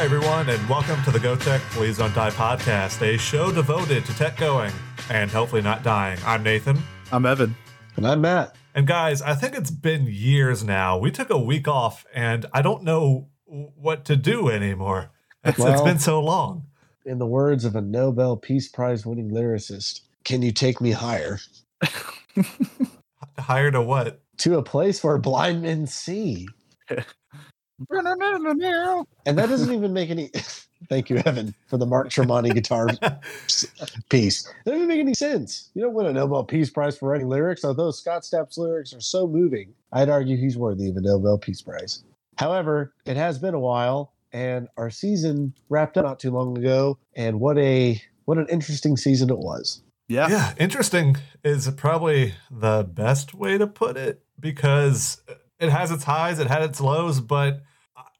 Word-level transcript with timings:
Hi, 0.00 0.06
everyone, 0.06 0.48
and 0.48 0.66
welcome 0.66 1.02
to 1.02 1.10
the 1.10 1.20
Go 1.20 1.36
Tech 1.36 1.60
Please 1.72 1.98
Don't 1.98 2.14
Die 2.14 2.30
podcast, 2.30 3.02
a 3.02 3.18
show 3.18 3.52
devoted 3.52 4.02
to 4.06 4.16
tech 4.16 4.38
going 4.38 4.72
and 5.10 5.30
hopefully 5.30 5.60
not 5.60 5.82
dying. 5.82 6.18
I'm 6.24 6.42
Nathan. 6.42 6.82
I'm 7.12 7.26
Evan. 7.26 7.54
And 7.96 8.06
I'm 8.06 8.22
Matt. 8.22 8.56
And 8.74 8.86
guys, 8.86 9.20
I 9.20 9.34
think 9.34 9.54
it's 9.54 9.70
been 9.70 10.06
years 10.06 10.64
now. 10.64 10.96
We 10.96 11.10
took 11.10 11.28
a 11.28 11.38
week 11.38 11.68
off, 11.68 12.06
and 12.14 12.46
I 12.54 12.62
don't 12.62 12.82
know 12.82 13.28
what 13.44 14.06
to 14.06 14.16
do 14.16 14.48
anymore. 14.48 15.10
It's, 15.44 15.58
well, 15.58 15.70
it's 15.70 15.82
been 15.82 15.98
so 15.98 16.18
long. 16.22 16.64
In 17.04 17.18
the 17.18 17.26
words 17.26 17.66
of 17.66 17.76
a 17.76 17.82
Nobel 17.82 18.38
Peace 18.38 18.68
Prize 18.68 19.04
winning 19.04 19.30
lyricist, 19.30 20.00
can 20.24 20.40
you 20.40 20.50
take 20.50 20.80
me 20.80 20.92
higher? 20.92 21.40
higher 23.38 23.70
to 23.70 23.82
what? 23.82 24.22
To 24.38 24.56
a 24.56 24.62
place 24.62 25.04
where 25.04 25.18
blind 25.18 25.60
men 25.60 25.86
see. 25.86 26.48
and 29.26 29.38
that 29.38 29.48
doesn't 29.48 29.72
even 29.72 29.92
make 29.92 30.10
any. 30.10 30.30
Thank 30.88 31.10
you, 31.10 31.18
Evan, 31.18 31.54
for 31.66 31.76
the 31.76 31.84
Mark 31.84 32.08
Tremonti 32.08 32.54
guitar 32.54 32.88
piece. 34.08 34.44
That 34.64 34.72
doesn't 34.72 34.88
make 34.88 34.98
any 34.98 35.12
sense. 35.12 35.68
You 35.74 35.82
don't 35.82 35.92
win 35.92 36.06
a 36.06 36.12
Nobel 36.12 36.42
Peace 36.42 36.70
Prize 36.70 36.96
for 36.96 37.10
writing 37.10 37.28
lyrics, 37.28 37.64
although 37.64 37.90
Scott 37.90 38.24
Stapp's 38.24 38.56
lyrics 38.56 38.94
are 38.94 39.00
so 39.00 39.26
moving. 39.26 39.74
I'd 39.92 40.08
argue 40.08 40.38
he's 40.38 40.56
worthy 40.56 40.88
of 40.88 40.96
a 40.96 41.02
Nobel 41.02 41.36
Peace 41.36 41.60
Prize. 41.60 42.02
However, 42.38 42.94
it 43.04 43.18
has 43.18 43.38
been 43.38 43.52
a 43.52 43.60
while, 43.60 44.14
and 44.32 44.68
our 44.78 44.88
season 44.88 45.52
wrapped 45.68 45.98
up 45.98 46.04
not 46.04 46.18
too 46.18 46.30
long 46.30 46.56
ago. 46.56 46.98
And 47.14 47.40
what 47.40 47.58
a 47.58 48.00
what 48.24 48.38
an 48.38 48.46
interesting 48.48 48.96
season 48.96 49.28
it 49.28 49.38
was. 49.38 49.82
Yeah, 50.08 50.28
yeah, 50.28 50.54
interesting 50.58 51.16
is 51.44 51.70
probably 51.76 52.34
the 52.50 52.88
best 52.90 53.34
way 53.34 53.58
to 53.58 53.66
put 53.66 53.96
it 53.96 54.22
because 54.40 55.22
it 55.60 55.68
has 55.68 55.90
its 55.90 56.04
highs, 56.04 56.38
it 56.38 56.48
had 56.48 56.62
its 56.62 56.80
lows, 56.80 57.20
but 57.20 57.62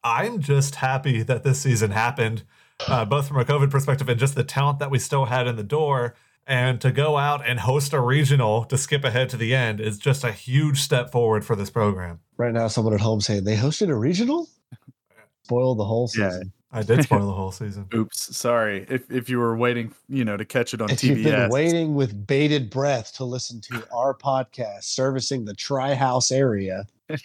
I'm 0.02 0.40
just 0.40 0.76
happy 0.76 1.22
that 1.22 1.44
this 1.44 1.60
season 1.60 1.90
happened, 1.90 2.42
uh, 2.86 3.04
both 3.04 3.28
from 3.28 3.38
a 3.38 3.44
COVID 3.44 3.70
perspective 3.70 4.08
and 4.08 4.18
just 4.18 4.34
the 4.34 4.44
talent 4.44 4.78
that 4.78 4.90
we 4.90 4.98
still 4.98 5.26
had 5.26 5.46
in 5.46 5.56
the 5.56 5.62
door. 5.62 6.14
And 6.46 6.80
to 6.80 6.90
go 6.90 7.16
out 7.16 7.46
and 7.46 7.60
host 7.60 7.92
a 7.92 8.00
regional 8.00 8.64
to 8.64 8.76
skip 8.76 9.04
ahead 9.04 9.28
to 9.30 9.36
the 9.36 9.54
end 9.54 9.80
is 9.80 9.98
just 9.98 10.24
a 10.24 10.32
huge 10.32 10.80
step 10.80 11.12
forward 11.12 11.44
for 11.44 11.54
this 11.54 11.70
program. 11.70 12.20
Right 12.38 12.52
now, 12.52 12.66
someone 12.66 12.94
at 12.94 13.00
home 13.00 13.20
saying 13.20 13.44
they 13.44 13.56
hosted 13.56 13.88
a 13.88 13.94
regional? 13.94 14.48
Spoiled 15.44 15.78
the 15.78 15.84
whole 15.84 16.08
season. 16.08 16.52
Yeah. 16.72 16.78
I 16.78 16.82
did 16.82 17.02
spoil 17.02 17.26
the 17.26 17.32
whole 17.32 17.52
season. 17.52 17.86
Oops, 17.94 18.36
sorry. 18.36 18.86
If 18.88 19.10
if 19.10 19.28
you 19.28 19.38
were 19.38 19.56
waiting, 19.56 19.92
you 20.08 20.24
know, 20.24 20.36
to 20.36 20.44
catch 20.44 20.72
it 20.74 20.80
on 20.80 20.88
TV, 20.88 21.16
You've 21.16 21.24
been 21.24 21.50
waiting 21.50 21.94
with 21.94 22.26
bated 22.26 22.70
breath 22.70 23.14
to 23.16 23.24
listen 23.24 23.60
to 23.62 23.86
our 23.92 24.14
podcast 24.14 24.84
servicing 24.84 25.44
the 25.44 25.54
Tri 25.54 25.94
House 25.94 26.32
area. 26.32 26.84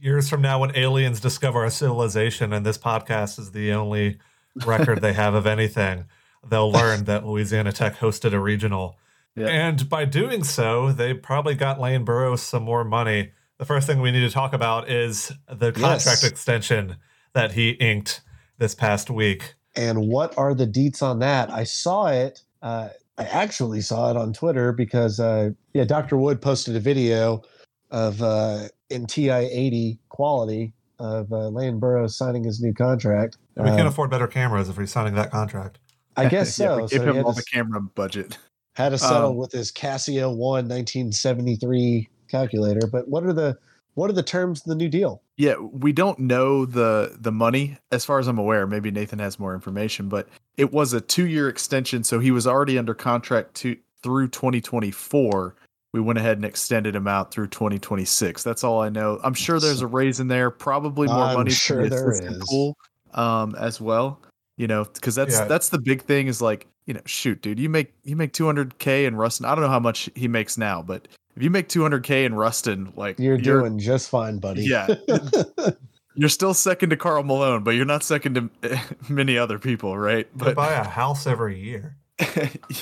years 0.00 0.28
from 0.28 0.42
now 0.42 0.60
when 0.60 0.76
aliens 0.76 1.20
discover 1.20 1.64
a 1.64 1.70
civilization 1.70 2.52
and 2.52 2.64
this 2.64 2.78
podcast 2.78 3.38
is 3.38 3.52
the 3.52 3.72
only 3.72 4.18
record 4.64 5.00
they 5.00 5.12
have 5.12 5.34
of 5.34 5.46
anything, 5.46 6.06
they'll 6.48 6.70
learn 6.70 7.04
that 7.04 7.26
Louisiana 7.26 7.72
Tech 7.72 7.96
hosted 7.96 8.32
a 8.32 8.40
regional. 8.40 8.96
Yeah. 9.34 9.48
And 9.48 9.88
by 9.88 10.04
doing 10.04 10.44
so, 10.44 10.92
they 10.92 11.14
probably 11.14 11.54
got 11.54 11.80
Lane 11.80 12.04
Burroughs 12.04 12.42
some 12.42 12.64
more 12.64 12.84
money. 12.84 13.32
The 13.58 13.64
first 13.64 13.86
thing 13.86 14.00
we 14.00 14.10
need 14.10 14.20
to 14.20 14.30
talk 14.30 14.52
about 14.52 14.88
is 14.88 15.32
the 15.48 15.72
contract 15.72 16.22
yes. 16.22 16.24
extension 16.24 16.96
that 17.34 17.52
he 17.52 17.70
inked 17.70 18.20
this 18.58 18.74
past 18.74 19.10
week. 19.10 19.54
And 19.76 20.08
what 20.08 20.36
are 20.36 20.54
the 20.54 20.66
deets 20.66 21.02
on 21.02 21.20
that? 21.20 21.50
I 21.50 21.64
saw 21.64 22.06
it. 22.06 22.42
Uh, 22.62 22.88
I 23.16 23.24
actually 23.24 23.80
saw 23.80 24.10
it 24.10 24.16
on 24.16 24.32
Twitter 24.32 24.72
because, 24.72 25.20
uh, 25.20 25.50
yeah, 25.72 25.84
Dr. 25.84 26.16
Wood 26.16 26.40
posted 26.40 26.76
a 26.76 26.80
video 26.80 27.42
of 27.90 28.22
uh, 28.22 28.68
in 28.90 29.06
TI 29.06 29.30
80 29.30 29.98
quality 30.08 30.72
of 30.98 31.32
uh, 31.32 31.48
Lane 31.48 31.78
Burroughs 31.78 32.16
signing 32.16 32.44
his 32.44 32.60
new 32.60 32.74
contract. 32.74 33.38
we 33.56 33.64
can't 33.64 33.82
um, 33.82 33.86
afford 33.86 34.10
better 34.10 34.26
cameras 34.26 34.68
if 34.68 34.76
he's 34.76 34.90
signing 34.90 35.14
that 35.14 35.30
contract. 35.30 35.78
I 36.16 36.28
guess 36.28 36.54
so. 36.56 36.80
yeah, 36.80 36.86
give 36.88 37.02
so 37.02 37.12
him 37.12 37.24
all 37.24 37.32
the 37.32 37.44
camera 37.44 37.80
budget. 37.80 38.38
Had 38.74 38.90
to 38.90 38.98
settle 38.98 39.30
um, 39.30 39.36
with 39.36 39.52
his 39.52 39.72
Casio 39.72 40.30
One 40.30 40.68
1973 40.68 42.08
calculator. 42.28 42.86
But 42.86 43.08
what 43.08 43.24
are 43.24 43.32
the 43.32 43.58
what 43.94 44.08
are 44.08 44.14
the 44.14 44.22
terms 44.22 44.60
of 44.60 44.66
the 44.66 44.76
new 44.76 44.88
deal? 44.88 45.20
Yeah, 45.36 45.56
we 45.56 45.92
don't 45.92 46.20
know 46.20 46.64
the 46.64 47.16
the 47.18 47.32
money 47.32 47.78
as 47.90 48.04
far 48.04 48.20
as 48.20 48.28
I'm 48.28 48.38
aware. 48.38 48.66
Maybe 48.66 48.92
Nathan 48.92 49.18
has 49.18 49.38
more 49.40 49.54
information, 49.54 50.08
but 50.08 50.28
it 50.56 50.72
was 50.72 50.92
a 50.92 51.00
two 51.00 51.26
year 51.26 51.48
extension, 51.48 52.04
so 52.04 52.20
he 52.20 52.30
was 52.30 52.46
already 52.46 52.78
under 52.78 52.94
contract 52.94 53.54
to 53.56 53.76
through 54.00 54.28
2024 54.28 55.56
we 55.92 56.00
went 56.00 56.18
ahead 56.18 56.36
and 56.36 56.44
extended 56.44 56.94
him 56.94 57.08
out 57.08 57.32
through 57.32 57.48
2026. 57.48 58.42
That's 58.42 58.62
all 58.62 58.80
I 58.80 58.88
know. 58.88 59.20
I'm 59.24 59.34
sure 59.34 59.58
there's 59.58 59.80
a 59.80 59.86
raise 59.86 60.20
in 60.20 60.28
there, 60.28 60.50
probably 60.50 61.08
more 61.08 61.16
I'm 61.16 61.34
money 61.34 61.50
sure 61.50 61.84
for 61.84 61.88
there 61.88 62.10
is. 62.12 62.38
pool 62.48 62.76
um, 63.14 63.54
as 63.56 63.80
well. 63.80 64.20
You 64.56 64.66
know, 64.66 64.84
because 64.84 65.14
that's 65.14 65.38
yeah. 65.38 65.44
that's 65.44 65.68
the 65.68 65.78
big 65.78 66.02
thing 66.02 66.26
is 66.26 66.42
like, 66.42 66.66
you 66.86 66.92
know, 66.92 67.00
shoot, 67.06 67.40
dude, 67.40 67.60
you 67.60 67.68
make 67.68 67.92
you 68.02 68.16
make 68.16 68.32
200k 68.32 69.06
in 69.06 69.14
Ruston. 69.14 69.46
I 69.46 69.54
don't 69.54 69.62
know 69.62 69.70
how 69.70 69.78
much 69.78 70.10
he 70.16 70.26
makes 70.26 70.58
now, 70.58 70.82
but 70.82 71.06
if 71.36 71.44
you 71.44 71.50
make 71.50 71.68
200k 71.68 72.24
in 72.24 72.34
Ruston, 72.34 72.92
like 72.96 73.20
you're, 73.20 73.36
you're 73.38 73.60
doing 73.60 73.78
just 73.78 74.10
fine, 74.10 74.38
buddy. 74.38 74.64
Yeah. 74.64 74.88
you're 76.16 76.28
still 76.28 76.52
second 76.52 76.90
to 76.90 76.96
Karl 76.96 77.22
Malone, 77.22 77.62
but 77.62 77.76
you're 77.76 77.84
not 77.84 78.02
second 78.02 78.50
to 78.62 78.80
many 79.08 79.38
other 79.38 79.60
people, 79.60 79.96
right? 79.96 80.26
But 80.34 80.56
buy 80.56 80.72
a 80.72 80.82
house 80.82 81.28
every 81.28 81.60
year. 81.60 81.96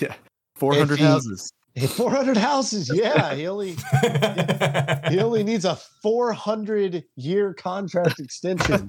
yeah. 0.01 0.15
400 0.55 0.99
houses. 0.99 1.53
400 1.85 2.37
houses. 2.37 2.91
Yeah, 2.93 3.35
he 3.35 3.47
only 3.47 3.77
he 5.11 5.21
only 5.21 5.45
needs 5.45 5.65
a 5.65 5.77
400 5.77 7.05
year 7.17 7.53
contract 7.55 8.19
extension. 8.19 8.89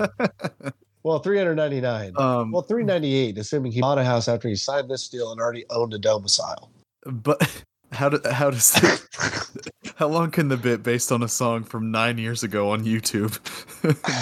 Well, 1.04 1.20
399. 1.20 2.14
Um, 2.18 2.52
well, 2.52 2.64
398, 2.64 3.38
assuming 3.38 3.72
he 3.72 3.80
bought 3.80 3.98
a 3.98 4.04
house 4.04 4.28
after 4.28 4.50
he 4.50 4.56
signed 4.56 4.90
this 4.90 5.08
deal 5.08 5.32
and 5.32 5.40
already 5.40 5.64
owned 5.70 5.94
a 5.94 6.00
domicile. 6.00 6.70
But 7.06 7.64
how 7.94 8.10
do, 8.10 8.20
how 8.30 8.50
does 8.50 8.74
the, 8.74 9.72
how 9.96 10.08
long 10.08 10.32
can 10.32 10.50
the 10.50 10.58
bit 10.58 10.84
based 10.84 11.12
on 11.12 11.24
a 11.24 11.30
song 11.30 11.64
from 11.64 11.92
nine 11.92 12.18
years 12.18 12.44
ago 12.44 12.72
on 12.72 12.84
YouTube 12.84 13.40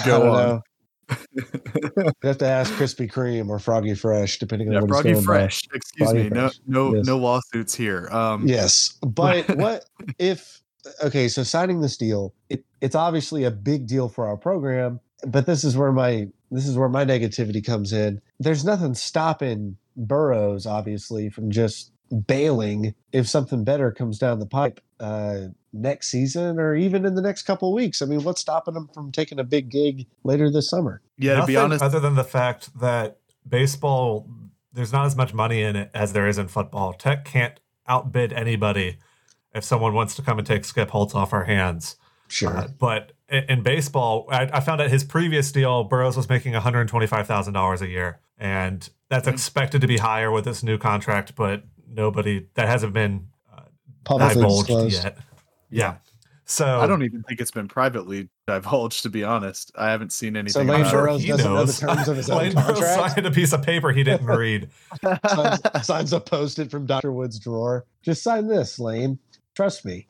go 0.06 0.30
on? 0.30 0.48
Know 0.48 0.62
you 1.32 2.12
have 2.22 2.38
to 2.38 2.46
ask 2.46 2.72
Krispy 2.74 3.10
Kreme 3.10 3.48
or 3.48 3.58
Froggy 3.58 3.94
Fresh, 3.94 4.38
depending 4.38 4.72
yeah, 4.72 4.78
on 4.78 4.82
what 4.82 4.90
Froggy 4.90 5.12
going 5.12 5.24
Fresh. 5.24 5.62
By. 5.68 5.76
Excuse 5.76 6.10
Froggy 6.10 6.24
me. 6.24 6.28
Fresh. 6.30 6.60
No, 6.66 6.90
no, 6.90 6.96
yes. 6.96 7.06
no 7.06 7.18
lawsuits 7.18 7.74
here. 7.74 8.08
Um, 8.10 8.46
yes, 8.46 8.98
but 9.06 9.48
what 9.56 9.84
if? 10.18 10.62
Okay, 11.02 11.28
so 11.28 11.42
signing 11.42 11.80
this 11.80 11.96
deal, 11.96 12.32
it, 12.48 12.64
it's 12.80 12.94
obviously 12.94 13.44
a 13.44 13.50
big 13.50 13.86
deal 13.86 14.08
for 14.08 14.26
our 14.26 14.36
program, 14.36 15.00
but 15.26 15.46
this 15.46 15.64
is 15.64 15.76
where 15.76 15.92
my 15.92 16.28
this 16.50 16.66
is 16.66 16.76
where 16.76 16.88
my 16.88 17.04
negativity 17.04 17.64
comes 17.64 17.92
in. 17.92 18.20
There's 18.38 18.64
nothing 18.64 18.94
stopping 18.94 19.76
Burroughs, 19.96 20.66
obviously, 20.66 21.30
from 21.30 21.50
just 21.50 21.90
bailing 22.26 22.94
if 23.12 23.28
something 23.28 23.64
better 23.64 23.90
comes 23.90 24.18
down 24.18 24.38
the 24.38 24.46
pipe 24.46 24.80
uh, 25.00 25.48
next 25.80 26.08
season 26.08 26.58
or 26.58 26.74
even 26.74 27.04
in 27.04 27.14
the 27.14 27.22
next 27.22 27.42
couple 27.42 27.72
weeks. 27.72 28.02
I 28.02 28.06
mean, 28.06 28.22
what's 28.22 28.40
stopping 28.40 28.74
them 28.74 28.88
from 28.92 29.12
taking 29.12 29.38
a 29.38 29.44
big 29.44 29.70
gig 29.70 30.06
later 30.24 30.50
this 30.50 30.68
summer? 30.68 31.02
Yeah, 31.18 31.34
Nothing 31.34 31.42
to 31.42 31.46
be 31.46 31.56
honest, 31.56 31.82
other 31.82 32.00
than 32.00 32.14
the 32.14 32.24
fact 32.24 32.78
that 32.80 33.18
baseball, 33.48 34.28
there's 34.72 34.92
not 34.92 35.06
as 35.06 35.16
much 35.16 35.32
money 35.32 35.62
in 35.62 35.76
it 35.76 35.90
as 35.94 36.12
there 36.12 36.28
is 36.28 36.38
in 36.38 36.48
football. 36.48 36.92
Tech 36.92 37.24
can't 37.24 37.58
outbid 37.88 38.32
anybody 38.32 38.98
if 39.54 39.64
someone 39.64 39.94
wants 39.94 40.14
to 40.16 40.22
come 40.22 40.38
and 40.38 40.46
take 40.46 40.64
Skip 40.64 40.90
Holtz 40.90 41.14
off 41.14 41.32
our 41.32 41.44
hands. 41.44 41.96
Sure. 42.28 42.56
Uh, 42.56 42.68
but 42.78 43.12
in, 43.28 43.44
in 43.44 43.62
baseball, 43.62 44.26
I, 44.30 44.50
I, 44.52 44.60
found 44.60 44.80
out 44.80 44.90
his 44.90 45.04
previous 45.04 45.50
deal, 45.52 45.84
Burroughs 45.84 46.16
was 46.16 46.28
making 46.28 46.52
$125,000 46.52 47.80
a 47.80 47.88
year. 47.88 48.20
And 48.38 48.88
that's 49.08 49.26
mm-hmm. 49.26 49.34
expected 49.34 49.80
to 49.80 49.86
be 49.86 49.98
higher 49.98 50.30
with 50.30 50.44
this 50.44 50.62
new 50.62 50.76
contract, 50.78 51.34
but 51.36 51.64
nobody 51.88 52.46
that 52.54 52.68
hasn't 52.68 52.92
been 52.92 53.28
uh, 53.52 53.62
divulged 54.04 54.66
disclosed. 54.66 55.04
yet. 55.04 55.18
Yeah. 55.70 55.96
So 56.48 56.78
I 56.80 56.86
don't 56.86 57.02
even 57.02 57.24
think 57.24 57.40
it's 57.40 57.50
been 57.50 57.66
privately 57.66 58.28
divulged. 58.46 59.02
To 59.02 59.08
be 59.08 59.24
honest, 59.24 59.72
I 59.76 59.90
haven't 59.90 60.12
seen 60.12 60.36
anything. 60.36 60.66
So 60.68 60.72
Lane 60.72 60.88
Burroughs 60.90 61.24
doesn't 61.24 61.44
knows. 61.44 61.82
know 61.82 61.88
the 61.88 61.94
terms 61.94 62.08
of 62.08 62.16
his 62.16 62.28
Lane 62.30 62.56
own 62.56 62.64
contract. 62.64 63.14
signed 63.14 63.26
a 63.26 63.32
piece 63.32 63.52
of 63.52 63.62
paper 63.62 63.90
he 63.90 64.04
didn't 64.04 64.26
read. 64.38 64.70
signs, 65.28 65.60
signs 65.82 66.12
a 66.12 66.20
post-it 66.20 66.70
from 66.70 66.86
Doctor 66.86 67.10
Wood's 67.10 67.40
drawer. 67.40 67.84
Just 68.02 68.22
sign 68.22 68.46
this, 68.46 68.78
Lane. 68.78 69.18
Trust 69.56 69.84
me. 69.84 70.06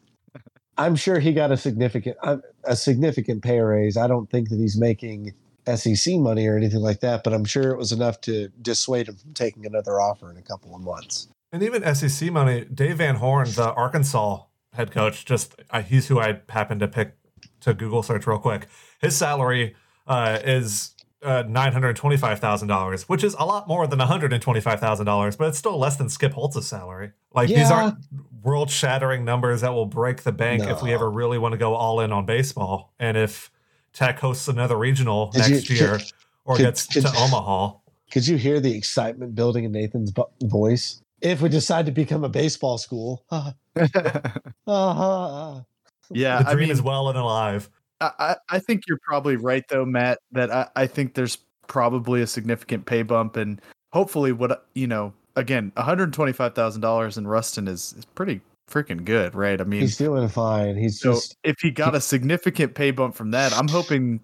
I'm 0.77 0.95
sure 0.95 1.19
he 1.21 1.33
got 1.33 1.51
a 1.51 1.57
significant 1.57 2.19
uh, 2.23 2.37
a 2.65 2.77
significant 2.77 3.43
pay 3.43 3.59
raise. 3.61 3.97
I 3.97 4.07
don't 4.07 4.29
think 4.31 4.51
that 4.51 4.59
he's 4.59 4.77
making 4.79 5.33
SEC 5.75 6.17
money 6.17 6.47
or 6.47 6.57
anything 6.59 6.81
like 6.81 7.01
that, 7.01 7.25
but 7.25 7.33
I'm 7.33 7.47
sure 7.47 7.71
it 7.71 7.79
was 7.79 7.93
enough 7.93 8.21
to 8.23 8.49
dissuade 8.61 9.09
him 9.09 9.17
from 9.17 9.33
taking 9.33 9.65
another 9.65 10.01
offer 10.01 10.31
in 10.31 10.37
a 10.37 10.43
couple 10.43 10.75
of 10.77 10.83
months. 10.83 11.29
And 11.51 11.63
even 11.63 11.95
SEC 11.95 12.31
money, 12.31 12.67
Dave 12.67 12.99
Van 12.99 13.15
Horn, 13.17 13.49
the 13.53 13.73
Arkansas 13.73 14.43
head 14.77 14.91
coach, 14.91 15.25
just 15.25 15.55
uh, 15.71 15.83
he's 15.83 16.09
who 16.09 16.21
I 16.21 16.41
happened 16.49 16.81
to 16.81 16.89
pick 16.89 17.17
to 17.61 17.75
Google 17.75 18.03
search 18.03 18.27
real 18.27 18.39
quick. 18.39 18.67
His 19.01 19.17
salary 19.17 19.75
uh, 20.07 20.39
is 20.45 20.95
uh, 21.23 21.45
nine 21.49 21.73
hundred 21.73 21.97
twenty-five 21.97 22.39
thousand 22.39 22.69
dollars, 22.69 23.09
which 23.09 23.25
is 23.25 23.35
a 23.39 23.45
lot 23.45 23.67
more 23.67 23.87
than 23.87 23.99
one 23.99 24.09
hundred 24.09 24.33
and 24.33 24.41
twenty-five 24.41 24.81
thousand 24.81 25.07
dollars, 25.07 25.37
but 25.37 25.49
it's 25.49 25.59
still 25.59 25.79
less 25.79 25.97
than 25.97 26.09
Skip 26.09 26.33
Holtz's 26.33 26.67
salary. 26.67 27.13
Like 27.35 27.49
yeah. 27.49 27.59
these 27.59 27.71
aren't 27.71 27.99
world-shattering 28.43 29.25
numbers 29.25 29.63
that 29.63 29.75
will 29.75 29.87
break 29.87 30.23
the 30.23 30.31
bank 30.33 30.63
no. 30.63 30.71
if 30.71 30.81
we 30.81 30.95
ever 30.95 31.11
really 31.11 31.37
want 31.37 31.53
to 31.53 31.59
go 31.59 31.75
all 31.75 32.01
in 32.01 32.13
on 32.13 32.25
baseball. 32.25 32.95
And 32.99 33.17
if 33.17 33.51
Tech 33.93 34.21
hosts 34.21 34.47
another 34.47 34.77
regional 34.77 35.31
Did 35.33 35.51
next 35.51 35.69
you, 35.69 35.77
year, 35.77 35.99
or 36.45 36.57
Could- 36.57 36.63
gets 36.63 36.87
could- 36.87 37.03
to 37.03 37.09
Omaha. 37.09 37.73
Could 38.13 38.29
you 38.29 38.37
hear 38.37 38.61
the 38.61 38.73
excitement 38.73 39.35
building 39.35 39.65
in 39.65 39.73
Nathan's 39.73 40.13
voice? 40.45 41.03
If 41.21 41.43
we 41.43 41.49
decide 41.49 41.87
to 41.87 41.93
become 41.93 42.23
a 42.23 42.29
baseball 42.29 42.79
school, 42.79 43.25
Ah. 44.67 45.63
yeah, 46.11 46.43
the 46.43 46.49
I 46.49 46.53
dream 46.55 46.69
mean, 46.69 46.71
is 46.71 46.83
well 46.83 47.09
and 47.09 47.19
alive. 47.19 47.69
I, 48.01 48.11
I 48.19 48.37
I 48.51 48.59
think 48.59 48.83
you're 48.89 49.01
probably 49.07 49.37
right 49.37 49.65
though, 49.69 49.85
Matt. 49.85 50.19
That 50.33 50.51
I, 50.51 50.69
I 50.77 50.87
think 50.87 51.15
there's 51.15 51.39
probably 51.67 52.23
a 52.23 52.27
significant 52.27 52.87
pay 52.87 53.03
bump, 53.03 53.37
and 53.37 53.61
hopefully, 53.93 54.33
what 54.33 54.67
you 54.75 54.87
know, 54.87 55.13
again, 55.37 55.73
one 55.75 55.85
hundred 55.85 56.13
twenty 56.13 56.33
five 56.33 56.55
thousand 56.55 56.83
dollars 56.83 57.17
in 57.17 57.27
Ruston 57.27 57.69
is 57.69 57.95
is 57.99 58.05
pretty 58.05 58.41
freaking 58.71 59.05
good, 59.05 59.35
right? 59.35 59.61
I 59.61 59.65
mean, 59.65 59.81
he's 59.81 59.97
doing 59.97 60.29
fine. 60.29 60.77
He's 60.77 61.01
so 61.01 61.13
just 61.15 61.37
if 61.45 61.57
he 61.61 61.71
got 61.71 61.95
a 61.95 62.01
significant 62.01 62.75
pay 62.75 62.91
bump 62.91 63.15
from 63.15 63.31
that, 63.31 63.53
I'm 63.53 63.69
hoping 63.69 64.21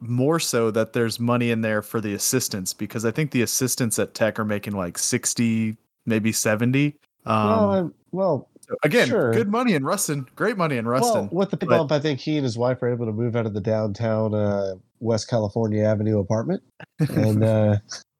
more 0.00 0.38
so 0.40 0.70
that 0.72 0.92
there's 0.92 1.18
money 1.18 1.50
in 1.50 1.60
there 1.62 1.80
for 1.80 2.00
the 2.00 2.12
assistants 2.14 2.74
because 2.74 3.04
I 3.04 3.10
think 3.10 3.30
the 3.30 3.42
assistants 3.42 3.98
at 3.98 4.12
Tech 4.12 4.38
are 4.38 4.44
making 4.44 4.74
like 4.74 4.98
sixty, 4.98 5.76
maybe 6.04 6.32
seventy. 6.32 6.96
Um, 7.26 7.46
well, 7.46 7.70
I'm- 7.70 7.94
well, 8.12 8.48
so 8.53 8.53
again, 8.82 9.08
sure. 9.08 9.32
good 9.32 9.50
money 9.50 9.74
in 9.74 9.84
Ruston, 9.84 10.26
great 10.36 10.56
money 10.56 10.76
in 10.76 10.84
well, 10.86 11.00
Ruston. 11.00 11.28
with 11.30 11.50
the 11.50 11.56
but- 11.56 11.68
bump, 11.68 11.92
I 11.92 11.98
think 11.98 12.20
he 12.20 12.36
and 12.36 12.44
his 12.44 12.58
wife 12.58 12.82
are 12.82 12.92
able 12.92 13.06
to 13.06 13.12
move 13.12 13.36
out 13.36 13.46
of 13.46 13.54
the 13.54 13.60
downtown 13.60 14.34
uh, 14.34 14.74
West 15.00 15.28
California 15.28 15.84
Avenue 15.84 16.18
apartment 16.18 16.62
and 16.98 17.44
uh, 17.44 17.76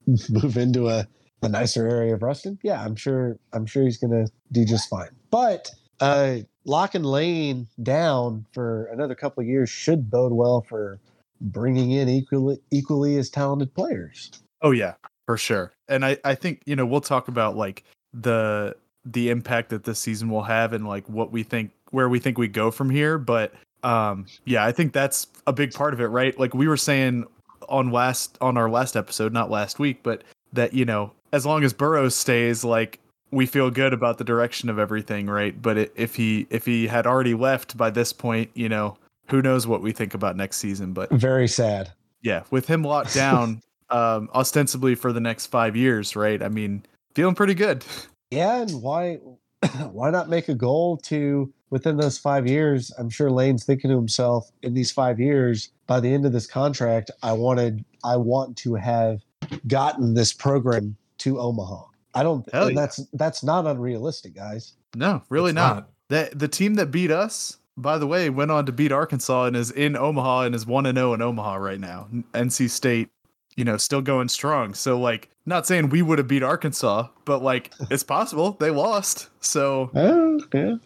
move 0.31 0.57
into 0.57 0.89
a, 0.89 1.07
a 1.43 1.49
nicer 1.49 1.89
area 1.89 2.15
of 2.15 2.23
Ruston. 2.23 2.59
Yeah, 2.63 2.83
I'm 2.83 2.97
sure. 2.97 3.39
I'm 3.53 3.67
sure 3.67 3.85
he's 3.85 3.99
gonna 3.99 4.27
do 4.53 4.65
just 4.65 4.89
fine. 4.89 5.11
But 5.31 5.71
uh, 6.01 6.39
locking 6.65 7.05
Lane 7.05 7.69
down 7.83 8.47
for 8.53 8.87
another 8.87 9.15
couple 9.15 9.43
of 9.43 9.49
years 9.49 9.71
should 9.71 10.11
bode 10.11 10.33
well 10.33 10.65
for 10.69 11.01
bringing 11.41 11.91
in 11.91 12.09
equally 12.09 12.59
equally 12.71 13.17
as 13.17 13.31
talented 13.31 13.75
players. 13.75 14.31
Oh 14.63 14.71
yeah, 14.71 14.95
for 15.27 15.37
sure. 15.37 15.73
And 15.89 16.05
I 16.05 16.19
I 16.25 16.35
think 16.35 16.63
you 16.67 16.77
know 16.77 16.87
we'll 16.87 17.01
talk 17.01 17.29
about 17.29 17.57
like 17.57 17.85
the 18.13 18.77
the 19.05 19.31
impact 19.31 19.71
that 19.71 19.85
this 19.85 19.99
season 19.99 20.31
will 20.31 20.43
have 20.45 20.73
and 20.73 20.87
like 20.87 21.09
what 21.09 21.31
we 21.31 21.43
think 21.43 21.71
where 21.91 22.09
we 22.09 22.19
think 22.19 22.39
we 22.39 22.49
go 22.49 22.71
from 22.71 22.91
here. 22.91 23.19
But 23.19 23.53
um 23.83 24.27
yeah, 24.45 24.65
I 24.65 24.73
think 24.73 24.93
that's 24.93 25.27
a 25.47 25.53
big 25.53 25.73
part 25.73 25.95
of 25.95 26.01
it, 26.01 26.07
right? 26.07 26.39
Like 26.39 26.55
we 26.55 26.69
were 26.69 26.77
saying 26.77 27.25
on 27.69 27.91
last 27.91 28.37
on 28.41 28.57
our 28.57 28.71
last 28.71 28.97
episode, 28.97 29.33
not 29.33 29.51
last 29.51 29.79
week, 29.79 30.01
but 30.03 30.23
that 30.53 30.73
you 30.73 30.85
know 30.85 31.13
as 31.33 31.45
long 31.45 31.65
as 31.65 31.73
Burroughs 31.73 32.15
stays, 32.15 32.65
like 32.65 33.01
we 33.31 33.47
feel 33.47 33.71
good 33.71 33.93
about 33.93 34.19
the 34.19 34.25
direction 34.25 34.71
of 34.71 34.79
everything, 34.79 35.27
right? 35.27 35.61
But 35.61 35.77
it, 35.77 35.93
if 35.97 36.15
he 36.15 36.47
if 36.51 36.65
he 36.65 36.87
had 36.87 37.07
already 37.07 37.35
left 37.35 37.77
by 37.77 37.91
this 37.91 38.13
point, 38.13 38.51
you 38.55 38.69
know 38.69 38.97
who 39.29 39.43
knows 39.43 39.67
what 39.67 39.83
we 39.83 39.93
think 39.93 40.15
about 40.15 40.37
next 40.37 40.59
season. 40.59 40.93
But 40.93 41.11
Very 41.11 41.49
sad. 41.49 41.93
yeah, 42.23 42.45
with 42.51 42.67
him 42.67 42.83
locked 42.85 43.15
down, 43.15 43.63
um, 43.91 44.29
ostensibly 44.35 44.95
for 44.95 45.13
the 45.13 45.21
next 45.21 45.47
five 45.47 45.77
years, 45.77 46.15
right? 46.15 46.43
I 46.43 46.49
mean, 46.49 46.85
feeling 47.15 47.35
pretty 47.35 47.55
good. 47.55 47.85
Yeah, 48.31 48.63
and 48.63 48.83
why 48.83 49.19
why 49.93 50.11
not 50.11 50.29
make 50.29 50.49
a 50.49 50.55
goal 50.55 50.97
to 50.99 51.53
within 51.71 51.97
those 51.97 52.19
five 52.19 52.47
years? 52.47 52.93
I'm 52.99 53.11
sure 53.11 53.31
Lane's 53.31 53.65
thinking 53.65 53.91
to 53.91 53.97
himself, 53.97 54.51
in 54.63 54.75
these 54.75 54.91
five 54.91 55.19
years, 55.19 55.71
by 55.87 56.01
the 56.01 56.13
end 56.13 56.27
of 56.27 56.33
this 56.33 56.47
contract, 56.47 57.11
I 57.23 57.33
wanted 57.33 57.85
I 58.05 58.17
want 58.17 58.57
to 58.59 58.75
have 58.75 59.21
gotten 59.67 60.15
this 60.15 60.33
program 60.33 60.97
to 61.19 61.39
Omaha. 61.39 61.85
I 62.15 62.23
don't 62.23 62.49
Hell 62.53 62.69
and 62.69 62.77
yeah. 62.77 62.83
that's 62.83 63.01
that's 63.13 63.43
not 63.43 63.67
unrealistic, 63.67 64.35
guys. 64.35 64.75
No, 64.95 65.23
really 65.29 65.51
It's 65.51 65.57
not. 65.57 65.91
That 66.11 66.39
the 66.39 66.49
team 66.49 66.75
that 66.75 66.91
beat 66.91 67.11
us, 67.11 67.59
by 67.77 67.99
the 67.99 68.07
way, 68.07 68.31
went 68.31 68.51
on 68.51 68.67
to 68.67 68.73
beat 68.73 68.93
Arkansas 68.93 69.47
and 69.47 69.57
is 69.57 69.71
in 69.71 69.97
Omaha 69.97 70.43
and 70.43 70.55
is 70.55 70.67
one 70.67 70.87
and 70.87 70.97
zero 70.97 71.15
in 71.15 71.23
Omaha 71.23 71.57
right 71.57 71.81
now. 71.81 72.09
NC 72.35 72.71
State, 72.71 73.09
you 73.57 73.65
know, 73.65 73.77
still 73.77 74.01
going 74.03 74.29
strong. 74.29 74.75
So 74.75 74.99
like, 74.99 75.31
not 75.47 75.67
saying 75.67 75.91
we 75.91 76.03
would 76.03 76.19
have 76.19 76.29
beat 76.29 76.43
Arkansas, 76.43 77.09
but 77.25 77.43
like, 77.43 77.73
it's 77.91 78.03
possible 78.03 78.53
they 78.59 78.71
lost. 78.71 79.29
So 79.41 79.91
Oh, 79.95 80.41
yeah. 80.53 80.77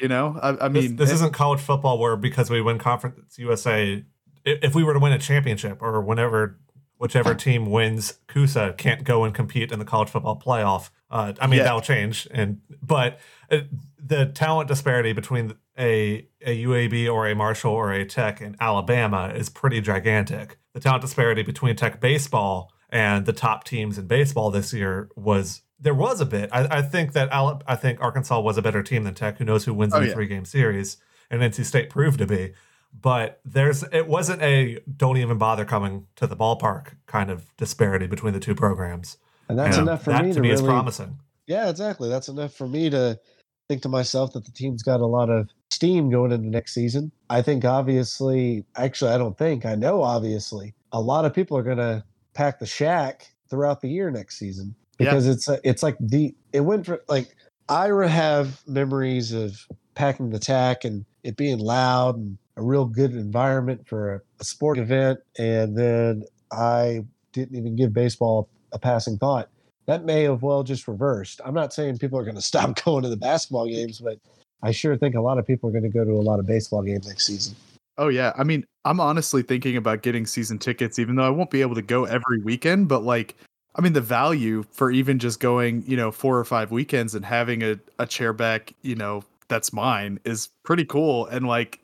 you 0.00 0.08
know, 0.08 0.38
I, 0.42 0.48
I 0.66 0.68
This, 0.68 0.88
mean, 0.88 0.96
this 0.96 1.10
it- 1.10 1.14
isn't 1.14 1.32
college 1.32 1.60
football 1.60 1.98
where 1.98 2.16
because 2.16 2.50
we 2.50 2.60
win 2.60 2.78
Conference 2.78 3.38
USA, 3.38 4.04
if 4.44 4.74
we 4.74 4.82
were 4.84 4.94
to 4.94 4.98
win 5.00 5.12
a 5.12 5.18
championship 5.18 5.82
or 5.82 6.00
whenever 6.00 6.58
whichever 6.98 7.34
team 7.46 7.66
wins 7.70 8.18
CUSA 8.28 8.76
can't 8.76 9.04
go 9.04 9.24
and 9.24 9.34
compete 9.34 9.70
in 9.72 9.78
the 9.78 9.84
college 9.84 10.08
football 10.08 10.38
playoff. 10.38 10.90
Uh, 11.10 11.32
I 11.40 11.46
mean 11.46 11.58
Yeah. 11.58 11.64
that'll 11.64 11.80
change, 11.80 12.28
and 12.32 12.60
but 12.82 13.18
uh, 13.50 13.60
the 13.98 14.26
talent 14.26 14.68
disparity 14.68 15.12
between 15.14 15.54
a 15.78 16.26
a 16.44 16.64
UAB 16.64 17.12
or 17.12 17.28
a 17.28 17.34
Marshall 17.34 17.72
or 17.72 17.92
a 17.92 18.04
Tech 18.04 18.40
in 18.40 18.56
Alabama 18.60 19.32
is 19.34 19.48
pretty 19.48 19.80
gigantic. 19.80 20.58
The 20.74 20.80
talent 20.80 21.02
disparity 21.02 21.42
between 21.42 21.76
Tech 21.76 22.00
baseball 22.00 22.72
and 22.90 23.26
the 23.26 23.32
top 23.32 23.64
teams 23.64 23.98
in 23.98 24.06
baseball 24.06 24.50
this 24.50 24.72
year 24.72 25.08
was 25.16 25.62
there 25.80 25.94
was 25.94 26.20
a 26.20 26.26
bit. 26.26 26.50
I, 26.52 26.78
I 26.78 26.82
think 26.82 27.12
that 27.12 27.28
Ala- 27.32 27.60
I 27.66 27.76
think 27.76 28.00
Arkansas 28.00 28.40
was 28.40 28.58
a 28.58 28.62
better 28.62 28.82
team 28.82 29.04
than 29.04 29.14
Tech. 29.14 29.38
Who 29.38 29.44
knows 29.44 29.64
who 29.64 29.74
wins 29.74 29.94
Oh, 29.94 30.00
the 30.00 30.08
yeah. 30.08 30.12
three 30.14 30.26
game 30.26 30.44
series? 30.44 30.96
And 31.30 31.40
NC 31.42 31.64
State 31.64 31.90
proved 31.90 32.18
to 32.18 32.26
be. 32.26 32.54
But 32.98 33.40
there's 33.44 33.82
it 33.92 34.08
wasn't 34.08 34.42
a 34.42 34.80
don't 34.96 35.18
even 35.18 35.36
bother 35.38 35.64
coming 35.64 36.06
to 36.16 36.26
the 36.26 36.36
ballpark 36.36 36.94
kind 37.06 37.30
of 37.30 37.54
disparity 37.56 38.06
between 38.06 38.32
the 38.32 38.40
two 38.40 38.54
programs. 38.54 39.18
And 39.48 39.58
that's 39.58 39.76
And 39.76 39.88
enough 39.88 40.04
for 40.04 40.10
that 40.10 40.22
me 40.24 40.30
to 40.30 40.34
to 40.36 40.40
me 40.40 40.50
is 40.50 40.62
promising. 40.62 41.18
Yeah, 41.46 41.68
exactly. 41.68 42.08
That's 42.08 42.28
enough 42.28 42.54
for 42.54 42.66
me 42.66 42.90
to 42.90 43.18
think 43.68 43.82
to 43.82 43.88
myself 43.88 44.32
that 44.32 44.44
the 44.44 44.50
team's 44.52 44.82
got 44.82 45.00
a 45.00 45.06
lot 45.06 45.28
of 45.30 45.48
steam 45.70 46.10
going 46.10 46.32
into 46.32 46.48
next 46.48 46.72
season. 46.74 47.12
I 47.30 47.42
think 47.42 47.64
obviously, 47.64 48.64
actually, 48.76 49.12
I 49.12 49.18
don't 49.18 49.36
think, 49.36 49.66
I 49.66 49.74
know 49.74 50.02
obviously, 50.02 50.74
a 50.92 51.00
lot 51.00 51.24
of 51.24 51.34
people 51.34 51.56
are 51.56 51.62
going 51.62 51.76
to 51.76 52.02
pack 52.34 52.58
the 52.58 52.66
shack 52.66 53.28
throughout 53.50 53.80
the 53.80 53.88
year 53.88 54.10
next 54.10 54.38
season 54.38 54.74
Yeah. 54.98 55.10
because 55.10 55.26
it's 55.26 55.48
a, 55.48 55.60
it's 55.64 55.82
like 55.82 55.96
the 56.00 56.34
it 56.52 56.60
went 56.60 56.86
for 56.86 57.02
like 57.08 57.34
I 57.68 57.88
have 58.08 58.60
memories 58.66 59.32
of 59.32 59.66
packing 59.94 60.30
the 60.30 60.38
tack 60.38 60.84
and 60.84 61.04
it 61.22 61.36
being 61.36 61.58
loud 61.58 62.16
and 62.16 62.38
a 62.56 62.62
real 62.62 62.86
good 62.86 63.12
environment 63.12 63.86
for 63.86 64.14
a, 64.14 64.20
a 64.40 64.44
sport 64.44 64.78
event, 64.78 65.20
and 65.38 65.76
then 65.76 66.24
I 66.50 67.04
didn't 67.32 67.56
even 67.56 67.76
give 67.76 67.92
baseball 67.92 68.48
a 68.72 68.78
passing 68.78 69.18
thought 69.18 69.48
that 69.88 70.04
may 70.04 70.22
have 70.24 70.42
well 70.42 70.62
just 70.62 70.86
reversed. 70.86 71.40
I'm 71.44 71.54
not 71.54 71.72
saying 71.72 71.98
people 71.98 72.18
are 72.18 72.24
going 72.24 72.36
to 72.36 72.42
stop 72.42 72.84
going 72.84 73.02
to 73.02 73.08
the 73.08 73.16
basketball 73.16 73.66
games, 73.66 73.98
but 73.98 74.18
I 74.62 74.70
sure 74.70 74.96
think 74.96 75.16
a 75.16 75.20
lot 75.20 75.38
of 75.38 75.46
people 75.46 75.68
are 75.68 75.72
going 75.72 75.84
to 75.84 75.88
go 75.88 76.04
to 76.04 76.12
a 76.12 76.22
lot 76.22 76.38
of 76.38 76.46
baseball 76.46 76.82
games 76.82 77.08
next 77.08 77.26
season. 77.26 77.56
Oh 77.96 78.08
yeah, 78.08 78.32
I 78.38 78.44
mean, 78.44 78.64
I'm 78.84 79.00
honestly 79.00 79.42
thinking 79.42 79.76
about 79.76 80.02
getting 80.02 80.24
season 80.24 80.58
tickets, 80.60 81.00
even 81.00 81.16
though 81.16 81.26
I 81.26 81.30
won't 81.30 81.50
be 81.50 81.62
able 81.62 81.74
to 81.74 81.82
go 81.82 82.04
every 82.04 82.40
weekend. 82.44 82.86
But 82.86 83.02
like, 83.02 83.34
I 83.74 83.80
mean, 83.80 83.92
the 83.92 84.00
value 84.00 84.64
for 84.70 84.92
even 84.92 85.18
just 85.18 85.40
going, 85.40 85.82
you 85.84 85.96
know, 85.96 86.12
four 86.12 86.38
or 86.38 86.44
five 86.44 86.70
weekends 86.70 87.16
and 87.16 87.24
having 87.24 87.62
a 87.64 87.80
a 87.98 88.06
chair 88.06 88.32
back, 88.32 88.72
you 88.82 88.94
know, 88.94 89.24
that's 89.48 89.72
mine 89.72 90.20
is 90.24 90.48
pretty 90.64 90.84
cool. 90.84 91.26
And 91.26 91.48
like, 91.48 91.80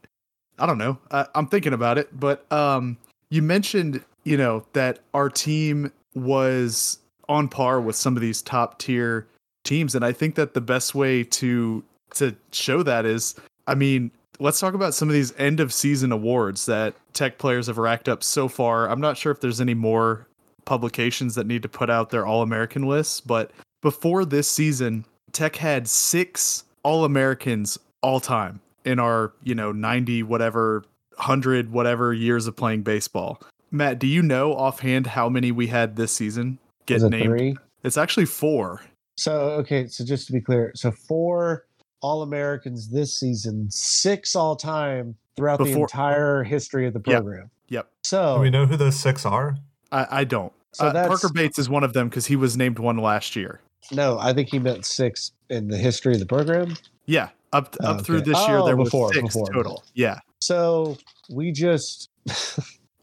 I 0.58 0.66
don't 0.66 0.78
know, 0.78 0.98
I, 1.10 1.26
I'm 1.34 1.48
thinking 1.48 1.72
about 1.72 1.98
it. 1.98 2.08
But 2.18 2.50
um, 2.52 2.96
you 3.30 3.42
mentioned, 3.42 4.04
you 4.22 4.36
know, 4.36 4.64
that 4.74 5.00
our 5.14 5.28
team 5.28 5.90
was 6.14 6.98
on 7.28 7.48
par 7.48 7.80
with 7.80 7.96
some 7.96 8.16
of 8.16 8.22
these 8.22 8.42
top 8.42 8.78
tier 8.78 9.26
teams, 9.64 9.94
and 9.94 10.04
I 10.04 10.12
think 10.12 10.34
that 10.34 10.54
the 10.54 10.60
best 10.60 10.94
way 10.94 11.24
to 11.24 11.82
to 12.14 12.36
show 12.52 12.82
that 12.82 13.04
is, 13.06 13.34
I 13.66 13.74
mean, 13.74 14.10
let's 14.38 14.60
talk 14.60 14.74
about 14.74 14.94
some 14.94 15.08
of 15.08 15.14
these 15.14 15.32
end 15.38 15.58
of 15.58 15.72
season 15.72 16.12
awards 16.12 16.66
that 16.66 16.94
tech 17.12 17.38
players 17.38 17.66
have 17.66 17.78
racked 17.78 18.08
up 18.08 18.22
so 18.22 18.46
far. 18.46 18.88
I'm 18.88 19.00
not 19.00 19.16
sure 19.16 19.32
if 19.32 19.40
there's 19.40 19.60
any 19.60 19.74
more 19.74 20.26
publications 20.64 21.34
that 21.34 21.46
need 21.46 21.62
to 21.62 21.68
put 21.68 21.90
out 21.90 22.10
their 22.10 22.26
all 22.26 22.42
American 22.42 22.82
lists, 22.82 23.20
but 23.20 23.50
before 23.82 24.24
this 24.24 24.48
season, 24.48 25.04
Tech 25.32 25.56
had 25.56 25.86
six 25.88 26.64
all 26.82 27.04
Americans 27.04 27.78
all 28.02 28.20
time 28.20 28.60
in 28.84 28.98
our, 28.98 29.32
you 29.42 29.54
know, 29.54 29.72
90 29.72 30.22
whatever, 30.22 30.84
100 31.16 31.70
whatever 31.70 32.12
years 32.14 32.46
of 32.46 32.56
playing 32.56 32.82
baseball. 32.82 33.40
Matt, 33.70 33.98
do 33.98 34.06
you 34.06 34.22
know 34.22 34.54
offhand 34.54 35.08
how 35.08 35.28
many 35.28 35.52
we 35.52 35.66
had 35.66 35.96
this 35.96 36.12
season 36.12 36.58
get 36.86 36.96
Is 36.98 37.02
it 37.04 37.10
named? 37.10 37.24
three? 37.24 37.56
It's 37.82 37.96
actually 37.96 38.26
four. 38.26 38.82
So 39.16 39.32
okay, 39.60 39.86
so 39.86 40.04
just 40.04 40.26
to 40.26 40.32
be 40.32 40.40
clear, 40.40 40.72
so 40.74 40.90
four 40.90 41.66
All 42.00 42.22
Americans 42.22 42.88
this 42.90 43.16
season, 43.16 43.70
six 43.70 44.34
all 44.36 44.56
time 44.56 45.14
throughout 45.36 45.58
the 45.58 45.66
entire 45.66 46.42
history 46.44 46.86
of 46.86 46.92
the 46.94 47.00
program. 47.00 47.50
Yep. 47.68 47.88
So 48.04 48.36
Do 48.36 48.40
we 48.42 48.50
know 48.50 48.66
who 48.66 48.76
those 48.76 48.96
six 48.98 49.24
are? 49.24 49.56
I, 49.92 50.06
I 50.10 50.24
don't. 50.24 50.52
So 50.72 50.86
uh, 50.86 51.06
Parker 51.06 51.28
Bates 51.32 51.58
is 51.58 51.68
one 51.68 51.84
of 51.84 51.92
them 51.92 52.08
because 52.08 52.26
he 52.26 52.36
was 52.36 52.56
named 52.56 52.78
one 52.78 52.98
last 52.98 53.36
year. 53.36 53.60
no, 53.92 54.18
I 54.18 54.32
think 54.32 54.48
he 54.50 54.58
meant 54.58 54.84
six 54.84 55.32
in 55.50 55.68
the 55.68 55.76
history 55.78 56.14
of 56.14 56.20
the 56.20 56.26
program. 56.26 56.76
Yeah, 57.06 57.28
up 57.52 57.76
Oh, 57.80 57.86
up 57.92 58.04
through 58.04 58.18
okay. 58.18 58.30
this 58.32 58.48
year 58.48 58.58
Oh, 58.58 58.66
there 58.66 58.76
before, 58.76 59.06
were 59.08 59.12
six 59.12 59.22
before. 59.34 59.46
total. 59.52 59.84
Yeah, 59.94 60.18
So 60.40 60.96
we 61.30 61.52
just 61.52 62.10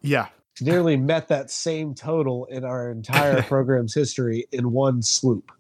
yeah, 0.02 0.28
nearly 0.62 0.98
met 0.98 1.28
that 1.30 1.50
same 1.52 1.94
total 1.96 2.46
in 2.46 2.64
our 2.64 2.90
entire 2.92 3.42
program's 3.54 3.94
history 3.94 4.46
in 4.52 4.72
one 4.72 5.02
swoop. 5.02 5.52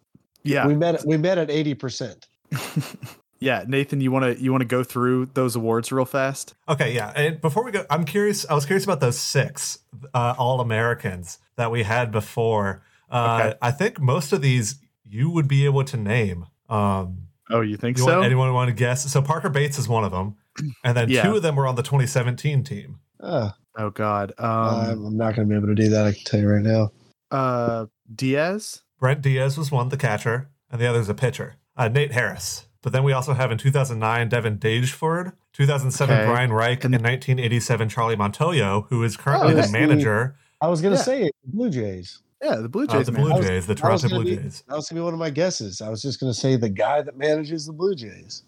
yeah, 0.44 0.66
We 0.68 0.76
met 0.76 1.04
we 1.06 1.18
met 1.18 1.38
at 1.38 1.50
eighty 1.52 1.74
percent. 1.74 2.28
yeah, 3.40 3.64
Nathan, 3.68 4.02
you 4.02 4.12
want 4.12 4.26
to 4.38 4.42
you 4.44 4.52
want 4.52 4.62
to 4.62 4.68
go 4.68 4.84
through 4.84 5.28
those 5.34 5.56
awards 5.56 5.92
real 5.92 6.06
fast? 6.06 6.54
Okay, 6.70 6.94
yeah. 6.94 7.12
And 7.16 7.42
before 7.42 7.64
we 7.66 7.72
go, 7.72 7.86
I'm 7.90 8.04
curious. 8.06 8.46
I 8.50 8.54
was 8.54 8.66
curious 8.66 8.84
about 8.84 9.00
those 9.00 9.20
six 9.20 9.80
uh, 10.14 10.36
All 10.38 10.62
Americans 10.62 11.40
that 11.56 11.72
we 11.72 11.84
had 11.84 12.12
before. 12.12 12.84
Uh, 13.10 13.40
Okay. 13.50 13.58
I 13.62 13.72
think 13.72 14.00
most 14.00 14.32
of 14.34 14.42
these 14.42 14.76
you 15.06 15.30
would 15.30 15.48
be 15.48 15.66
able 15.66 15.84
to 15.86 15.98
name. 15.98 16.46
Um, 16.70 17.28
Oh, 17.50 17.60
you 17.60 17.76
think 17.76 17.98
you 17.98 18.06
so? 18.06 18.14
want, 18.14 18.26
anyone 18.26 18.54
want 18.54 18.70
to 18.70 18.74
guess? 18.74 19.12
So 19.12 19.22
Parker 19.22 19.50
Bates 19.50 19.78
is 19.78 19.86
one 19.90 20.06
of 20.06 20.12
them, 20.14 20.38
and 20.86 20.96
then 20.96 21.10
Yeah. 21.10 21.24
two 21.24 21.36
of 21.36 21.42
them 21.42 21.58
were 21.58 21.68
on 21.68 21.76
the 21.76 21.84
2017 21.84 22.64
team. 22.64 23.00
Uh, 23.20 23.50
oh 23.78 23.90
God. 23.90 24.34
Um, 24.38 24.48
I'm 24.50 25.06
I'm 25.08 25.18
not 25.18 25.36
going 25.36 25.48
to 25.48 25.52
be 25.54 25.58
able 25.58 25.68
to 25.68 25.76
do 25.76 25.90
that. 25.90 26.06
I 26.06 26.12
can 26.14 26.24
tell 26.24 26.40
you 26.40 26.48
right 26.50 26.62
now. 26.64 26.92
uh, 27.32 27.86
Diaz. 28.14 28.82
Brent 29.00 29.22
Diaz 29.22 29.58
was 29.58 29.72
one, 29.72 29.90
the 29.90 29.98
catcher, 29.98 30.50
and 30.70 30.80
the 30.82 30.86
other's 30.88 31.10
a 31.10 31.14
pitcher. 31.14 31.56
Uh, 31.78 31.88
Nate 31.88 32.12
Harris. 32.12 32.66
But 32.84 32.94
then 32.94 33.04
we 33.04 33.14
also 33.14 33.34
have 33.34 33.52
in 33.52 33.58
2009 33.58 34.30
Devin 34.30 34.58
Dageford, 34.58 35.34
2007 35.54 36.16
Okay. 36.16 36.26
Brian 36.26 36.52
Reich, 36.52 36.84
And- 36.84 36.94
and 36.96 37.04
1987 37.04 37.90
Charlie 37.90 38.16
Montoyo, 38.16 38.88
who 38.90 39.04
is 39.04 39.16
currently 39.18 39.48
Oh, 39.48 39.50
the 39.52 39.56
that's 39.58 39.72
the- 39.72 39.80
manager. 39.80 40.36
I 40.60 40.68
was 40.68 40.82
going 40.82 40.94
to 40.94 41.00
Yeah. 41.00 41.04
say 41.04 41.32
Blue 41.46 41.70
Jays. 41.70 42.20
Yeah, 42.44 42.56
the 42.58 42.70
Blue 42.70 42.84
Uh, 42.84 42.88
Jays. 42.88 43.06
the 43.06 43.12
man. 43.12 43.22
Blue 43.22 43.32
I 43.34 43.38
was- 43.38 43.46
Jays, 43.48 43.68
the 43.68 43.76
Toronto 43.76 44.10
Blue 44.10 44.24
be- 44.24 44.36
Jays. 44.36 44.64
That 44.68 44.76
was 44.76 44.90
going 44.90 44.96
to 44.98 45.02
be 45.02 45.06
one 45.06 45.14
of 45.14 45.20
my 45.20 45.30
guesses. 45.30 45.80
I 45.82 45.90
was 45.90 46.02
just 46.02 46.20
going 46.20 46.34
to 46.34 46.40
say 46.40 46.56
the 46.56 46.70
guy 46.70 47.02
that 47.04 47.18
manages 47.18 47.66
the 47.68 47.74
Blue 47.74 47.94
Jays. 47.96 48.44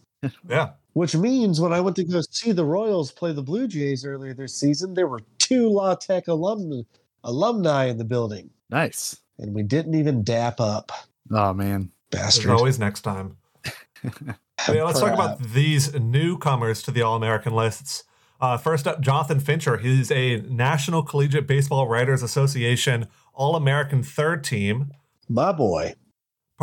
Yeah. 0.50 0.72
Which 0.94 1.16
means 1.16 1.60
when 1.60 1.74
I 1.74 1.80
went 1.82 1.96
to 1.98 2.04
go 2.04 2.22
see 2.30 2.52
the 2.52 2.66
Royals 2.66 3.12
play 3.12 3.32
the 3.34 3.42
Blue 3.42 3.68
Jays 3.68 4.06
earlier 4.06 4.34
this 4.34 4.56
season, 4.56 4.94
there 4.94 5.08
were 5.08 5.22
two 5.40 5.70
La 5.70 5.96
Tech 5.96 6.28
alumni, 6.28 6.82
alumni 7.24 7.86
in 7.86 7.98
the 7.98 8.04
building, 8.06 8.50
Nice. 8.70 9.18
and 9.40 9.54
we 9.56 9.64
didn't 9.64 9.96
even 9.96 10.24
dap 10.24 10.60
up. 10.60 10.92
Oh 11.32 11.54
man. 11.54 11.90
Bastard. 12.12 12.46
There's 12.50 12.60
always 12.60 12.80
next 12.80 13.02
time. 13.02 13.38
Yeah, 14.70 14.84
let's 14.84 15.00
talk 15.02 15.12
about 15.14 15.40
these 15.42 15.94
newcomers 15.94 16.82
to 16.84 16.92
the 16.92 17.02
All 17.02 17.18
American 17.18 17.54
lists. 17.54 18.06
Uh, 18.40 18.56
first 18.56 18.88
up, 18.88 19.02
Jonathan 19.02 19.42
Fincher. 19.42 19.76
He's 19.78 20.10
a 20.10 20.38
National 20.42 21.04
Collegiate 21.04 21.48
Baseball 21.48 21.88
Writers 21.90 22.24
Association 22.24 23.08
All 23.34 23.58
American 23.58 24.04
third 24.04 24.42
team. 24.44 24.92
my 25.28 25.52
boy. 25.52 25.96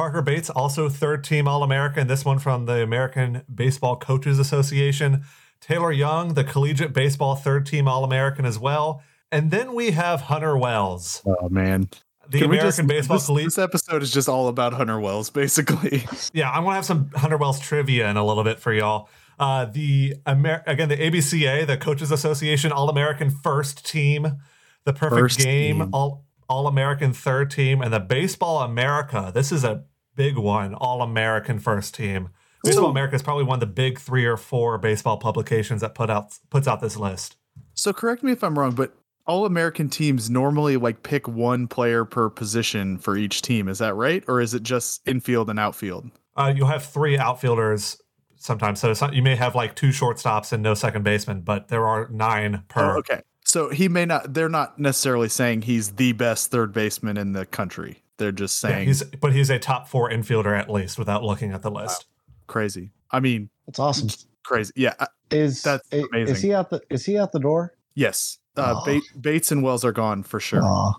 Parker 0.01 0.23
Bates, 0.23 0.49
also 0.49 0.89
third 0.89 1.23
team 1.25 1.47
All 1.47 1.63
American. 1.63 2.07
This 2.07 2.25
one 2.25 2.39
from 2.39 2.65
the 2.65 2.83
American 2.83 3.43
Baseball 3.55 3.97
Coaches 3.97 4.39
Association. 4.39 5.25
Taylor 5.61 5.93
Young, 5.93 6.33
the 6.33 6.43
Collegiate 6.43 6.95
Baseball 6.95 7.35
third 7.37 7.67
team 7.67 7.87
All 7.87 8.03
American 8.03 8.47
as 8.47 8.59
well. 8.59 9.03
And 9.31 9.51
then 9.51 9.75
we 9.75 9.91
have 9.91 10.23
Hunter 10.23 10.57
Wells, 10.57 11.21
Oh 11.27 11.51
man. 11.51 11.91
the 12.31 12.39
Can 12.39 12.47
American 12.47 12.69
just- 12.71 12.89
Baseball 12.89 13.19
this, 13.19 13.27
Collegiate. 13.27 13.47
this 13.49 13.59
episode 13.59 14.03
is 14.03 14.11
just 14.11 14.27
all 14.27 14.49
about 14.49 14.73
Hunter 14.73 14.99
Wells, 14.99 15.29
basically. 15.29 16.05
Yeah, 16.33 16.51
I'm 16.51 16.65
gonna 16.65 16.77
have 16.77 16.87
some 16.87 17.11
Hunter 17.15 17.37
Wells 17.37 17.61
trivia 17.61 18.09
in 18.09 18.17
a 18.17 18.25
little 18.25 18.43
bit 18.43 18.59
for 18.59 18.73
y'all. 18.73 19.11
Uh, 19.39 19.67
the 19.67 20.15
Amer- 20.27 20.63
again, 20.67 20.89
the 20.89 20.97
ABCA, 20.97 21.67
the 21.67 21.77
Coaches 21.77 22.11
Association 22.11 22.73
All 22.73 22.89
American 22.89 23.29
First 23.29 23.87
Team, 23.87 24.39
the 24.85 24.95
Perfect 24.95 25.21
First 25.21 25.39
Game 25.41 25.81
team. 25.81 25.91
All 25.93 26.25
All 26.49 26.67
American 26.67 27.13
Third 27.13 27.51
Team, 27.51 27.83
and 27.83 27.93
the 27.93 28.01
Baseball 28.01 28.63
America. 28.63 29.31
This 29.35 29.53
is 29.53 29.63
a 29.63 29.85
big 30.21 30.37
one. 30.37 30.75
All 30.75 31.01
American 31.01 31.59
First 31.59 31.95
Team. 31.95 32.29
Baseball 32.63 32.89
Ooh. 32.89 32.91
America 32.91 33.15
is 33.15 33.23
probably 33.23 33.45
one 33.45 33.57
of 33.57 33.61
the 33.61 33.67
big 33.67 33.99
three 33.99 34.27
or 34.27 34.37
four 34.37 34.77
baseball 34.77 35.17
publications 35.17 35.81
that 35.81 35.95
put 35.95 36.11
out 36.11 36.39
puts 36.51 36.69
out 36.69 36.83
this 36.83 36.99
list. 36.99 37.37
So 37.73 37.95
correct 37.95 38.23
me 38.23 38.33
if 38.33 38.45
I'm 38.45 38.59
wrong, 38.59 38.75
but 38.75 38.95
all 39.27 39.47
American 39.47 39.89
teams 39.89 40.29
normally 40.29 40.77
like 40.77 41.03
pick 41.03 41.27
one 41.27 41.67
player 41.67 42.05
per 42.05 42.29
position 42.29 42.99
for 42.99 43.17
each 43.17 43.41
team. 43.41 43.67
Is 43.67 43.79
that 43.79 43.95
right? 43.95 44.23
Or 44.29 44.43
is 44.43 44.53
it 44.53 44.63
just 44.63 45.01
infield 45.09 45.49
and 45.49 45.59
outfield? 45.59 46.11
Uh, 46.37 46.53
you'll 46.55 46.67
have 46.67 46.85
three 46.85 47.17
outfielders 47.17 47.97
sometimes, 48.37 48.81
so 48.81 48.93
not, 49.01 49.15
you 49.15 49.23
may 49.23 49.37
have 49.37 49.55
like 49.55 49.75
two 49.75 49.89
shortstops 49.89 50.53
and 50.53 50.63
no 50.63 50.75
second 50.75 51.03
baseman, 51.03 51.41
but 51.41 51.69
there 51.69 51.87
are 51.87 52.09
nine 52.11 52.65
per. 52.69 52.97
Oh, 52.97 52.99
okay. 52.99 53.23
So 53.47 53.71
he 53.71 53.89
may 53.89 54.05
not 54.05 54.35
they're 54.35 54.51
not 54.51 54.79
necessarily 54.79 55.31
saying 55.31 55.63
he's 55.63 55.93
the 55.93 56.13
best 56.13 56.51
third 56.51 56.75
baseman 56.75 57.17
in 57.17 57.33
the 57.33 57.47
country. 57.47 58.03
They're 58.21 58.31
just 58.31 58.59
saying. 58.61 58.87
Yeah, 58.87 58.93
saying 58.95 59.11
he's 59.13 59.19
but 59.21 59.33
he's 59.33 59.51
a 59.51 59.59
top 59.59 59.89
four 59.89 60.09
infielder 60.11 60.57
at 60.57 60.71
least 60.71 60.97
without 60.99 61.25
looking 61.25 61.51
at 61.53 61.63
the 61.63 61.71
list. 61.73 62.07
crazy. 62.47 62.93
I 63.11 63.19
mean, 63.19 63.51
That's 63.67 63.81
awesome. 63.81 64.09
crazy. 64.45 64.73
Yeah. 64.77 64.95
Is 65.33 65.63
That's 65.63 65.89
i- 65.93 65.97
Is 65.97 66.05
amazing. 66.13 66.37
he 66.51 66.55
out 66.55 66.71
the 66.71 66.81
Is 66.91 67.05
he 67.05 67.19
out 67.19 67.33
the 67.33 67.41
door? 67.41 67.75
yes. 67.95 68.39
Uh, 68.57 68.75
Aw. 68.77 68.85
Ba- 68.85 69.01
Bates 69.21 69.51
and 69.53 69.63
Wells 69.63 69.85
are 69.85 69.93
gone 69.93 70.23
for 70.23 70.39
sure. 70.41 70.63
Aw. 70.63 70.93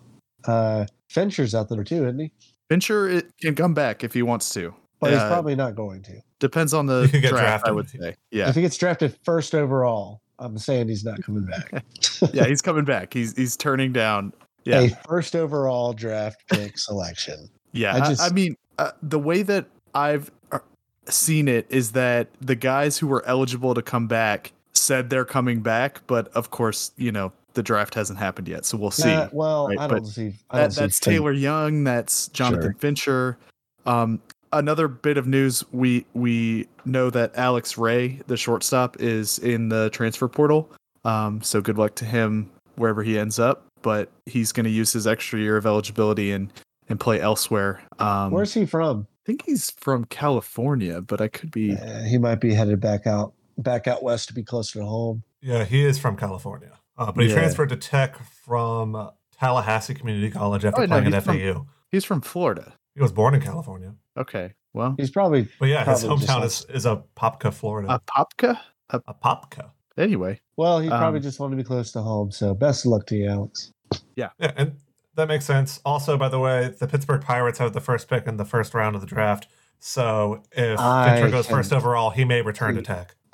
Uh, 0.45 0.85
Fincher's 1.09 1.53
out 1.55 1.69
there 1.69 1.83
too, 1.83 2.05
isn't 2.05 2.19
he? 2.19 2.31
Fincher 2.69 3.07
it 3.07 3.31
can 3.39 3.53
come 3.55 3.73
back 3.73 4.03
if 4.03 4.13
he 4.13 4.21
wants 4.23 4.53
to. 4.53 4.73
But 4.99 5.11
he's 5.11 5.19
Uh, 5.19 5.27
probably 5.29 5.55
not 5.55 5.75
going 5.75 6.01
to. 6.03 6.21
Depends 6.39 6.73
on 6.73 6.85
the 6.85 7.03
He 7.03 7.11
could 7.11 7.21
get 7.23 7.29
draft, 7.31 7.67
I 7.67 7.71
would 7.71 7.89
say. 7.89 8.15
Yeah. 8.31 8.49
If 8.49 8.55
he 8.55 8.61
gets 8.61 8.77
drafted 8.77 9.15
first 9.23 9.53
overall, 9.53 10.21
I'm 10.39 10.57
saying 10.57 10.87
he's 10.87 11.03
not 11.03 11.21
coming 11.23 11.45
back. 11.45 11.83
yeah, 12.33 12.45
he's 12.45 12.61
coming 12.61 12.85
back. 12.85 13.13
He's 13.13 13.35
he's 13.35 13.55
turning 13.57 13.91
down. 13.93 14.33
Yeah. 14.63 14.81
A 14.81 14.89
first 15.07 15.35
overall 15.35 15.93
draft 15.93 16.41
pick 16.49 16.77
selection. 16.77 17.49
Yeah, 17.73 17.95
I 17.95 18.09
just- 18.09 18.21
I 18.21 18.29
mean, 18.33 18.55
uh, 18.77 18.91
the 19.01 19.19
way 19.19 19.43
that 19.43 19.65
I've 19.95 20.29
uh, 20.51 20.59
seen 21.07 21.47
it 21.47 21.65
is 21.69 21.91
that 21.93 22.27
the 22.41 22.55
guys 22.55 22.97
who 22.97 23.07
were 23.07 23.23
eligible 23.25 23.73
to 23.73 23.81
come 23.81 24.07
back 24.07 24.51
said 24.73 25.09
they're 25.09 25.25
coming 25.25 25.61
back, 25.61 26.01
but 26.07 26.27
of 26.29 26.51
course, 26.51 26.91
you 26.97 27.11
know, 27.11 27.31
the 27.53 27.63
draft 27.63 27.93
hasn't 27.95 28.17
happened 28.17 28.47
yet, 28.47 28.65
so 28.65 28.77
we'll 28.77 28.91
see. 28.91 29.11
Uh, 29.11 29.27
well, 29.33 29.67
right, 29.67 29.77
I 29.79 29.87
don't 29.87 30.03
but 30.03 30.07
see. 30.07 30.33
I 30.49 30.59
don't 30.59 30.69
That, 30.69 30.73
see 30.73 30.79
that's 30.81 30.99
Fin- 30.99 31.13
Taylor 31.13 31.33
Young. 31.33 31.83
That's 31.83 32.27
Jonathan 32.29 32.71
Sure. 32.71 32.73
Fincher. 32.79 33.37
Um, 33.85 34.21
another 34.53 34.87
bit 34.87 35.17
of 35.17 35.27
news: 35.27 35.63
we 35.73 36.05
we 36.13 36.67
know 36.85 37.09
that 37.09 37.35
Alex 37.35 37.77
Ray, 37.77 38.21
the 38.27 38.37
shortstop, 38.37 38.97
is 39.01 39.37
in 39.39 39.67
the 39.69 39.89
transfer 39.89 40.29
portal. 40.29 40.69
Um, 41.03 41.41
so 41.41 41.59
good 41.61 41.77
luck 41.77 41.95
to 41.95 42.05
him 42.05 42.49
wherever 42.75 43.03
he 43.03 43.19
ends 43.19 43.37
up. 43.39 43.65
But 43.81 44.11
he's 44.25 44.51
going 44.51 44.63
to 44.65 44.69
use 44.69 44.93
his 44.93 45.07
extra 45.07 45.39
year 45.39 45.57
of 45.57 45.65
eligibility 45.65 46.31
and 46.31 46.51
and 46.89 46.99
play 46.99 47.19
elsewhere. 47.21 47.81
Um, 47.99 48.31
Where's 48.31 48.53
he 48.53 48.65
from? 48.65 49.07
I 49.09 49.23
think 49.25 49.43
he's 49.45 49.71
from 49.71 50.05
California, 50.05 51.01
but 51.01 51.21
I 51.21 51.27
could 51.27 51.51
be. 51.51 51.75
Uh, 51.75 52.03
he 52.03 52.17
might 52.17 52.41
be 52.41 52.53
headed 52.53 52.79
back 52.81 53.05
out, 53.07 53.33
back 53.57 53.87
out 53.87 54.03
west 54.03 54.27
to 54.29 54.33
be 54.33 54.43
closer 54.43 54.79
to 54.79 54.85
home. 54.85 55.23
Yeah, 55.41 55.63
he 55.63 55.85
is 55.85 55.97
from 55.99 56.17
California, 56.17 56.71
uh, 56.97 57.11
but 57.11 57.23
he 57.23 57.29
Yeah. 57.29 57.35
transferred 57.37 57.69
to 57.69 57.75
Tech 57.77 58.17
from 58.45 58.95
uh, 58.95 59.09
Tallahassee 59.39 59.93
Community 59.93 60.29
College 60.31 60.65
after 60.65 60.81
Oh, 60.81 60.85
no, 60.85 60.87
playing 60.99 61.07
at 61.07 61.13
he's 61.13 61.23
from- 61.23 61.37
FAU. 61.39 61.67
He's 61.91 62.05
from 62.05 62.21
Florida. 62.21 62.73
He 62.95 63.01
was 63.01 63.11
born 63.11 63.33
in 63.35 63.41
California, 63.41 63.93
Okay, 64.17 64.53
well, 64.73 64.95
He's 64.97 65.11
probably 65.11 65.47
but 65.59 65.69
yeah, 65.69 65.85
his 65.85 66.03
Probably 66.03 66.25
just 66.25 66.29
hometown 66.29 66.35
like- 66.39 66.45
is 66.47 66.65
is 66.69 66.85
a 66.85 67.03
Popka, 67.15 67.53
Florida. 67.53 67.87
A 67.93 67.99
popka? 67.99 68.59
A 68.89 69.13
Popka. 69.13 69.71
A 69.97 69.99
Popka. 69.99 70.03
Anyway, 70.03 70.39
well. 70.57 70.79
He 70.79 70.89
probably 70.89 71.19
Um, 71.19 71.23
just 71.23 71.39
wanted 71.39 71.57
to 71.57 71.63
be 71.63 71.67
close 71.67 71.91
to 71.93 72.01
home. 72.01 72.31
So 72.31 72.53
best 72.53 72.85
of 72.85 72.91
luck 72.91 73.05
to 73.07 73.15
you, 73.15 73.29
Alex. 73.29 73.71
Yeah, 74.15 74.29
yeah. 74.39 74.51
and 74.55 74.73
that 75.15 75.27
makes 75.27 75.45
sense. 75.45 75.79
Also, 75.85 76.17
by 76.17 76.29
the 76.29 76.39
way, 76.39 76.73
the 76.79 76.87
Pittsburgh 76.87 77.21
Pirates 77.21 77.59
have 77.59 77.73
the 77.73 77.81
first 77.81 78.07
pick 78.07 78.27
in 78.27 78.37
the 78.37 78.45
first 78.45 78.73
round 78.73 78.95
of 78.95 79.01
the 79.01 79.07
draft. 79.07 79.47
So 79.79 80.43
if 80.51 80.79
I 80.79 81.15
Fincher 81.15 81.31
goes 81.31 81.47
first 81.47 81.73
overall, 81.73 82.11
he 82.11 82.23
may 82.23 82.41
return 82.41 82.75
to 82.75 82.81
Tech. 82.81 83.15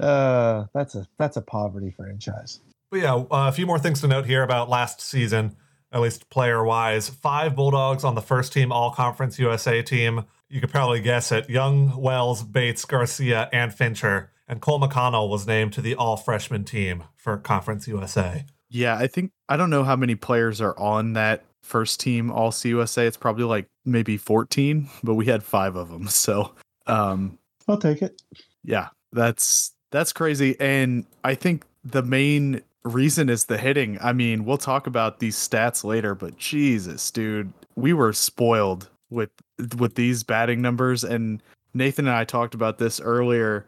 uh, 0.00 0.64
that's 0.74 0.94
a 0.94 1.06
that's 1.18 1.36
a 1.36 1.42
poverty 1.42 1.90
franchise. 1.90 2.60
But 2.90 3.00
yeah, 3.00 3.14
uh, 3.14 3.26
a 3.30 3.52
few 3.52 3.66
more 3.66 3.78
things 3.78 4.00
to 4.00 4.08
note 4.08 4.26
here 4.26 4.42
about 4.42 4.68
last 4.68 5.00
season, 5.00 5.56
at 5.92 6.00
least 6.00 6.28
player 6.30 6.64
wise. 6.64 7.08
Five 7.08 7.54
Bulldogs 7.54 8.02
on 8.02 8.14
the 8.14 8.22
first 8.22 8.52
team 8.52 8.72
All 8.72 8.90
Conference 8.90 9.38
USA 9.38 9.82
team. 9.82 10.24
You 10.50 10.60
could 10.60 10.70
probably 10.70 11.00
guess 11.00 11.30
it. 11.30 11.48
Young, 11.50 12.00
Wells, 12.00 12.42
Bates, 12.42 12.84
Garcia, 12.84 13.48
and 13.52 13.72
Fincher. 13.74 14.30
And 14.46 14.62
Cole 14.62 14.80
McConnell 14.80 15.28
was 15.28 15.46
named 15.46 15.74
to 15.74 15.82
the 15.82 15.94
All 15.94 16.16
Freshman 16.16 16.64
team 16.64 17.04
for 17.16 17.36
Conference 17.36 17.86
USA. 17.86 18.44
yeah, 18.70 18.96
I 18.96 19.06
think 19.06 19.32
I 19.48 19.56
don't 19.56 19.70
know 19.70 19.84
how 19.84 19.96
many 19.96 20.14
players 20.14 20.60
are 20.60 20.78
on 20.78 21.12
that 21.14 21.44
first 21.62 22.00
team 22.00 22.30
All 22.30 22.50
CUSA. 22.50 23.06
It's 23.06 23.16
probably 23.18 23.44
like 23.44 23.66
maybe 23.84 24.16
fourteen, 24.16 24.88
but 25.02 25.14
we 25.14 25.26
had 25.26 25.42
five 25.42 25.76
of 25.76 25.90
them. 25.90 26.08
So, 26.08 26.54
um, 26.86 27.38
I'll 27.66 27.76
take 27.76 28.00
it. 28.00 28.22
yeah, 28.64 28.88
that's 29.12 29.74
that's 29.90 30.12
crazy. 30.14 30.56
And 30.58 31.04
I 31.24 31.34
think 31.34 31.64
the 31.84 32.02
main 32.02 32.62
reason 32.84 33.28
is 33.28 33.44
the 33.46 33.58
hitting. 33.58 33.98
I 34.00 34.14
mean, 34.14 34.46
we'll 34.46 34.56
talk 34.56 34.86
about 34.86 35.18
these 35.18 35.36
stats 35.36 35.84
later, 35.84 36.14
but 36.14 36.38
Jesus, 36.38 37.10
dude, 37.10 37.52
we 37.76 37.92
were 37.92 38.14
spoiled 38.14 38.88
with 39.10 39.30
with 39.76 39.94
these 39.94 40.22
batting 40.22 40.62
numbers. 40.62 41.04
And 41.04 41.42
Nathan 41.74 42.06
and 42.06 42.16
I 42.16 42.24
talked 42.24 42.54
about 42.54 42.78
this 42.78 43.00
earlier. 43.00 43.66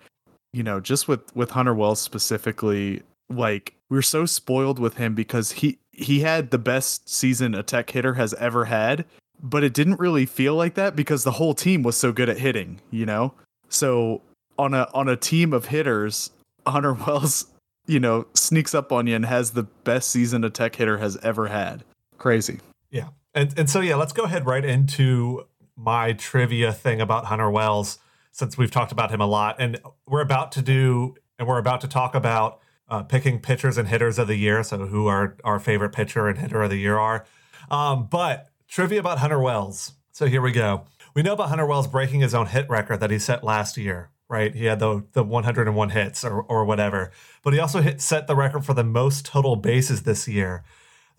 You 0.52 0.62
know, 0.62 0.80
just 0.80 1.06
with 1.06 1.34
with 1.36 1.50
Hunter 1.50 1.74
Wells 1.74 2.00
specifically, 2.00 3.02
like 3.28 3.74
we're 3.88 4.02
so 4.02 4.26
spoiled 4.26 4.78
with 4.78 4.96
him 4.96 5.14
because 5.14 5.52
he 5.52 5.78
he 5.92 6.20
had 6.20 6.50
the 6.50 6.58
best 6.58 7.08
season 7.08 7.54
a 7.54 7.62
tech 7.62 7.90
hitter 7.90 8.14
has 8.14 8.34
ever 8.34 8.64
had 8.64 9.04
but 9.42 9.64
it 9.64 9.72
didn't 9.72 9.98
really 9.98 10.26
feel 10.26 10.54
like 10.54 10.74
that 10.74 10.94
because 10.94 11.24
the 11.24 11.30
whole 11.30 11.54
team 11.54 11.82
was 11.82 11.96
so 11.96 12.12
good 12.12 12.28
at 12.28 12.38
hitting 12.38 12.80
you 12.90 13.06
know 13.06 13.32
so 13.68 14.20
on 14.58 14.74
a 14.74 14.88
on 14.94 15.08
a 15.08 15.16
team 15.16 15.52
of 15.52 15.66
hitters 15.66 16.30
hunter 16.66 16.92
wells 17.06 17.46
you 17.86 18.00
know 18.00 18.26
sneaks 18.34 18.74
up 18.74 18.92
on 18.92 19.06
you 19.06 19.14
and 19.14 19.26
has 19.26 19.52
the 19.52 19.62
best 19.62 20.10
season 20.10 20.44
a 20.44 20.50
tech 20.50 20.74
hitter 20.76 20.98
has 20.98 21.16
ever 21.18 21.46
had 21.46 21.84
crazy 22.18 22.58
Yeah. 22.90 23.08
And 23.34 23.56
and 23.58 23.70
so 23.70 23.80
yeah, 23.80 23.96
let's 23.96 24.12
go 24.12 24.24
ahead 24.24 24.46
right 24.46 24.64
into 24.64 25.46
my 25.76 26.12
trivia 26.12 26.72
thing 26.72 27.00
about 27.00 27.26
Hunter 27.26 27.50
Wells 27.50 27.98
since 28.32 28.56
we've 28.56 28.70
talked 28.70 28.92
about 28.92 29.10
him 29.10 29.20
a 29.20 29.26
lot. 29.26 29.56
And 29.58 29.80
we're 30.06 30.20
about 30.20 30.52
to 30.52 30.62
do, 30.62 31.16
and 31.38 31.48
we're 31.48 31.58
about 31.58 31.80
to 31.82 31.88
talk 31.88 32.14
about 32.14 32.60
uh, 32.88 33.02
picking 33.02 33.40
pitchers 33.40 33.78
and 33.78 33.88
hitters 33.88 34.18
of 34.18 34.26
the 34.28 34.36
year. 34.36 34.62
So, 34.62 34.86
who 34.86 35.06
our, 35.06 35.36
our 35.44 35.58
favorite 35.60 35.90
pitcher 35.90 36.26
and 36.28 36.38
hitter 36.38 36.62
of 36.62 36.70
the 36.70 36.76
year 36.76 36.98
are. 36.98 37.24
Um, 37.70 38.08
but 38.10 38.48
trivia 38.68 39.00
about 39.00 39.18
Hunter 39.18 39.38
Wells. 39.38 39.92
So, 40.12 40.26
here 40.26 40.42
we 40.42 40.52
go. 40.52 40.84
We 41.14 41.22
know 41.22 41.32
about 41.32 41.48
Hunter 41.48 41.66
Wells 41.66 41.86
breaking 41.86 42.20
his 42.20 42.34
own 42.34 42.46
hit 42.46 42.68
record 42.68 42.98
that 43.00 43.10
he 43.10 43.18
set 43.18 43.42
last 43.42 43.76
year, 43.76 44.10
right? 44.28 44.54
He 44.54 44.66
had 44.66 44.78
the, 44.78 45.04
the 45.12 45.24
101 45.24 45.90
hits 45.90 46.24
or, 46.24 46.42
or 46.42 46.64
whatever. 46.64 47.10
But 47.42 47.52
he 47.52 47.58
also 47.58 47.80
hit, 47.80 48.00
set 48.00 48.26
the 48.26 48.36
record 48.36 48.64
for 48.64 48.74
the 48.74 48.84
most 48.84 49.26
total 49.26 49.56
bases 49.56 50.02
this 50.02 50.28
year. 50.28 50.62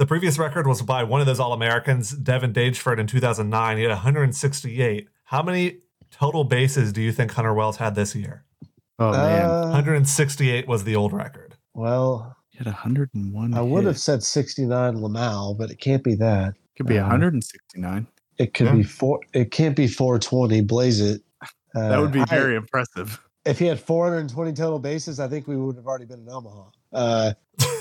The 0.02 0.08
previous 0.08 0.40
record 0.40 0.66
was 0.66 0.82
by 0.82 1.04
one 1.04 1.22
of 1.22 1.28
those 1.28 1.40
All 1.40 1.54
Americans, 1.54 2.10
Devin 2.10 2.54
Dageford, 2.54 3.00
in 3.00 3.06
2009. 3.06 3.78
He 3.78 3.84
had 3.84 3.92
168. 3.92 5.08
How 5.26 5.44
many 5.44 5.78
total 6.10 6.44
bases 6.44 6.92
do 6.92 7.04
you 7.04 7.12
think 7.12 7.30
Hunter 7.34 7.54
Wells 7.54 7.78
had 7.78 7.94
this 7.94 8.16
year? 8.16 8.44
Oh 8.98 9.12
man, 9.12 9.46
Uh, 9.46 9.62
168 9.70 10.68
was 10.68 10.86
the 10.86 10.96
old 10.96 11.14
record. 11.14 11.54
well, 11.76 12.36
he 12.50 12.58
had 12.58 12.66
101. 12.66 13.54
I 13.54 13.62
would 13.62 13.86
have 13.86 14.00
said 14.00 14.24
69 14.24 14.96
Lamal, 14.96 15.56
but 15.56 15.70
it 15.70 15.80
can't 15.80 16.04
be 16.04 16.16
that. 16.16 16.56
could 16.76 16.88
be 16.88 16.98
uh, 16.98 17.04
169. 17.04 18.08
It 18.40 18.56
could 18.56 18.66
Yeah. 18.66 18.74
be 18.74 18.82
four. 18.82 19.20
It 19.34 19.52
can't 19.52 19.76
be 19.76 19.86
420. 19.86 20.62
Blaze 20.62 21.00
it. 21.00 21.22
Uh, 21.44 21.46
That 21.90 22.00
would 22.02 22.12
be 22.12 22.22
I- 22.22 22.26
very 22.26 22.56
impressive. 22.56 23.22
if 23.46 23.60
he 23.60 23.68
had 23.68 23.80
420 23.80 24.54
total 24.54 24.80
bases, 24.80 25.20
I 25.20 25.28
think 25.28 25.48
we 25.48 25.56
would 25.58 25.76
have 25.76 25.86
already 25.86 26.06
been 26.06 26.22
in 26.22 26.30
Omaha. 26.30 26.64
Uh, 26.92 27.34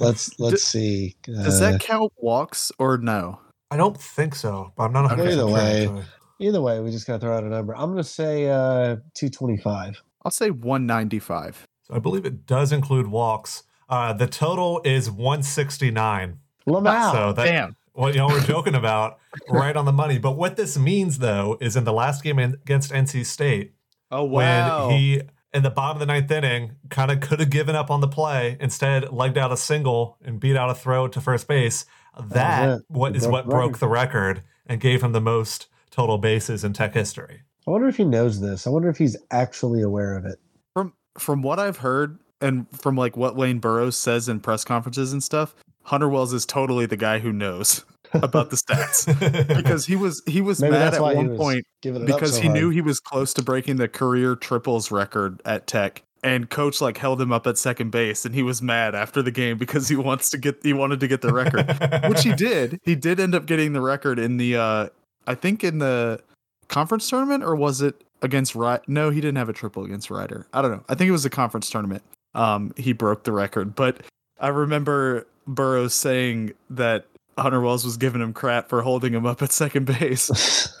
let's 0.00 0.38
let's 0.40 0.62
see. 0.64 1.16
Does 1.22 1.60
Uh, 1.60 1.70
that 1.72 1.80
count 1.80 2.12
walks 2.16 2.72
or 2.78 2.98
no? 2.98 3.40
I 3.70 3.76
don't 3.76 3.96
think 4.00 4.34
so, 4.34 4.72
but 4.76 4.84
I'm 4.84 4.92
not 4.92 5.10
100% 5.10 5.32
Either 5.32 5.46
way. 5.46 5.82
actually. 5.82 6.04
either 6.40 6.60
way? 6.62 6.80
We 6.80 6.90
just 6.90 7.06
gotta 7.06 7.20
throw 7.20 7.36
out 7.36 7.44
a 7.44 7.48
number. 7.48 7.74
I'm 7.76 7.90
gonna 7.90 8.02
say 8.04 8.48
uh, 8.48 8.96
225. 9.14 10.02
I'll 10.24 10.30
say 10.30 10.50
195. 10.50 11.66
So 11.82 11.94
I 11.94 11.98
believe 11.98 12.24
it 12.24 12.46
does 12.46 12.72
include 12.72 13.06
walks. 13.08 13.64
Uh, 13.88 14.12
the 14.12 14.26
total 14.26 14.80
is 14.84 15.10
169. 15.10 16.38
Lamal. 16.66 17.12
So 17.12 17.32
that, 17.32 17.44
Damn. 17.44 17.76
what 17.92 18.14
you 18.14 18.20
know 18.20 18.26
we're 18.28 18.40
joking 18.42 18.74
about, 18.74 19.18
right 19.48 19.74
on 19.76 19.84
the 19.86 19.92
money. 19.92 20.18
But 20.18 20.32
what 20.36 20.56
this 20.56 20.78
means 20.78 21.18
though 21.18 21.56
is 21.60 21.76
in 21.76 21.84
the 21.84 21.92
last 21.92 22.22
game 22.22 22.38
against 22.38 22.92
NC 22.92 23.24
State, 23.24 23.72
Oh 24.10 24.24
wow. 24.24 24.88
when 24.88 24.96
he 24.98 25.22
in 25.58 25.64
the 25.64 25.70
bottom 25.70 25.96
of 25.96 26.00
the 26.00 26.06
ninth 26.06 26.30
inning 26.30 26.76
kind 26.88 27.10
of 27.10 27.20
could 27.20 27.40
have 27.40 27.50
given 27.50 27.74
up 27.74 27.90
on 27.90 28.00
the 28.00 28.08
play, 28.08 28.56
instead 28.60 29.12
legged 29.12 29.36
out 29.36 29.52
a 29.52 29.56
single 29.56 30.16
and 30.24 30.40
beat 30.40 30.56
out 30.56 30.70
a 30.70 30.74
throw 30.74 31.08
to 31.08 31.20
first 31.20 31.48
base. 31.48 31.84
That 32.30 32.78
it. 32.78 32.84
what 32.88 33.12
broke 33.12 33.30
what 33.30 33.44
the 33.44 33.50
broke 33.50 33.72
record. 33.72 33.80
the 33.80 33.88
record 33.88 34.42
and 34.66 34.80
gave 34.80 35.02
him 35.02 35.12
the 35.12 35.20
most 35.20 35.66
total 35.90 36.16
bases 36.16 36.64
in 36.64 36.72
Tech 36.72 36.94
history. 36.94 37.42
I 37.66 37.70
wonder 37.70 37.88
if 37.88 37.96
he 37.96 38.04
knows 38.04 38.40
this. 38.40 38.66
I 38.66 38.70
wonder 38.70 38.88
if 38.88 38.96
he's 38.96 39.16
actually 39.30 39.82
aware 39.82 40.16
of 40.16 40.24
it. 40.24 40.38
from 40.74 40.94
from 41.18 41.42
what 41.42 41.58
I've 41.58 41.78
heard 41.78 42.18
and 42.40 42.66
from 42.72 42.96
like 42.96 43.16
what 43.16 43.36
Lane 43.36 43.58
Burroughs 43.58 43.96
says 43.96 44.28
in 44.28 44.40
press 44.40 44.64
conferences 44.64 45.12
and 45.12 45.22
stuff, 45.22 45.54
Hunter 45.82 46.08
Wells 46.08 46.32
is 46.32 46.46
totally 46.46 46.86
the 46.86 46.96
guy 46.96 47.18
who 47.18 47.32
knows 47.32 47.84
about 48.14 48.50
the 48.50 48.56
stats 48.56 49.06
because 49.56 49.86
he 49.86 49.96
was 49.96 50.22
he 50.26 50.40
was 50.40 50.60
Maybe 50.60 50.72
mad 50.72 50.94
at 50.94 51.02
one 51.02 51.36
point 51.36 51.64
Giving 51.82 52.02
it 52.02 52.10
up 52.10 52.16
because 52.18 52.36
so 52.36 52.42
he 52.42 52.48
knew 52.48 52.70
he 52.70 52.80
was 52.80 53.00
close 53.00 53.32
to 53.34 53.42
breaking 53.42 53.76
the 53.76 53.88
career 53.88 54.36
triples 54.36 54.90
record 54.90 55.40
at 55.44 55.66
Tech. 55.66 56.02
And 56.24 56.50
coach 56.50 56.80
like 56.80 56.98
held 56.98 57.20
him 57.20 57.30
up 57.30 57.46
at 57.46 57.56
second 57.56 57.90
base, 57.90 58.24
and 58.24 58.34
he 58.34 58.42
was 58.42 58.60
mad 58.60 58.96
after 58.96 59.22
the 59.22 59.30
game 59.30 59.56
because 59.56 59.88
he 59.88 59.94
wants 59.94 60.30
to 60.30 60.38
get 60.38 60.58
he 60.64 60.72
wanted 60.72 60.98
to 60.98 61.06
get 61.06 61.20
the 61.20 61.32
record, 61.32 61.68
which 62.10 62.24
he 62.24 62.32
did. 62.36 62.80
He 62.82 62.96
did 62.96 63.20
end 63.20 63.36
up 63.36 63.46
getting 63.46 63.72
the 63.72 63.80
record 63.80 64.18
in 64.18 64.36
the 64.36 64.56
uh 64.56 64.88
I 65.28 65.34
think 65.36 65.62
in 65.62 65.78
the 65.78 66.20
conference 66.66 67.08
tournament 67.08 67.44
or 67.44 67.54
was 67.54 67.82
it 67.82 68.02
against 68.22 68.54
Rider? 68.54 68.82
No, 68.88 69.10
he 69.10 69.20
didn't 69.20 69.36
have 69.36 69.48
a 69.48 69.52
triple 69.52 69.84
against 69.84 70.10
Rider. 70.10 70.46
I 70.52 70.60
don't 70.60 70.72
know. 70.72 70.84
I 70.88 70.96
think 70.96 71.08
it 71.08 71.12
was 71.12 71.24
a 71.24 71.30
conference 71.30 71.70
tournament. 71.70 72.02
Um, 72.34 72.72
he 72.76 72.92
broke 72.92 73.24
the 73.24 73.32
record, 73.32 73.74
but 73.74 74.02
I 74.40 74.48
remember 74.48 75.26
Burroughs 75.46 75.94
saying 75.94 76.52
that 76.70 77.06
Hunter 77.38 77.60
Wells 77.60 77.84
was 77.84 77.96
giving 77.96 78.20
him 78.20 78.32
crap 78.32 78.68
for 78.68 78.82
holding 78.82 79.14
him 79.14 79.26
up 79.26 79.42
at 79.42 79.52
second 79.52 79.86
base. 79.86 80.72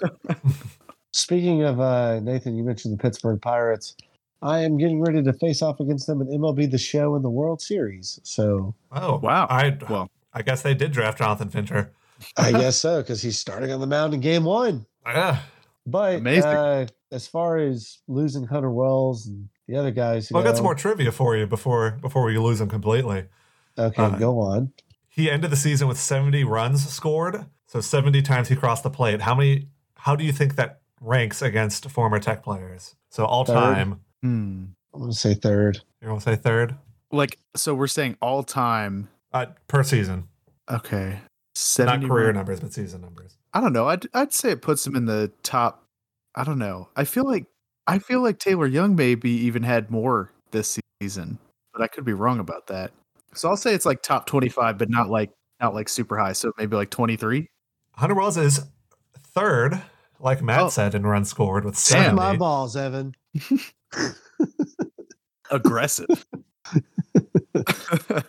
Speaking 1.12 1.62
of 1.62 1.80
uh, 1.80 2.20
Nathan, 2.20 2.56
you 2.56 2.62
mentioned 2.62 2.96
the 2.96 3.02
Pittsburgh 3.02 3.40
Pirates. 3.40 3.96
I 4.42 4.60
am 4.60 4.76
getting 4.76 5.00
ready 5.00 5.22
to 5.22 5.32
face 5.32 5.62
off 5.62 5.80
against 5.80 6.06
them 6.06 6.20
in 6.20 6.28
MLB 6.28 6.70
The 6.70 6.78
Show 6.78 7.16
in 7.16 7.22
the 7.22 7.30
World 7.30 7.60
Series. 7.60 8.20
So 8.22 8.74
oh 8.92 9.18
Wow. 9.18 9.46
I 9.50 9.76
Well, 9.88 10.10
I 10.32 10.42
guess 10.42 10.62
they 10.62 10.74
did 10.74 10.92
draft 10.92 11.18
Jonathan 11.18 11.48
Fincher. 11.48 11.92
I 12.36 12.52
guess 12.52 12.76
so 12.76 13.00
because 13.02 13.22
he's 13.22 13.38
starting 13.38 13.72
on 13.72 13.80
the 13.80 13.86
mound 13.86 14.14
in 14.14 14.20
Game 14.20 14.44
One. 14.44 14.86
Yeah. 15.06 15.40
But 15.86 16.16
Amazing. 16.16 16.44
Uh, 16.44 16.86
as 17.10 17.26
far 17.26 17.56
as 17.56 17.98
losing 18.06 18.44
Hunter 18.44 18.70
Wells 18.70 19.26
and 19.26 19.48
the 19.66 19.76
other 19.76 19.90
guys, 19.90 20.28
who 20.28 20.34
Well, 20.34 20.44
I 20.44 20.46
got 20.46 20.56
some 20.56 20.64
more 20.64 20.74
trivia 20.74 21.10
for 21.10 21.36
you 21.36 21.46
before 21.46 21.92
before 22.02 22.24
we 22.24 22.36
lose 22.38 22.58
them 22.58 22.68
completely. 22.68 23.24
Okay, 23.78 24.02
uh, 24.02 24.10
go 24.10 24.38
on. 24.40 24.72
He 25.18 25.28
ended 25.28 25.50
the 25.50 25.56
season 25.56 25.88
with 25.88 25.98
70 25.98 26.44
runs 26.44 26.88
scored, 26.88 27.44
so 27.66 27.80
70 27.80 28.22
times 28.22 28.46
he 28.48 28.54
crossed 28.54 28.84
the 28.84 28.90
plate. 28.90 29.20
How 29.20 29.34
many? 29.34 29.66
How 29.96 30.14
do 30.14 30.24
you 30.24 30.30
think 30.30 30.54
that 30.54 30.80
ranks 31.00 31.42
against 31.42 31.90
former 31.90 32.20
Tech 32.20 32.44
players? 32.44 32.94
So 33.10 33.24
all 33.24 33.44
Third. 33.44 33.54
time, 33.54 34.00
hmm. 34.22 34.64
I'm 34.94 35.00
gonna 35.00 35.12
say 35.12 35.34
third. 35.34 35.80
You 36.00 36.06
gonna 36.06 36.20
say 36.20 36.36
third 36.36 36.76
like 37.10 37.36
so 37.56 37.74
we're 37.74 37.88
saying 37.88 38.16
all 38.22 38.44
time. 38.44 39.08
uh, 39.32 39.46
per 39.66 39.82
season, 39.82 40.28
Okay, 40.70 41.18
not 41.78 42.00
career 42.02 42.26
run- 42.26 42.36
numbers, 42.36 42.60
but 42.60 42.72
season 42.72 43.00
numbers. 43.00 43.36
I 43.52 43.60
don't 43.60 43.72
know. 43.72 43.88
I'd 43.88 44.06
I'd 44.14 44.32
say 44.32 44.50
it 44.52 44.62
puts 44.62 44.86
him 44.86 44.94
in 44.94 45.06
the 45.06 45.32
top. 45.42 45.82
I 46.36 46.44
don't 46.44 46.58
know. 46.60 46.90
I 46.94 47.02
feel 47.02 47.24
like 47.24 47.46
I 47.88 47.98
feel 47.98 48.22
like 48.22 48.38
Taylor 48.38 48.66
Young 48.66 48.94
maybe 48.94 49.30
even 49.30 49.64
had 49.64 49.90
more 49.90 50.30
this 50.52 50.78
season, 51.00 51.38
but 51.72 51.82
I 51.82 51.88
could 51.88 52.04
be 52.04 52.12
wrong 52.12 52.38
about 52.38 52.68
that. 52.68 52.92
So 53.34 53.48
I'll 53.48 53.56
say 53.56 53.74
it's 53.74 53.86
like 53.86 54.02
top 54.02 54.26
twenty 54.26 54.48
five, 54.48 54.78
but 54.78 54.88
not 54.90 55.08
like 55.10 55.30
not 55.60 55.74
like 55.74 55.88
super 55.88 56.16
high. 56.18 56.32
So 56.32 56.52
maybe 56.58 56.76
like 56.76 56.90
twenty 56.90 57.16
three. 57.16 57.48
Hunter 57.92 58.14
Wells 58.14 58.36
is 58.36 58.60
third, 59.18 59.80
like 60.20 60.42
Matt 60.42 60.60
Oh. 60.60 60.68
said, 60.68 60.94
in 60.94 61.04
runs 61.06 61.30
scored 61.30 61.64
with 61.64 61.74
Damn. 61.74 62.14
70. 62.14 62.16
My 62.16 62.36
balls, 62.36 62.76
Evan. 62.76 63.14
Aggressive. 65.50 66.26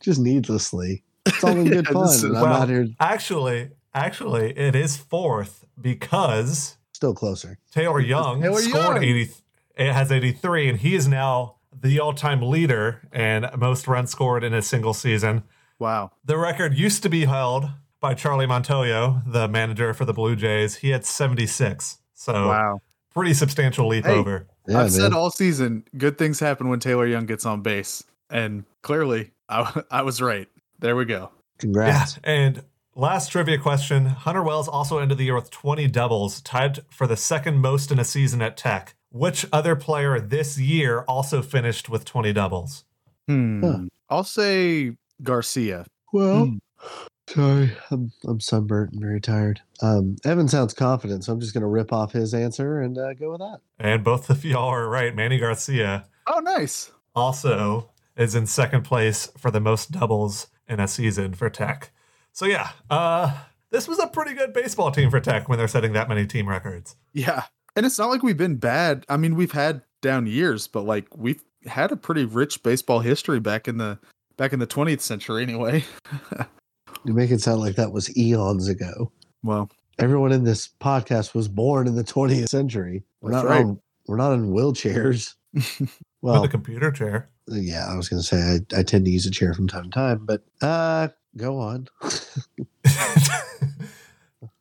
Just 0.00 0.20
needlessly. 0.20 1.02
It's 1.26 1.44
all 1.44 1.50
in 1.50 1.64
good 1.68 1.86
Yeah, 1.86 1.92
fun. 1.92 2.04
is- 2.08 2.22
and 2.24 2.36
I'm 2.36 2.42
well, 2.44 2.62
out 2.62 2.68
here 2.68 2.88
Actually, 3.00 3.70
actually, 3.94 4.56
it 4.56 4.74
is 4.74 4.96
fourth 4.96 5.64
because 5.80 6.76
still 6.92 7.14
closer. 7.14 7.58
Taylor 7.72 8.00
Young 8.00 8.40
Taylor 8.40 8.60
scored 8.62 9.02
Young. 9.02 9.04
80 9.04 9.30
it 9.76 9.92
has 9.92 10.10
83 10.10 10.68
and 10.70 10.78
he 10.80 10.94
is 10.94 11.06
now 11.06 11.56
the 11.80 12.00
all-time 12.00 12.42
leader 12.42 13.00
and 13.12 13.48
most 13.56 13.86
runs 13.88 14.10
scored 14.10 14.44
in 14.44 14.54
a 14.54 14.62
single 14.62 14.94
season. 14.94 15.44
wow. 15.78 16.10
The 16.24 16.36
record 16.38 16.74
used 16.74 17.02
to 17.04 17.08
be 17.08 17.24
held 17.26 17.66
by 18.00 18.14
Charlie 18.14 18.46
Montoyo, 18.46 19.22
the 19.26 19.48
manager 19.48 19.92
for 19.94 20.04
the 20.04 20.12
Blue 20.12 20.36
Jays. 20.36 20.76
He 20.76 20.90
had 20.90 21.04
76. 21.04 21.98
So 22.14 22.48
Wow. 22.48 22.80
pretty 23.14 23.34
substantial 23.34 23.86
leap 23.88 24.04
Hey. 24.06 24.12
over. 24.14 24.46
Yeah, 24.66 24.78
I've 24.78 24.84
man. 24.84 24.90
said 24.90 25.12
all 25.12 25.30
season, 25.30 25.84
good 25.96 26.18
things 26.18 26.40
happen 26.40 26.68
when 26.68 26.80
Taylor 26.80 27.06
Young 27.06 27.26
gets 27.26 27.46
on 27.46 27.62
base, 27.62 28.04
and 28.30 28.64
clearly 28.82 29.30
I, 29.48 29.82
I 29.90 30.02
was 30.02 30.20
right. 30.20 30.48
There 30.78 30.94
we 30.96 31.04
go. 31.06 31.30
Congrats. 31.58 32.18
Yeah. 32.22 32.30
And 32.30 32.62
last 32.94 33.32
trivia 33.32 33.58
question, 33.58 34.06
Hunter 34.06 34.42
Wells 34.42 34.68
also 34.68 34.98
ended 34.98 35.18
the 35.18 35.24
year 35.24 35.34
with 35.34 35.50
20 35.50 35.86
doubles, 35.88 36.40
tied 36.42 36.80
for 36.90 37.06
the 37.06 37.16
second 37.16 37.58
most 37.58 37.90
in 37.90 37.98
a 37.98 38.04
season 38.04 38.42
at 38.42 38.56
Tech. 38.56 38.94
Which 39.10 39.46
other 39.52 39.74
player 39.76 40.20
this 40.20 40.58
year 40.58 41.00
also 41.08 41.40
finished 41.42 41.88
with 41.88 42.04
20 42.04 42.32
doubles? 42.32 42.84
Hmm. 43.26 43.62
Huh. 43.64 43.78
I'll 44.10 44.24
say 44.24 44.92
Garcia. 45.22 45.86
Well, 46.12 46.46
Hmm. 46.46 46.56
sorry, 47.28 47.72
I'm 47.90 48.12
I'm 48.26 48.40
sunburnt 48.40 48.92
and 48.92 49.00
very 49.02 49.20
tired. 49.20 49.60
Um, 49.82 50.16
Evan 50.24 50.48
sounds 50.48 50.72
confident, 50.74 51.24
so 51.24 51.32
I'm 51.32 51.40
just 51.40 51.52
gonna 51.54 51.68
rip 51.68 51.92
off 51.92 52.12
his 52.12 52.32
answer 52.34 52.80
and 52.80 52.96
uh, 52.96 53.12
go 53.14 53.30
with 53.32 53.40
that. 53.40 53.60
And 53.78 54.02
both 54.04 54.30
of 54.30 54.44
y'all 54.44 54.68
are 54.68 54.88
right. 54.88 55.14
Manny 55.14 55.38
Garcia 55.38 56.06
Oh, 56.26 56.40
nice. 56.40 56.90
also 57.14 57.90
is 58.16 58.34
in 58.34 58.46
second 58.46 58.82
place 58.82 59.30
for 59.36 59.50
the 59.50 59.60
most 59.60 59.90
doubles 59.92 60.46
in 60.68 60.80
a 60.80 60.88
season 60.88 61.34
for 61.34 61.48
Tech. 61.50 61.90
So 62.32 62.46
yeah, 62.46 62.70
uh, 62.90 63.38
this 63.70 63.86
was 63.88 63.98
a 63.98 64.06
pretty 64.06 64.34
good 64.34 64.52
baseball 64.52 64.90
team 64.90 65.10
for 65.10 65.20
Tech 65.20 65.48
when 65.48 65.58
they're 65.58 65.68
setting 65.68 65.92
that 65.94 66.08
many 66.08 66.26
team 66.26 66.48
records. 66.48 66.96
Yeah. 67.12 67.44
And 67.76 67.86
it's 67.86 67.98
not 67.98 68.10
like 68.10 68.22
we've 68.22 68.36
been 68.36 68.56
bad. 68.56 69.04
I 69.08 69.16
mean, 69.16 69.34
we've 69.36 69.52
had 69.52 69.82
down 70.02 70.26
years, 70.26 70.66
but 70.66 70.82
like 70.84 71.06
we've 71.16 71.42
had 71.66 71.92
a 71.92 71.96
pretty 71.96 72.24
rich 72.24 72.62
baseball 72.62 73.00
history 73.00 73.40
back 73.40 73.68
in 73.68 73.78
the 73.78 73.98
back 74.36 74.52
in 74.52 74.58
the 74.58 74.66
20th 74.66 75.00
century 75.00 75.42
anyway. 75.42 75.84
You 77.04 77.14
make 77.14 77.30
it 77.30 77.40
sound 77.40 77.60
like 77.60 77.76
that 77.76 77.92
was 77.92 78.14
eons 78.18 78.66
ago. 78.68 79.12
well, 79.44 79.70
Everyone 80.00 80.32
in 80.32 80.42
this 80.44 80.68
podcast 80.80 81.32
was 81.32 81.46
born 81.46 81.86
in 81.86 81.94
the 81.94 82.02
20th 82.04 82.48
century. 82.48 83.04
We're 83.20 83.30
not 83.30 83.44
right. 83.44 83.64
on, 83.64 83.80
we're 84.08 84.16
not 84.16 84.32
in 84.32 84.50
wheelchairs. 84.52 85.34
Well, 86.20 86.42
the 86.42 86.48
computer 86.48 86.90
chair. 86.90 87.30
yeah, 87.46 87.86
I 87.88 87.96
was 87.96 88.08
gonna 88.08 88.22
say 88.24 88.36
I, 88.74 88.80
I 88.80 88.82
tend 88.82 89.04
to 89.04 89.10
use 89.10 89.24
a 89.26 89.30
chair 89.30 89.54
from 89.54 89.68
time 89.68 89.84
to 89.84 89.90
time, 89.90 90.26
but 90.26 90.42
uh, 90.60 91.08
go 91.36 91.58
on. 91.58 91.86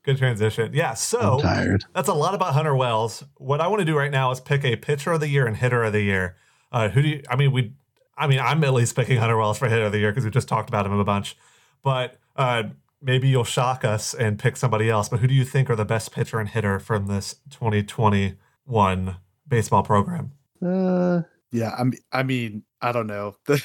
good 0.08 0.18
transition. 0.18 0.72
Yeah. 0.74 0.94
So 0.94 1.36
I'm 1.36 1.40
tired. 1.42 1.86
that's 1.94 2.08
a 2.08 2.14
lot 2.14 2.34
about 2.34 2.54
Hunter 2.54 2.76
Wells. 2.76 3.24
What 3.36 3.62
I 3.62 3.68
want 3.68 3.82
to 3.82 3.86
do 3.86 3.96
right 3.96 4.12
now 4.12 4.32
is 4.32 4.40
pick 4.40 4.64
a 4.66 4.76
pitcher 4.76 5.12
of 5.12 5.20
the 5.20 5.28
year 5.28 5.46
and 5.46 5.56
hitter 5.56 5.84
of 5.84 5.94
the 5.94 6.02
year. 6.02 6.36
Uh, 6.72 6.90
who 6.90 7.02
do 7.02 7.10
you? 7.10 7.24
I 7.30 7.36
mean, 7.36 7.52
we. 7.52 7.74
I 8.18 8.26
mean, 8.26 8.40
I'm 8.40 8.64
at 8.64 8.74
least 8.74 8.96
picking 8.96 9.18
Hunter 9.18 9.38
Wells 9.38 9.60
for 9.60 9.68
hitter 9.70 9.86
of 9.86 9.92
the 9.92 10.00
year 10.00 10.12
because 10.12 10.26
we 10.26 10.32
just 10.32 10.48
talked 10.48 10.70
about 10.70 10.88
him 10.88 10.94
a 10.94 11.04
bunch. 11.04 11.38
But 11.84 12.18
uh, 12.36 12.64
maybe 13.00 13.28
you'll 13.28 13.44
shock 13.44 13.86
us 13.86 14.16
and 14.16 14.40
pick 14.40 14.58
somebody 14.58 14.90
else. 14.90 15.08
But 15.08 15.20
who 15.20 15.28
do 15.28 15.36
you 15.36 15.46
think 15.46 15.70
are 15.70 15.76
the 15.76 15.86
best 15.86 16.12
pitcher 16.12 16.40
and 16.40 16.50
hitter 16.50 16.80
from 16.80 17.06
this 17.06 17.36
2021 17.52 19.18
baseball 19.48 19.84
program? 19.84 20.32
Uh, 20.66 21.22
Yeah, 21.52 21.76
I'm, 21.78 21.94
I 22.12 22.24
mean, 22.24 22.64
I 22.82 22.92
don't 22.92 23.08
know. 23.08 23.36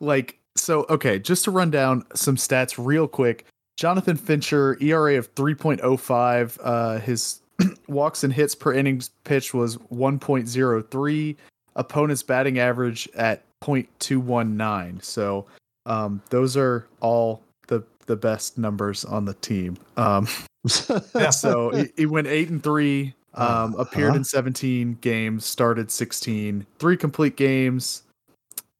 Like, 0.00 0.38
so, 0.56 0.86
okay, 0.88 1.18
just 1.18 1.42
to 1.44 1.50
run 1.50 1.72
down 1.72 2.04
some 2.14 2.36
stats 2.36 2.74
real 2.78 3.08
quick. 3.08 3.46
Jonathan 3.78 4.16
Fincher, 4.16 4.76
ERA 4.82 5.16
of 5.16 5.32
3.05. 5.36 6.58
Uh, 6.60 6.98
his 6.98 7.40
walks 7.88 8.24
and 8.24 8.32
hits 8.32 8.52
per 8.54 8.72
innings 8.74 9.10
pitched 9.22 9.54
was 9.54 9.76
1.03. 9.76 11.36
Opponent's 11.76 12.22
batting 12.24 12.58
average 12.58 13.08
at 13.14 13.44
0.219. 13.62 15.00
So, 15.02 15.46
um, 15.86 16.20
those 16.30 16.56
are 16.56 16.86
all 17.00 17.40
the 17.68 17.84
the 18.06 18.16
best 18.16 18.58
numbers 18.58 19.04
on 19.04 19.24
the 19.24 19.34
team. 19.34 19.76
Um, 19.96 20.26
Yeah. 21.14 21.30
so 21.30 21.70
he, 21.70 21.86
he 21.96 22.06
went 22.06 22.26
eight 22.26 22.48
and 22.50 22.60
three. 22.62 23.14
Um, 23.34 23.74
appeared 23.76 24.08
Uh-huh. 24.08 24.16
in 24.16 24.24
17 24.24 24.98
games, 25.00 25.44
started 25.44 25.92
16, 25.92 26.66
three 26.80 26.96
complete 26.96 27.36
games, 27.36 28.02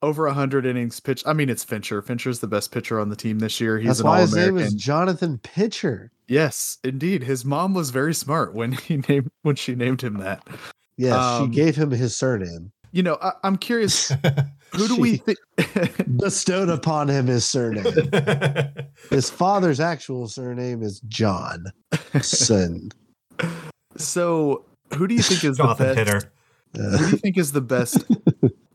over 0.03 0.27
100 0.27 0.67
innings 0.67 1.01
pitched. 1.01 1.27
I 1.27 1.33
mean, 1.33 1.49
it's 1.49 1.65
Fincher. 1.65 2.01
Fincher's 2.03 2.41
the 2.41 2.47
best 2.47 2.71
pitcher 2.73 3.01
on 3.01 3.09
the 3.09 3.17
team 3.17 3.39
this 3.39 3.61
year. 3.61 3.79
He's 3.79 3.89
That's 3.89 4.01
an 4.01 4.07
why 4.07 4.17
All 4.17 4.21
his 4.23 4.35
name 4.37 4.57
is 4.59 4.75
Jonathan 4.75 5.39
Pitcher. 5.39 6.11
Yes, 6.29 6.79
indeed. 6.85 7.23
His 7.23 7.45
mom 7.45 7.75
was 7.75 7.91
very 7.91 8.15
smart 8.15 8.55
when 8.55 8.73
he 8.87 8.99
named 9.09 9.31
when 9.43 9.57
she 9.57 9.75
named 9.75 10.03
him 10.03 10.19
that. 10.19 10.47
Yes, 10.97 11.15
Um, 11.15 11.51
she 11.51 11.57
gave 11.57 11.77
him 11.77 11.91
his 11.91 12.15
surname. 12.17 12.71
You 12.93 13.03
know, 13.03 13.19
I, 13.21 13.33
I'm 13.45 13.57
curious. 13.57 14.09
Who 14.75 14.89
do 14.89 14.97
we 14.97 15.17
think? 15.19 15.39
Bestowed 16.19 16.69
upon 16.71 17.09
him 17.09 17.27
his 17.27 17.45
surname. 17.45 17.85
His 19.11 19.29
father's 19.31 19.79
actual 19.81 20.27
surname 20.29 20.83
is 20.83 21.01
John. 21.01 21.67
Son. 22.21 22.91
so, 23.97 24.65
who 24.95 25.07
do 25.07 25.15
you 25.15 25.23
think 25.23 25.45
is 25.45 25.59
the 25.59 25.75
best? 25.75 25.99
hitter. 25.99 26.33
Who 26.75 26.99
do 26.99 27.11
you 27.11 27.17
think 27.19 27.39
is 27.39 27.53
the 27.53 27.61
best? 27.61 28.05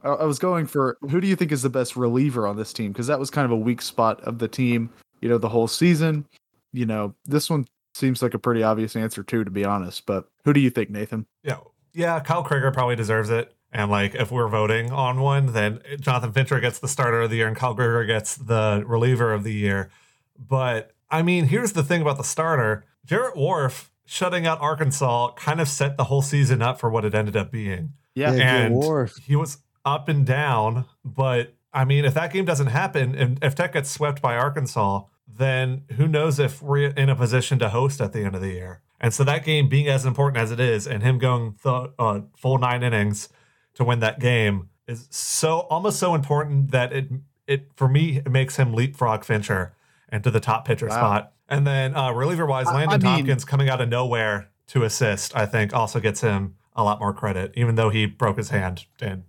I 0.03 0.09
I 0.09 0.25
was 0.25 0.39
going 0.39 0.67
for 0.67 0.97
who 1.01 1.19
do 1.21 1.27
you 1.27 1.35
think 1.35 1.51
is 1.51 1.61
the 1.61 1.69
best 1.69 1.95
reliever 1.95 2.47
on 2.47 2.57
this 2.57 2.73
team? 2.73 2.91
Because 2.91 3.07
that 3.07 3.19
was 3.19 3.29
kind 3.29 3.45
of 3.45 3.51
a 3.51 3.57
weak 3.57 3.81
spot 3.81 4.21
of 4.21 4.39
the 4.39 4.47
team, 4.47 4.89
you 5.21 5.29
know, 5.29 5.37
the 5.37 5.49
whole 5.49 5.67
season. 5.67 6.25
You 6.71 6.85
know, 6.85 7.15
this 7.25 7.49
one 7.49 7.65
seems 7.93 8.21
like 8.21 8.33
a 8.33 8.39
pretty 8.39 8.63
obvious 8.63 8.95
answer 8.95 9.23
too, 9.23 9.43
to 9.43 9.51
be 9.51 9.65
honest. 9.65 10.05
But 10.05 10.27
who 10.45 10.53
do 10.53 10.59
you 10.59 10.69
think, 10.69 10.89
Nathan? 10.89 11.25
Yeah, 11.43 11.59
yeah. 11.93 12.19
Kyle 12.19 12.43
Crigger 12.43 12.73
probably 12.73 12.95
deserves 12.95 13.29
it. 13.29 13.53
And 13.71 13.89
like, 13.89 14.13
if 14.13 14.31
we're 14.31 14.47
voting 14.49 14.91
on 14.91 15.19
one, 15.19 15.47
then 15.47 15.79
Jonathan 15.99 16.31
Fincher 16.31 16.59
gets 16.59 16.77
the 16.77 16.87
starter 16.87 17.21
of 17.21 17.31
the 17.31 17.37
year, 17.37 17.47
and 17.47 17.57
Kyle 17.57 17.75
Crigger 17.75 18.05
gets 18.05 18.35
the 18.35 18.83
reliever 18.85 19.33
of 19.33 19.43
the 19.43 19.53
year. 19.53 19.89
But 20.37 20.91
I 21.09 21.21
mean, 21.23 21.45
here's 21.45 21.73
the 21.73 21.83
thing 21.83 22.01
about 22.01 22.17
the 22.17 22.23
starter: 22.23 22.85
Jarrett 23.05 23.35
Whorff 23.35 23.89
shutting 24.05 24.45
out 24.45 24.61
Arkansas 24.61 25.31
kind 25.33 25.59
of 25.61 25.67
set 25.67 25.97
the 25.97 26.03
whole 26.05 26.21
season 26.21 26.61
up 26.61 26.79
for 26.79 26.89
what 26.89 27.05
it 27.05 27.15
ended 27.15 27.35
up 27.35 27.51
being. 27.51 27.93
Yeah, 28.15 28.33
Yeah, 28.33 28.37
Joe 28.37 28.65
and 28.65 28.75
Whorff. 28.75 29.19
he 29.23 29.35
was 29.35 29.57
up 29.85 30.07
and 30.09 30.25
down. 30.25 30.85
But 31.03 31.53
I 31.73 31.85
mean, 31.85 32.05
if 32.05 32.13
that 32.13 32.31
game 32.31 32.45
doesn't 32.45 32.67
happen, 32.67 33.15
and 33.15 33.39
if 33.43 33.55
Tech 33.55 33.73
gets 33.73 33.89
swept 33.89 34.21
by 34.21 34.35
Arkansas, 34.35 35.03
then 35.27 35.83
who 35.97 36.07
knows 36.07 36.39
if 36.39 36.61
we're 36.61 36.89
in 36.89 37.09
a 37.09 37.15
position 37.15 37.57
to 37.59 37.69
host 37.69 37.99
at 38.01 38.13
the 38.13 38.23
end 38.23 38.35
of 38.35 38.41
the 38.41 38.51
year. 38.51 38.81
And 39.01 39.13
so 39.13 39.23
that 39.23 39.43
game 39.43 39.67
being 39.67 39.87
as 39.87 40.05
important 40.05 40.37
as 40.41 40.51
it 40.51 40.59
is, 40.59 40.87
and 40.87 41.03
him 41.03 41.17
going 41.17 41.55
the 41.63 41.91
uh, 41.99 42.21
full 42.37 42.57
nine 42.57 42.83
innings 42.83 43.29
to 43.73 43.83
win 43.83 43.99
that 43.99 44.19
game 44.19 44.69
is 44.87 45.07
so 45.09 45.61
almost 45.61 45.99
so 45.99 46.13
important 46.13 46.71
that 46.71 46.93
it 46.93 47.07
it 47.47 47.71
for 47.75 47.87
me 47.89 48.17
it 48.17 48.29
makes 48.31 48.55
him 48.57 48.73
leapfrog 48.73 49.23
Fincher 49.23 49.73
into 50.11 50.29
the 50.31 50.39
top 50.39 50.65
pitcher 50.65 50.87
Wow. 50.87 50.95
spot. 50.95 51.33
And 51.49 51.65
then 51.67 51.95
uh, 51.95 52.11
reliever 52.11 52.45
wise, 52.45 52.67
I- 52.67 52.71
I 52.71 52.73
Landon 52.85 53.01
mean- 53.01 53.15
Tompkins 53.17 53.43
coming 53.45 53.67
out 53.69 53.81
of 53.81 53.89
nowhere 53.89 54.49
to 54.67 54.83
assist, 54.83 55.35
I 55.35 55.45
think 55.45 55.73
also 55.73 55.99
gets 55.99 56.21
him 56.21 56.55
a 56.75 56.83
lot 56.83 56.99
more 56.99 57.13
credit, 57.13 57.51
even 57.55 57.75
though 57.75 57.89
he 57.89 58.05
broke 58.05 58.37
his 58.37 58.49
hand 58.51 58.85
and 59.01 59.23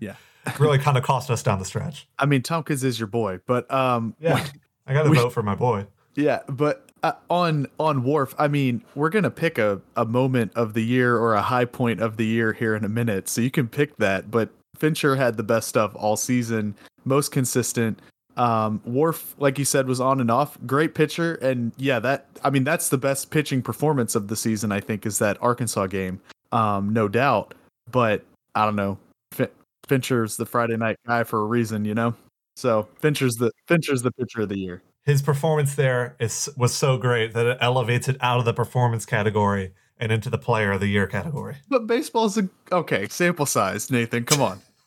Yeah. 0.00 0.14
really 0.58 0.78
kind 0.78 0.96
of 0.96 1.02
cost 1.04 1.30
us 1.30 1.42
down 1.42 1.58
the 1.58 1.64
stretch. 1.64 2.06
I 2.18 2.26
mean, 2.26 2.42
Tompkins 2.42 2.82
is 2.84 2.98
your 2.98 3.06
boy, 3.08 3.40
but 3.46 3.70
um, 3.70 4.14
Yeah, 4.20 4.46
I 4.86 4.94
got 4.94 5.02
to 5.04 5.10
We- 5.10 5.16
vote 5.16 5.32
for 5.32 5.42
my 5.42 5.54
boy. 5.54 5.86
Yeah, 6.16 6.40
but 6.48 6.88
uh, 7.02 7.12
on 7.30 7.66
on 7.78 8.02
Whorff, 8.02 8.34
I 8.38 8.48
mean, 8.48 8.82
we're 8.94 9.10
gonna 9.10 9.30
pick 9.30 9.58
a 9.58 9.80
a 9.96 10.04
moment 10.04 10.52
of 10.56 10.74
the 10.74 10.84
year 10.84 11.16
or 11.16 11.34
a 11.34 11.40
high 11.42 11.64
point 11.64 12.00
of 12.00 12.16
the 12.16 12.26
year 12.26 12.52
here 12.52 12.74
in 12.74 12.84
a 12.84 12.88
minute, 12.88 13.28
so 13.28 13.40
you 13.40 13.50
can 13.50 13.68
pick 13.68 13.96
that. 13.98 14.30
But 14.30 14.50
Fincher 14.76 15.14
had 15.16 15.36
the 15.36 15.42
best 15.44 15.68
stuff 15.68 15.92
all 15.94 16.16
season, 16.16 16.74
most 17.04 17.30
consistent. 17.30 18.00
Um, 18.36 18.80
Whorff, 18.86 19.34
like 19.38 19.58
you 19.58 19.64
said, 19.64 19.86
was 19.86 20.00
on 20.00 20.20
and 20.20 20.30
off. 20.30 20.58
Great 20.66 20.94
pitcher, 20.94 21.34
and 21.36 21.72
yeah, 21.76 22.00
that 22.00 22.26
I 22.42 22.50
mean, 22.50 22.64
that's 22.64 22.88
the 22.88 22.98
best 22.98 23.30
pitching 23.30 23.62
performance 23.62 24.14
of 24.16 24.26
the 24.28 24.36
season. 24.36 24.72
I 24.72 24.80
think 24.80 25.06
is 25.06 25.18
that 25.20 25.38
Arkansas 25.40 25.86
game, 25.86 26.20
um, 26.50 26.92
no 26.92 27.06
doubt. 27.08 27.54
But 27.90 28.24
I 28.54 28.64
don't 28.64 28.76
know, 28.76 28.98
fin- 29.32 29.48
Fincher's 29.90 30.36
the 30.36 30.46
Friday 30.46 30.76
night 30.76 30.98
guy 31.04 31.24
for 31.24 31.40
a 31.40 31.44
reason, 31.44 31.84
you 31.84 31.94
know. 31.94 32.14
So 32.54 32.88
Fincher's 33.00 33.34
the 33.34 33.50
Fincher's 33.66 34.02
the 34.02 34.12
pitcher 34.12 34.42
of 34.42 34.48
the 34.48 34.56
year. 34.56 34.82
His 35.04 35.20
performance 35.20 35.74
there 35.74 36.14
is 36.20 36.48
was 36.56 36.72
so 36.72 36.96
great 36.96 37.34
that 37.34 37.44
it 37.44 37.58
elevates 37.60 38.08
it 38.08 38.16
out 38.20 38.38
of 38.38 38.44
the 38.44 38.52
performance 38.52 39.04
category 39.04 39.72
and 39.98 40.12
into 40.12 40.30
the 40.30 40.38
player 40.38 40.70
of 40.70 40.78
the 40.78 40.86
year 40.86 41.08
category. 41.08 41.56
But 41.68 41.88
baseball's 41.88 42.38
a 42.38 42.48
okay 42.70 43.08
sample 43.08 43.46
size, 43.46 43.90
Nathan. 43.90 44.24
Come 44.26 44.40
on. 44.40 44.60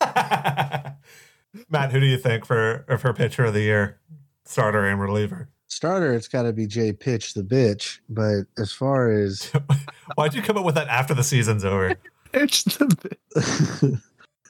Matt, 1.68 1.92
who 1.92 2.00
do 2.00 2.06
you 2.06 2.16
think 2.16 2.46
for 2.46 2.86
for 2.98 3.12
pitcher 3.12 3.44
of 3.44 3.52
the 3.52 3.60
year, 3.60 4.00
starter 4.46 4.86
and 4.86 4.98
reliever? 4.98 5.50
Starter, 5.66 6.14
it's 6.14 6.28
got 6.28 6.44
to 6.44 6.54
be 6.54 6.66
Jay 6.66 6.94
Pitch 6.94 7.34
the 7.34 7.42
bitch. 7.42 7.98
But 8.08 8.44
as 8.56 8.72
far 8.72 9.12
as 9.12 9.52
Why'd 10.14 10.32
you 10.32 10.40
come 10.40 10.56
up 10.56 10.64
with 10.64 10.76
that 10.76 10.88
after 10.88 11.12
the 11.12 11.24
season's 11.24 11.62
over? 11.62 11.94
Pitch 12.32 12.64
the 12.64 14.00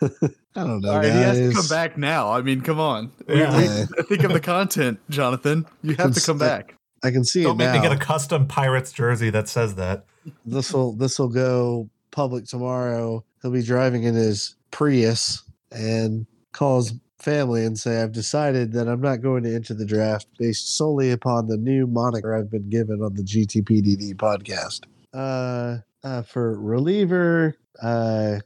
I 0.03 0.09
don't 0.55 0.81
know, 0.81 0.91
all 0.91 0.97
right. 0.99 1.05
He 1.05 1.11
has 1.11 1.39
to 1.39 1.53
come 1.53 1.69
back 1.69 1.97
now. 1.99 2.33
I 2.33 2.43
mean, 2.43 2.61
come 2.61 2.79
on. 2.81 3.11
Yeah. 3.29 3.57
we- 3.57 3.65
Yeah. 3.65 3.85
think 4.09 4.25
of 4.25 4.33
the 4.33 4.41
content, 4.41 4.99
Jonathan. 5.11 5.67
You 5.83 5.95
have 5.97 6.15
to 6.15 6.21
come 6.21 6.39
back. 6.39 6.77
I 7.03 7.11
can 7.11 7.25
see 7.25 7.43
Don't 7.43 7.57
it 7.61 7.65
make 7.65 7.73
me 7.73 7.79
now. 7.79 7.83
get 7.91 7.93
a 7.93 7.99
custom 7.99 8.47
Pirates 8.47 8.91
jersey 8.93 9.31
that 9.31 9.49
says 9.49 9.75
that. 9.75 10.07
this 10.47 10.73
will 10.73 10.93
this 10.95 11.19
will 11.19 11.29
go 11.29 11.89
public 12.13 12.47
tomorrow. 12.47 13.23
He'll 13.43 13.51
be 13.51 13.63
driving 13.63 14.05
in 14.05 14.15
his 14.15 14.57
Prius 14.71 15.43
and 15.71 16.27
calls 16.53 16.95
family 17.19 17.65
and 17.67 17.79
say, 17.79 18.01
"I've 18.03 18.13
decided 18.13 18.73
that 18.73 18.89
I'm 18.89 19.03
not 19.03 19.21
going 19.21 19.43
to 19.45 19.55
enter 19.55 19.75
the 19.75 19.85
draft 19.85 20.29
based 20.39 20.77
solely 20.77 21.11
upon 21.11 21.49
the 21.49 21.57
new 21.59 21.87
moniker 21.87 22.35
I've 22.35 22.51
been 22.51 22.71
given 22.71 23.03
on 23.03 23.15
the 23.15 23.23
GTPDD 23.23 24.15
podcast." 24.15 24.81
Uh, 25.13 25.79
uh 26.03 26.23
for 26.23 26.59
reliever, 26.59 27.55
uh, 27.83 28.39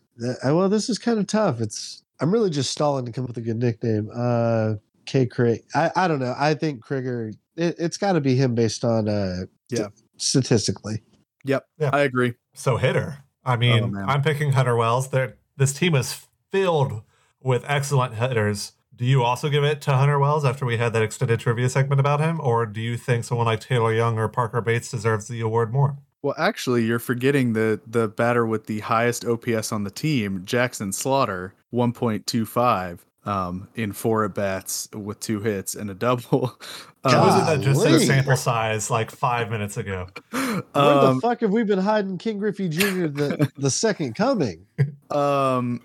well, 0.44 0.68
this 0.68 0.88
is 0.88 0.98
kind 0.98 1.18
of 1.18 1.26
tough. 1.26 1.60
It's 1.60 2.02
I'm 2.20 2.32
really 2.32 2.50
just 2.50 2.70
stalling 2.70 3.04
to 3.06 3.12
come 3.12 3.24
up 3.24 3.28
with 3.28 3.38
a 3.38 3.42
good 3.42 3.56
nickname. 3.58 4.10
Uh, 4.14 4.74
K. 5.06 5.26
Craig. 5.26 5.62
I 5.74 5.90
I 5.96 6.08
don't 6.08 6.18
know. 6.18 6.34
I 6.38 6.54
think 6.54 6.84
Crigger. 6.84 7.32
It, 7.56 7.76
it's 7.78 7.96
got 7.96 8.12
to 8.12 8.20
be 8.20 8.34
him 8.36 8.54
based 8.54 8.84
on 8.84 9.08
uh, 9.08 9.46
Yeah. 9.70 9.88
statistically. 10.16 11.02
Yep, 11.44 11.66
Yeah. 11.78 11.90
I 11.92 12.00
agree. 12.00 12.34
So 12.54 12.76
hitter. 12.76 13.18
I 13.44 13.56
mean, 13.56 13.94
Oh. 13.96 14.00
I'm 14.06 14.22
picking 14.22 14.52
Hunter 14.52 14.76
Wells. 14.76 15.08
There, 15.08 15.36
this 15.56 15.72
team 15.72 15.94
is 15.94 16.26
filled 16.52 17.02
with 17.40 17.64
excellent 17.66 18.14
hitters. 18.14 18.72
Do 18.94 19.04
you 19.04 19.22
also 19.22 19.48
give 19.48 19.64
it 19.64 19.80
to 19.82 19.92
Hunter 19.92 20.18
Wells 20.18 20.44
after 20.44 20.66
we 20.66 20.76
had 20.76 20.92
that 20.92 21.02
extended 21.02 21.40
trivia 21.40 21.68
segment 21.68 22.00
about 22.00 22.20
him, 22.20 22.40
or 22.40 22.66
do 22.66 22.80
you 22.80 22.96
think 22.96 23.24
someone 23.24 23.46
like 23.46 23.60
Taylor 23.60 23.94
Young 23.94 24.18
or 24.18 24.28
Parker 24.28 24.60
Bates 24.60 24.90
deserves 24.90 25.28
the 25.28 25.40
award 25.40 25.72
more? 25.72 25.98
Well, 26.22 26.34
actually, 26.36 26.84
you're 26.84 26.98
forgetting 26.98 27.52
the 27.52 27.80
the 27.86 28.08
batter 28.08 28.46
with 28.46 28.66
the 28.66 28.80
highest 28.80 29.24
OPS 29.24 29.72
on 29.72 29.84
the 29.84 29.90
team, 29.90 30.42
Jackson 30.44 30.92
Slaughter, 30.92 31.54
1.25 31.72 32.98
um, 33.24 33.68
in 33.74 33.92
four 33.92 34.24
at 34.24 34.34
bats 34.34 34.88
with 34.94 35.20
two 35.20 35.40
hits 35.40 35.74
and 35.74 35.90
a 35.90 35.94
double. 35.94 36.58
How 37.04 37.24
was 37.24 37.42
it 37.42 37.46
that 37.46 37.60
just 37.60 37.80
said 37.80 37.90
Golly. 37.90 38.06
sample 38.06 38.36
size 38.36 38.90
like 38.90 39.10
five 39.10 39.50
minutes 39.50 39.76
ago? 39.76 40.08
Where 40.30 40.62
um, 40.74 41.16
the 41.16 41.20
fuck 41.22 41.40
have 41.40 41.50
we 41.50 41.62
been 41.62 41.78
hiding 41.78 42.18
King 42.18 42.38
Griffey 42.38 42.68
Jr. 42.68 43.06
the 43.06 43.50
the 43.56 43.70
second 43.70 44.14
coming? 44.14 44.66
um, 45.10 45.80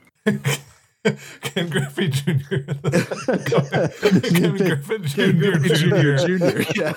Ken 1.41 1.69
Griffey 1.69 2.07
Jr. 2.07 2.31
Ken 4.21 4.57
Griffin 4.57 5.03
Jr. 5.03 5.15
Ken 5.15 5.37
Griffey 5.37 5.69
Jr. 5.69 6.15
Jr. 6.15 6.63
Yeah. 6.75 6.93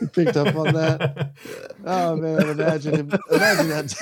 you 0.00 0.08
picked 0.08 0.36
up 0.36 0.54
on 0.54 0.74
that. 0.74 1.32
Oh 1.86 2.16
man, 2.16 2.50
imagine 2.50 2.94
him 2.96 3.12
imagine 3.30 3.68
that 3.68 3.92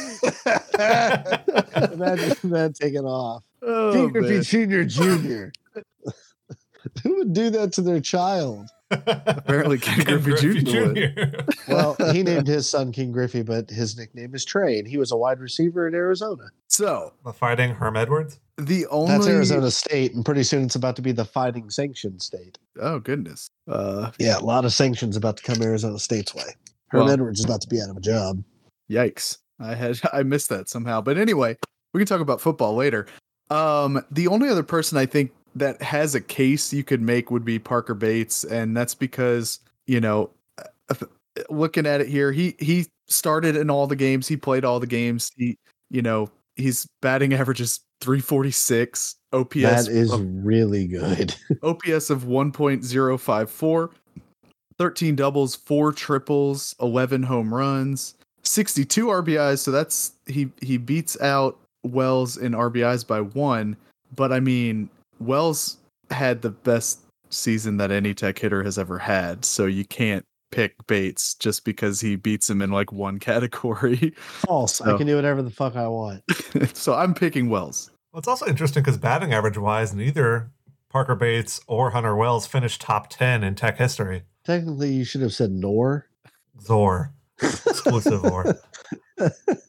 imagine 1.92 2.50
that 2.50 2.74
taking 2.74 3.04
off. 3.04 3.44
Oh, 3.62 3.92
King 3.92 4.08
Griffey 4.08 4.34
man. 4.34 4.42
Jr. 4.42 4.82
Jr. 4.82 5.82
Who 7.04 7.16
would 7.18 7.32
do 7.32 7.50
that 7.50 7.72
to 7.74 7.82
their 7.82 8.00
child? 8.00 8.68
Apparently, 8.90 9.78
King 9.78 10.04
Griffey 10.04 10.62
Jr. 10.62 10.80
would. 10.86 11.44
Well, 11.68 11.94
he 12.12 12.22
named 12.24 12.48
his 12.48 12.68
son 12.68 12.90
King 12.90 13.12
Griffey, 13.12 13.42
but 13.42 13.70
his 13.70 13.96
nickname 13.96 14.34
is 14.34 14.44
Trey, 14.44 14.78
and 14.78 14.88
he 14.88 14.96
was 14.96 15.12
a 15.12 15.16
wide 15.16 15.38
receiver 15.38 15.86
in 15.86 15.94
Arizona. 15.94 16.44
So 16.68 17.12
the 17.24 17.32
fighting 17.32 17.74
Herm 17.74 17.96
Edwards. 17.96 18.40
the 18.56 18.86
only 18.88 19.12
That's 19.12 19.28
Arizona 19.28 19.70
State, 19.70 20.14
and 20.14 20.24
pretty 20.24 20.42
soon 20.42 20.64
it's 20.64 20.74
about 20.74 20.96
to 20.96 21.02
be 21.02 21.12
the 21.12 21.24
fighting 21.24 21.70
sanction 21.70 22.18
state. 22.18 22.58
Oh 22.80 22.98
goodness. 22.98 23.48
Uh, 23.68 24.10
Yeah, 24.18 24.38
a 24.38 24.40
lot 24.40 24.64
of 24.64 24.72
sanctions 24.72 25.16
about 25.16 25.36
to 25.36 25.42
come 25.44 25.62
Arizona 25.62 25.98
State's 25.98 26.34
way. 26.34 26.54
Herm 26.88 27.04
Well- 27.04 27.10
Edwards 27.12 27.38
is 27.38 27.44
about 27.44 27.60
to 27.60 27.68
be 27.68 27.80
out 27.80 27.90
of 27.90 27.96
a 27.96 28.00
job. 28.00 28.42
Yikes. 28.90 29.38
I 29.60 29.74
had 29.74 30.00
I 30.12 30.24
missed 30.24 30.48
that 30.48 30.68
somehow. 30.68 31.00
But 31.00 31.16
anyway, 31.18 31.56
we 31.94 32.00
can 32.00 32.06
talk 32.06 32.20
about 32.20 32.40
football 32.40 32.74
later. 32.74 33.06
Um 33.50 34.04
the 34.10 34.26
only 34.28 34.48
other 34.48 34.62
person 34.64 34.98
I 34.98 35.06
think 35.06 35.30
that 35.54 35.80
has 35.82 36.14
a 36.14 36.20
case 36.20 36.72
you 36.72 36.84
could 36.84 37.00
make 37.00 37.30
would 37.30 37.44
be 37.44 37.58
Parker 37.58 37.94
Bates 37.94 38.44
and 38.44 38.76
that's 38.76 38.94
because, 38.94 39.60
you 39.86 40.00
know, 40.00 40.30
uh, 40.58 40.94
looking 41.48 41.86
at 41.86 42.00
it 42.00 42.08
here, 42.08 42.32
he 42.32 42.54
he 42.58 42.86
started 43.08 43.56
in 43.56 43.70
all 43.70 43.86
the 43.86 43.96
games, 43.96 44.28
he 44.28 44.36
played 44.36 44.64
all 44.64 44.80
the 44.80 44.86
games. 44.86 45.30
He, 45.36 45.58
you 45.90 46.02
know, 46.02 46.30
he's 46.56 46.86
batting 47.02 47.34
averages 47.34 47.80
346, 48.00 49.16
OPS 49.32 49.54
that 49.54 49.88
is 49.88 50.12
of 50.12 50.24
really 50.44 50.86
good. 50.86 51.34
OPS 51.62 52.10
of 52.10 52.24
1.054, 52.24 53.90
13 54.78 55.16
doubles, 55.16 55.56
4 55.56 55.92
triples, 55.92 56.74
11 56.80 57.22
home 57.22 57.52
runs, 57.52 58.14
62 58.42 59.06
RBIs. 59.06 59.58
So 59.58 59.70
that's 59.70 60.12
he 60.26 60.50
he 60.62 60.78
beats 60.78 61.20
out 61.20 61.58
Wells 61.82 62.36
in 62.36 62.52
RBIs 62.52 63.06
by 63.06 63.20
1, 63.20 63.76
but 64.14 64.32
I 64.32 64.40
mean, 64.40 64.88
Wells 65.20 65.76
had 66.10 66.42
the 66.42 66.50
best 66.50 67.00
season 67.28 67.76
that 67.76 67.90
any 67.90 68.14
tech 68.14 68.38
hitter 68.38 68.64
has 68.64 68.78
ever 68.78 68.98
had, 68.98 69.44
so 69.44 69.66
you 69.66 69.84
can't 69.84 70.24
pick 70.50 70.74
Bates 70.86 71.34
just 71.34 71.64
because 71.64 72.00
he 72.00 72.16
beats 72.16 72.50
him 72.50 72.60
in 72.60 72.70
like 72.70 72.92
one 72.92 73.18
category. 73.20 74.14
False. 74.16 74.80
I 74.80 74.96
can 74.96 75.06
do 75.06 75.16
whatever 75.16 75.42
the 75.42 75.50
fuck 75.50 75.76
I 75.76 75.88
want. 75.88 76.22
so 76.76 76.94
I'm 76.94 77.14
picking 77.14 77.48
Wells. 77.48 77.90
Well, 78.12 78.18
it's 78.18 78.28
also 78.28 78.46
interesting 78.46 78.82
because 78.82 78.96
batting 78.96 79.32
average 79.32 79.58
wise, 79.58 79.94
neither 79.94 80.50
Parker 80.88 81.14
Bates 81.14 81.60
or 81.68 81.90
Hunter 81.90 82.16
Wells 82.16 82.46
finished 82.46 82.80
top 82.80 83.08
10 83.08 83.44
in 83.44 83.54
tech 83.54 83.78
history. 83.78 84.22
Technically, 84.44 84.92
you 84.92 85.04
should 85.04 85.20
have 85.20 85.32
said 85.32 85.52
Nor. 85.52 86.08
Zor. 86.60 87.12
Exclusive 87.40 88.20
Zor. 88.20 88.58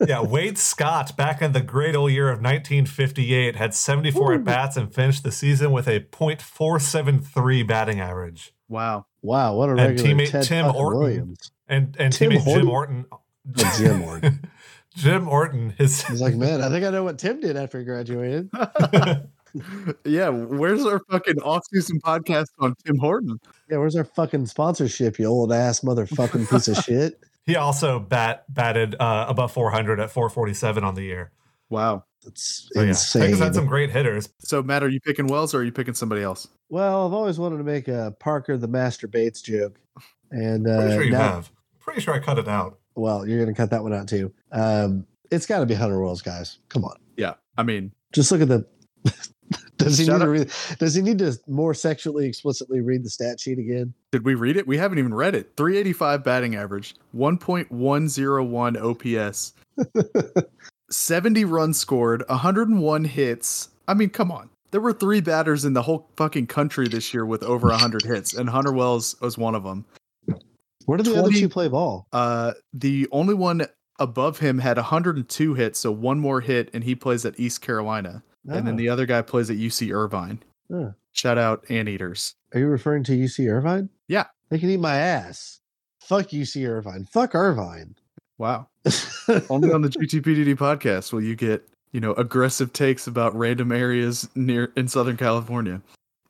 Yeah, 0.07 0.21
Wade 0.21 0.57
Scott, 0.57 1.15
back 1.17 1.41
in 1.41 1.51
the 1.51 1.62
great 1.62 1.95
old 1.95 2.12
year 2.12 2.29
of 2.29 2.38
1958, 2.38 3.55
had 3.55 3.73
74 3.73 4.31
Ooh. 4.31 4.36
at 4.36 4.43
bats 4.43 4.77
and 4.77 4.93
finished 4.93 5.23
the 5.23 5.31
season 5.31 5.71
with 5.71 5.88
a 5.88 5.99
.473 5.99 7.67
batting 7.67 7.99
average. 7.99 8.53
Wow. 8.69 9.05
Wow, 9.21 9.55
what 9.55 9.69
a 9.69 9.73
And 9.73 9.81
regular 9.81 10.10
teammate 10.10 10.31
Ted 10.31 10.43
Tim 10.43 10.65
fucking 10.65 10.81
Orton. 10.81 10.99
Williams. 10.99 11.51
And 11.67 11.95
and 11.99 12.13
Tim 12.13 12.31
teammate 12.31 12.45
Jim 12.45 12.67
Horton? 12.67 12.67
Orton. 12.67 13.05
Oh, 13.12 13.73
Jim 13.77 14.03
Orton. 14.03 14.49
Jim 14.95 15.27
Orton, 15.27 15.69
his 15.77 16.01
He's 16.03 16.21
like, 16.21 16.36
man, 16.36 16.62
I 16.62 16.69
think 16.69 16.86
I 16.86 16.89
know 16.89 17.03
what 17.03 17.17
Tim 17.17 17.39
did 17.39 17.55
after 17.55 17.79
he 17.79 17.86
graduated. 17.86 18.49
yeah, 20.05 20.29
where's 20.29 20.86
our 20.86 20.99
fucking 21.10 21.39
off-season 21.41 21.99
podcast 22.01 22.47
on 22.60 22.75
Tim 22.86 22.97
Horton? 22.97 23.39
Yeah, 23.69 23.77
where's 23.77 23.95
our 23.95 24.03
fucking 24.03 24.45
sponsorship, 24.47 25.19
you 25.19 25.25
old 25.25 25.51
ass 25.51 25.81
motherfucking 25.81 26.49
piece 26.49 26.67
of 26.67 26.77
shit? 26.77 27.21
He 27.45 27.56
also 27.56 27.99
bat 27.99 28.45
batted 28.49 28.95
uh, 28.99 29.25
above 29.27 29.51
400 29.51 29.99
at 29.99 30.12
447 30.12 30.84
on 30.84 30.95
the 30.95 31.04
year. 31.04 31.32
Wow. 31.69 32.06
That's 32.23 32.69
So 32.73 32.82
yeah, 32.82 32.89
insane. 32.89 33.21
Texas 33.23 33.39
had 33.39 33.56
some 33.56 33.65
great 33.65 33.89
hitters. 33.89 34.30
So 34.39 34.62
Matt, 34.62 34.84
are 34.84 34.89
you 34.89 34.99
picking 34.99 35.27
Wells 35.27 35.54
or 35.56 35.60
are 35.60 35.63
you 35.63 35.71
picking 35.71 35.93
somebody 35.95 36.21
else? 36.21 36.47
Well, 36.69 37.08
I've 37.08 37.13
always 37.13 37.39
wanted 37.39 37.58
to 37.58 37.63
make 37.63 37.88
a 37.88 38.15
Parker 38.19 38.58
the 38.58 38.67
Master 38.67 39.08
Bates 39.08 39.41
joke. 39.41 39.80
And 40.30 40.67
uh, 40.67 40.77
Pretty 40.77 40.93
sure 40.93 41.04
you 41.04 41.12
now- 41.12 41.17
have. 41.34 41.51
Pretty 41.80 42.01
sure 42.01 42.13
I 42.13 42.19
cut 42.19 42.38
it 42.38 42.47
out. 42.47 42.77
well, 42.95 43.27
you're 43.27 43.39
going 43.43 43.54
to 43.54 43.60
cut 43.60 43.71
that 43.71 43.82
one 43.82 43.91
out 43.93 44.08
too. 44.08 44.32
Um, 44.51 45.08
it's 45.32 45.45
got 45.47 45.60
to 45.62 45.65
be 45.65 45.73
Hunter 45.73 45.99
Wells, 45.99 46.21
guys. 46.21 46.60
Come 46.69 46.86
on. 46.86 46.95
Yeah. 47.17 47.34
I 47.58 47.63
mean, 47.63 47.91
Just 48.13 48.32
look 48.32 48.41
at 48.41 48.47
the. 48.47 48.65
does 49.77 49.97
he 49.97 50.05
Shut 50.05 50.15
need 50.15 50.21
up. 50.21 50.25
to 50.25 50.29
read? 50.29 50.51
Does 50.79 50.93
he 50.93 51.01
need 51.01 51.19
to 51.19 51.37
more 51.47 51.73
sexually 51.73 52.27
explicitly 52.27 52.81
read 52.81 53.03
the 53.03 53.09
stat 53.09 53.39
sheet 53.39 53.59
again? 53.59 53.93
did 54.11 54.25
we 54.25 54.35
read 54.35 54.57
it? 54.57 54.67
We 54.67 54.77
haven't 54.77 54.99
even 54.99 55.13
read 55.13 55.35
it. 55.35 55.51
385 55.55 56.23
batting 56.23 56.55
average, 56.55 56.95
1.101 57.15 59.17
OPS, 59.17 59.53
70 60.91 61.45
runs 61.45 61.79
scored, 61.79 62.23
101 62.27 63.05
hits. 63.05 63.69
I 63.87 63.93
mean, 63.93 64.09
come 64.09 64.31
on. 64.31 64.49
There 64.71 64.81
were 64.81 64.93
three 64.93 65.21
batters 65.21 65.65
in 65.65 65.73
the 65.73 65.81
whole 65.81 66.09
fucking 66.15 66.47
country 66.47 66.87
this 66.87 67.13
year 67.13 67.25
with 67.25 67.43
over 67.43 67.69
100 67.69 68.03
hits, 68.03 68.33
and 68.33 68.49
Hunter 68.49 68.71
Wells 68.71 69.15
was 69.21 69.37
one 69.37 69.55
of 69.55 69.63
them. 69.63 69.85
Where 70.85 70.97
do 70.97 71.03
the 71.03 71.19
other 71.19 71.31
two 71.31 71.49
play 71.49 71.67
ball? 71.67 72.07
Uh, 72.11 72.53
the 72.73 73.07
only 73.11 73.33
one 73.33 73.67
above 73.99 74.39
him 74.39 74.59
had 74.59 74.77
102 74.77 75.53
hits, 75.53 75.79
so 75.79 75.91
one 75.91 76.19
more 76.19 76.41
hit, 76.41 76.69
and 76.73 76.83
he 76.83 76.95
plays 76.95 77.25
at 77.25 77.39
East 77.39 77.61
Carolina. 77.61 78.23
And 78.47 78.65
then 78.67 78.73
Oh. 78.75 78.77
the 78.77 78.89
other 78.89 79.06
guy 79.06 79.21
plays 79.21 79.49
at 79.49 79.58
UC 79.58 79.91
Irvine. 79.93 80.41
Oh. 80.73 80.93
Shout 81.12 81.38
out 81.38 81.63
Anteaters. 81.69 82.36
Are 82.54 82.60
you 82.60 82.67
referring 82.67 83.04
to 83.06 83.12
UC 83.13 83.47
Irvine? 83.51 83.89
Yeah. 84.08 84.25
They 84.49 84.58
can 84.60 84.69
eat 84.69 84.80
my 84.80 84.95
ass. 84.95 85.60
Fuck 86.01 86.30
UC 86.30 86.67
Irvine. 86.67 87.06
Fuck 87.06 87.36
Irvine. 87.36 87.95
Wow. 88.38 88.67
Only 89.49 89.71
on 89.71 89.82
the 89.82 89.89
GTPDD 89.89 90.56
podcast 90.58 91.13
will 91.13 91.21
you 91.21 91.36
get, 91.36 91.67
you 91.91 91.99
know, 91.99 92.13
aggressive 92.13 92.73
takes 92.73 93.06
about 93.08 93.36
random 93.36 93.71
areas 93.71 94.27
near 94.36 94.71
in 94.75 94.88
Southern 94.88 95.17
California. 95.17 95.82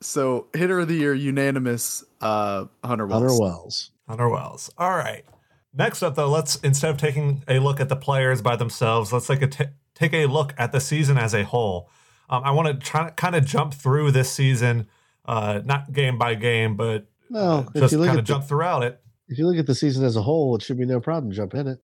So, 0.02 0.48
hitter 0.52 0.80
of 0.80 0.88
the 0.88 0.94
year, 0.96 1.14
unanimous, 1.14 2.04
uh, 2.20 2.64
Hunter 2.84 3.06
Wells. 3.06 3.22
Hunter 3.22 3.40
Wells. 3.40 3.90
Hunter 4.08 4.28
Wells. 4.28 4.70
All 4.76 4.90
right. 4.96 5.24
Next 5.72 6.02
up, 6.02 6.16
though, 6.16 6.28
let's 6.28 6.56
instead 6.56 6.90
of 6.90 6.96
taking 6.98 7.44
a 7.48 7.60
look 7.60 7.80
at 7.80 7.88
the 7.88 7.96
players 7.96 8.42
by 8.42 8.56
themselves, 8.56 9.12
let's 9.12 9.26
take 9.28 9.40
a 9.42 9.46
t- 9.46 9.64
take 9.94 10.12
a 10.12 10.26
look 10.26 10.52
at 10.58 10.72
the 10.72 10.80
season 10.80 11.16
as 11.16 11.32
a 11.34 11.44
whole. 11.44 11.88
Um, 12.32 12.44
I 12.44 12.50
want 12.52 12.66
to 12.68 12.74
try 12.74 13.04
to 13.04 13.10
kind 13.10 13.36
of 13.36 13.44
jump 13.44 13.74
through 13.74 14.10
this 14.12 14.32
season, 14.32 14.88
uh, 15.26 15.60
not 15.66 15.92
game 15.92 16.16
by 16.16 16.34
game, 16.34 16.76
but 16.76 17.06
No, 17.28 17.40
uh, 17.58 17.64
if 17.74 17.80
just 17.82 17.92
you 17.92 17.98
look 17.98 18.06
kind 18.06 18.16
at 18.18 18.20
of 18.22 18.26
the, 18.26 18.32
jump 18.32 18.44
throughout 18.44 18.82
it. 18.84 18.98
if 19.28 19.36
you 19.38 19.46
look 19.46 19.58
at 19.58 19.66
the 19.66 19.74
season 19.74 20.02
as 20.02 20.16
a 20.16 20.22
whole, 20.22 20.56
it 20.56 20.62
should 20.62 20.78
be 20.78 20.86
no 20.86 20.98
problem 20.98 21.30
jump 21.32 21.52
in 21.54 21.66
it. 21.68 21.78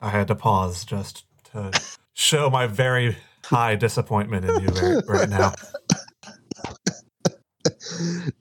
I 0.00 0.08
had 0.08 0.28
to 0.28 0.34
pause 0.34 0.86
just 0.86 1.26
to 1.52 1.70
show 2.14 2.48
my 2.48 2.66
very 2.66 3.18
high 3.44 3.76
disappointment 3.76 4.46
in 4.46 4.58
you 4.62 4.68
right, 4.68 5.04
right 5.06 5.28
now. 5.28 5.52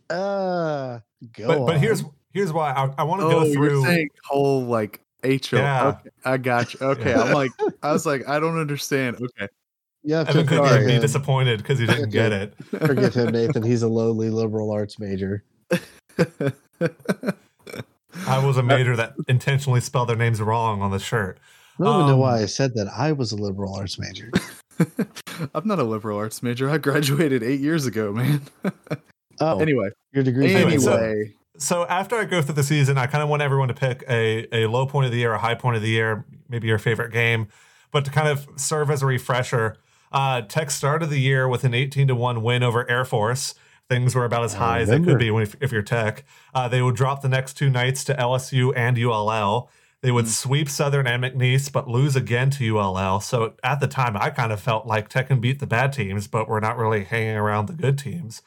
Uh 0.09 0.99
go 1.33 1.47
But 1.47 1.65
but 1.65 1.77
here's 1.79 2.03
here's 2.31 2.53
why 2.53 2.71
I, 2.71 2.93
I 2.99 3.03
want 3.03 3.21
to 3.21 3.27
Oh, 3.27 3.29
go 3.31 3.43
you're 3.43 3.53
through. 3.53 3.83
saying 3.83 4.09
whole 4.23 4.63
like 4.65 5.01
HO. 5.23 5.57
Yeah. 5.57 5.87
Okay, 5.99 6.09
I 6.23 6.37
got 6.37 6.73
you. 6.73 6.79
Okay, 6.81 7.09
Yeah. 7.11 7.21
I'm 7.23 7.33
like, 7.33 7.51
I 7.83 7.91
was 7.91 8.05
like, 8.05 8.27
I 8.29 8.39
don't 8.39 8.57
understand. 8.59 9.17
Okay, 9.17 9.47
you 10.05 10.15
have 10.15 10.29
Evan 10.29 10.47
could 10.47 10.57
forgive 10.59 10.87
be 10.87 10.99
disappointed 10.99 11.57
because 11.57 11.79
he 11.79 11.85
didn't 11.87 12.09
get 12.11 12.31
it. 12.31 12.53
forgive 12.85 13.13
him, 13.13 13.31
Nathan. 13.31 13.63
He's 13.63 13.81
a 13.81 13.87
lowly 13.87 14.29
liberal 14.29 14.71
arts 14.71 14.99
major. 14.99 15.43
I 18.27 18.43
was 18.45 18.57
a 18.57 18.63
major 18.63 18.95
that 18.95 19.13
intentionally 19.27 19.81
spelled 19.81 20.09
their 20.09 20.15
names 20.15 20.41
wrong 20.41 20.81
on 20.81 20.91
the 20.91 20.99
shirt. 20.99 21.39
I 21.79 21.83
don't 21.83 21.95
even 21.95 22.07
know 22.07 22.13
Um, 22.13 22.19
why 22.19 22.41
I 22.41 22.45
said 22.45 22.73
that. 22.75 22.87
I 22.87 23.11
was 23.11 23.31
a 23.31 23.35
liberal 23.35 23.75
arts 23.75 23.99
major. 23.99 24.31
I'm 25.53 25.67
not 25.67 25.79
a 25.79 25.83
liberal 25.83 26.17
arts 26.17 26.41
major. 26.41 26.69
I 26.69 26.77
graduated 26.77 27.43
eight 27.43 27.59
years 27.59 27.85
ago, 27.85 28.13
man. 28.13 28.41
Oh, 29.41 29.59
anyway, 29.59 29.89
your 30.13 30.23
degree. 30.23 30.53
Anyway, 30.55 30.77
so- 30.77 30.95
anyway, 30.95 31.33
So 31.57 31.85
after 31.87 32.15
I 32.15 32.23
go 32.25 32.41
through 32.41 32.55
the 32.55 32.63
season, 32.63 32.97
I 32.97 33.07
kind 33.07 33.21
of 33.21 33.29
want 33.29 33.41
everyone 33.41 33.67
to 33.67 33.73
pick 33.73 34.03
a, 34.07 34.47
a 34.55 34.67
low 34.67 34.85
point 34.85 35.05
of 35.07 35.11
the 35.11 35.17
year, 35.17 35.33
a 35.33 35.37
high 35.39 35.55
point 35.55 35.75
of 35.75 35.81
the 35.81 35.89
year, 35.89 36.25
maybe 36.47 36.67
your 36.67 36.77
favorite 36.77 37.11
game, 37.11 37.47
but 37.91 38.05
to 38.05 38.11
kind 38.11 38.27
of 38.29 38.47
serve 38.55 38.89
as 38.89 39.01
a 39.01 39.05
refresher. 39.05 39.75
Uh, 40.15 40.41
Tech 40.41 40.71
started 40.71 41.09
the 41.09 41.19
year 41.19 41.47
with 41.47 41.63
an 41.65 41.73
18 41.73 42.07
to 42.07 42.15
1 42.15 42.41
win 42.41 42.63
over 42.63 42.89
Air 42.89 43.03
Force. 43.05 43.53
Things 43.89 44.15
were 44.15 44.23
about 44.25 44.43
as 44.45 44.53
high 44.55 44.79
as 44.79 44.87
they 44.89 44.99
could 44.99 45.19
be 45.19 45.27
if, 45.27 45.55
if 45.61 45.71
you're 45.71 45.81
Tech. 45.83 46.23
Uh, 46.53 46.67
they 46.69 46.81
would 46.81 46.95
drop 46.95 47.21
the 47.21 47.29
next 47.29 47.55
two 47.55 47.69
nights 47.69 48.03
to 48.05 48.13
LSU 48.15 48.71
and 48.75 48.97
ULL. 48.97 49.69
They 50.01 50.11
would 50.11 50.25
Mm. 50.25 50.29
sweep 50.29 50.69
Southern 50.69 51.05
and 51.05 51.23
McNeese, 51.23 51.71
but 51.71 51.87
lose 51.87 52.15
again 52.15 52.49
to 52.51 52.63
ULL. 52.63 53.19
So 53.19 53.53
at 53.63 53.79
the 53.81 53.87
time, 53.87 54.15
I 54.17 54.29
kind 54.29 54.51
of 54.53 54.59
felt 54.59 54.87
like 54.87 55.09
Tech 55.09 55.27
can 55.27 55.39
beat 55.41 55.59
the 55.59 55.67
bad 55.67 55.91
teams, 55.93 56.27
but 56.27 56.47
we're 56.47 56.59
not 56.61 56.77
really 56.77 57.03
hanging 57.03 57.35
around 57.35 57.65
the 57.67 57.73
good 57.73 57.97
teams. 57.99 58.41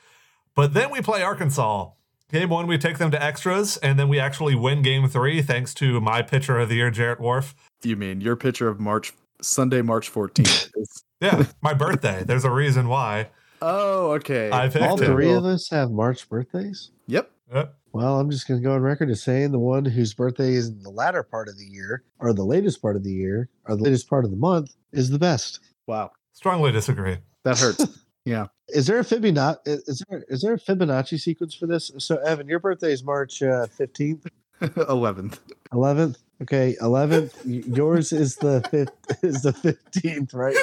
But 0.56 0.72
then 0.74 0.90
we 0.90 1.02
play 1.02 1.22
Arkansas. 1.22 1.90
Game 2.32 2.48
one, 2.48 2.66
we 2.66 2.78
take 2.78 2.98
them 2.98 3.10
to 3.10 3.22
extras, 3.22 3.76
and 3.78 3.98
then 3.98 4.08
we 4.08 4.18
actually 4.18 4.54
win 4.54 4.82
game 4.82 5.06
three 5.08 5.40
thanks 5.42 5.72
to 5.74 6.00
my 6.00 6.22
pitcher 6.22 6.58
of 6.58 6.68
the 6.68 6.76
year, 6.76 6.90
Jarrett 6.90 7.20
Whorff. 7.20 7.54
you 7.82 7.94
mean 7.96 8.20
your 8.20 8.36
pitcher 8.36 8.68
of 8.68 8.80
March 8.80 9.12
Sunday, 9.40 9.82
March 9.82 10.12
14th? 10.12 10.70
is- 10.76 11.04
Yeah, 11.20 11.44
my 11.62 11.74
birthday. 11.74 12.22
There's 12.24 12.44
a 12.44 12.50
reason 12.50 12.88
why. 12.88 13.28
oh, 13.60 14.12
okay. 14.12 14.50
I 14.52 14.68
picked 14.68 14.84
All 14.84 15.00
it. 15.02 15.06
three 15.06 15.32
of 15.32 15.44
us 15.44 15.68
have 15.70 15.90
March 15.90 16.28
birthdays. 16.28 16.90
Yep. 17.06 17.30
Yep. 17.52 17.74
Well, 17.92 18.20
I'm 18.20 18.30
just 18.30 18.46
going 18.46 18.60
to 18.60 18.64
go 18.64 18.74
on 18.74 18.82
record 18.82 19.10
as 19.10 19.22
saying 19.22 19.50
the 19.50 19.58
one 19.58 19.84
whose 19.84 20.12
birthday 20.14 20.52
is 20.52 20.68
in 20.68 20.82
the 20.82 20.90
latter 20.90 21.22
part 21.22 21.48
of 21.48 21.56
the 21.58 21.64
year, 21.64 22.04
or 22.20 22.32
the 22.34 22.44
latest 22.44 22.80
part 22.82 22.94
of 22.96 23.02
the 23.02 23.10
year, 23.10 23.48
or 23.64 23.76
the 23.76 23.82
latest 23.82 24.08
part 24.08 24.24
of 24.24 24.30
the 24.30 24.36
month, 24.36 24.74
is 24.92 25.10
the 25.10 25.18
best. 25.18 25.60
Wow, 25.86 26.10
Strongly 26.32 26.70
disagree. 26.70 27.16
that 27.44 27.58
hurts. 27.58 27.98
yeah. 28.24 28.46
Is 28.68 28.86
there 28.86 28.98
a 28.98 29.02
Fibonacci? 29.04 29.56
Is 29.64 30.04
there 30.08 30.22
is 30.28 30.42
there 30.42 30.52
a 30.52 30.58
Fibonacci 30.58 31.18
sequence 31.18 31.54
for 31.54 31.66
this? 31.66 31.90
So 31.98 32.18
Evan, 32.18 32.46
your 32.46 32.58
birthday 32.60 32.92
is 32.92 33.02
March 33.02 33.42
uh, 33.42 33.66
fifteenth, 33.66 34.26
Eleventh. 34.76 35.40
eleventh. 35.72 36.18
Okay, 36.42 36.76
eleventh. 36.82 37.34
Yours 37.46 38.12
is 38.12 38.36
the 38.36 38.60
fifth. 38.70 38.92
Is 39.24 39.42
the 39.42 39.52
fifteenth, 39.54 40.34
right? 40.34 40.54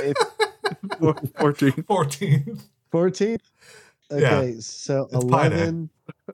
Fourteen. 1.39 1.71
14. 1.87 2.59
Fourteenth. 2.91 3.41
Yeah. 4.11 4.17
Okay, 4.39 4.59
so 4.59 5.05
It's 5.11 5.23
11, 5.23 5.89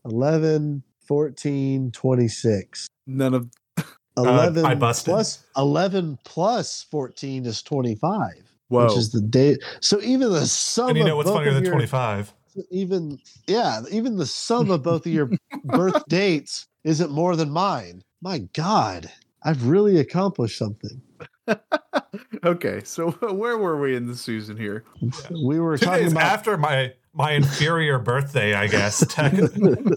11, 0.06 0.84
14, 1.08 1.91
26. 1.91 2.88
None 3.08 3.34
of 3.34 3.50
uh, 3.78 3.84
11 4.17 4.65
I 4.65 4.76
busted. 4.76 5.12
plus 5.12 5.46
11 5.58 6.20
plus 6.26 6.86
14 6.91 7.46
is 7.46 7.63
25, 7.63 8.20
whoa. 8.67 8.86
which 8.86 8.98
is 8.98 9.12
the 9.12 9.22
date. 9.22 9.60
So 9.80 10.02
even 10.02 10.32
the 10.32 10.46
sum 10.46 10.89
And 10.89 10.98
you 10.98 11.04
of 11.04 11.08
know 11.08 11.15
what's 11.15 11.30
funnier 11.30 11.54
than 11.54 11.63
25? 11.65 12.34
even 12.70 13.17
yeah, 13.48 13.82
even 13.89 14.17
the 14.17 14.26
sum 14.26 14.70
of 14.72 14.84
both 14.84 15.06
of 15.06 15.12
your 15.13 15.30
birth 15.63 16.04
dates 16.10 16.67
isn't 16.84 17.12
more 17.12 17.36
than 17.36 17.50
mine. 17.50 18.04
My 18.22 18.39
God, 18.54 19.10
I've 19.44 19.67
really 19.67 19.98
accomplished 19.98 20.58
something. 20.58 21.02
okay, 22.43 22.82
so 22.84 23.12
where 23.34 23.58
were 23.58 23.80
we 23.80 23.95
in 23.95 24.08
the 24.08 24.15
season 24.15 24.58
here? 24.58 24.84
We 25.30 25.60
were 25.60 25.78
Two 25.78 25.86
talking 25.86 26.04
days 26.04 26.12
about 26.12 26.24
after 26.24 26.58
my 26.58 26.93
my 27.13 27.32
inferior 27.32 28.00
birthday, 28.00 28.54
I 28.54 28.67
guess. 28.67 29.06
Tech 29.13 29.34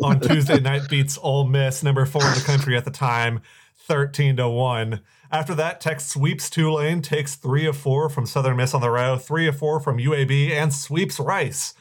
on 0.02 0.20
Tuesday 0.20 0.60
night 0.60 0.88
beats 0.88 1.18
Ole 1.22 1.46
Miss, 1.46 1.82
number 1.82 2.04
four 2.06 2.22
in 2.24 2.34
the 2.34 2.40
country 2.44 2.76
at 2.76 2.84
the 2.84 2.90
time, 2.90 3.40
13 3.86 4.36
to 4.38 4.48
1. 4.48 5.00
After 5.30 5.54
that, 5.54 5.80
Tech 5.80 6.00
sweeps 6.00 6.50
Tulane, 6.50 7.02
takes 7.02 7.36
three 7.36 7.66
of 7.66 7.76
four 7.76 8.08
from 8.08 8.26
Southern 8.26 8.56
Miss 8.56 8.74
on 8.74 8.80
the 8.80 8.90
row, 8.90 9.16
three 9.16 9.46
of 9.46 9.56
four 9.56 9.78
from 9.78 9.98
UAB, 9.98 10.50
and 10.50 10.72
sweeps 10.74 11.20
Rice. 11.20 11.74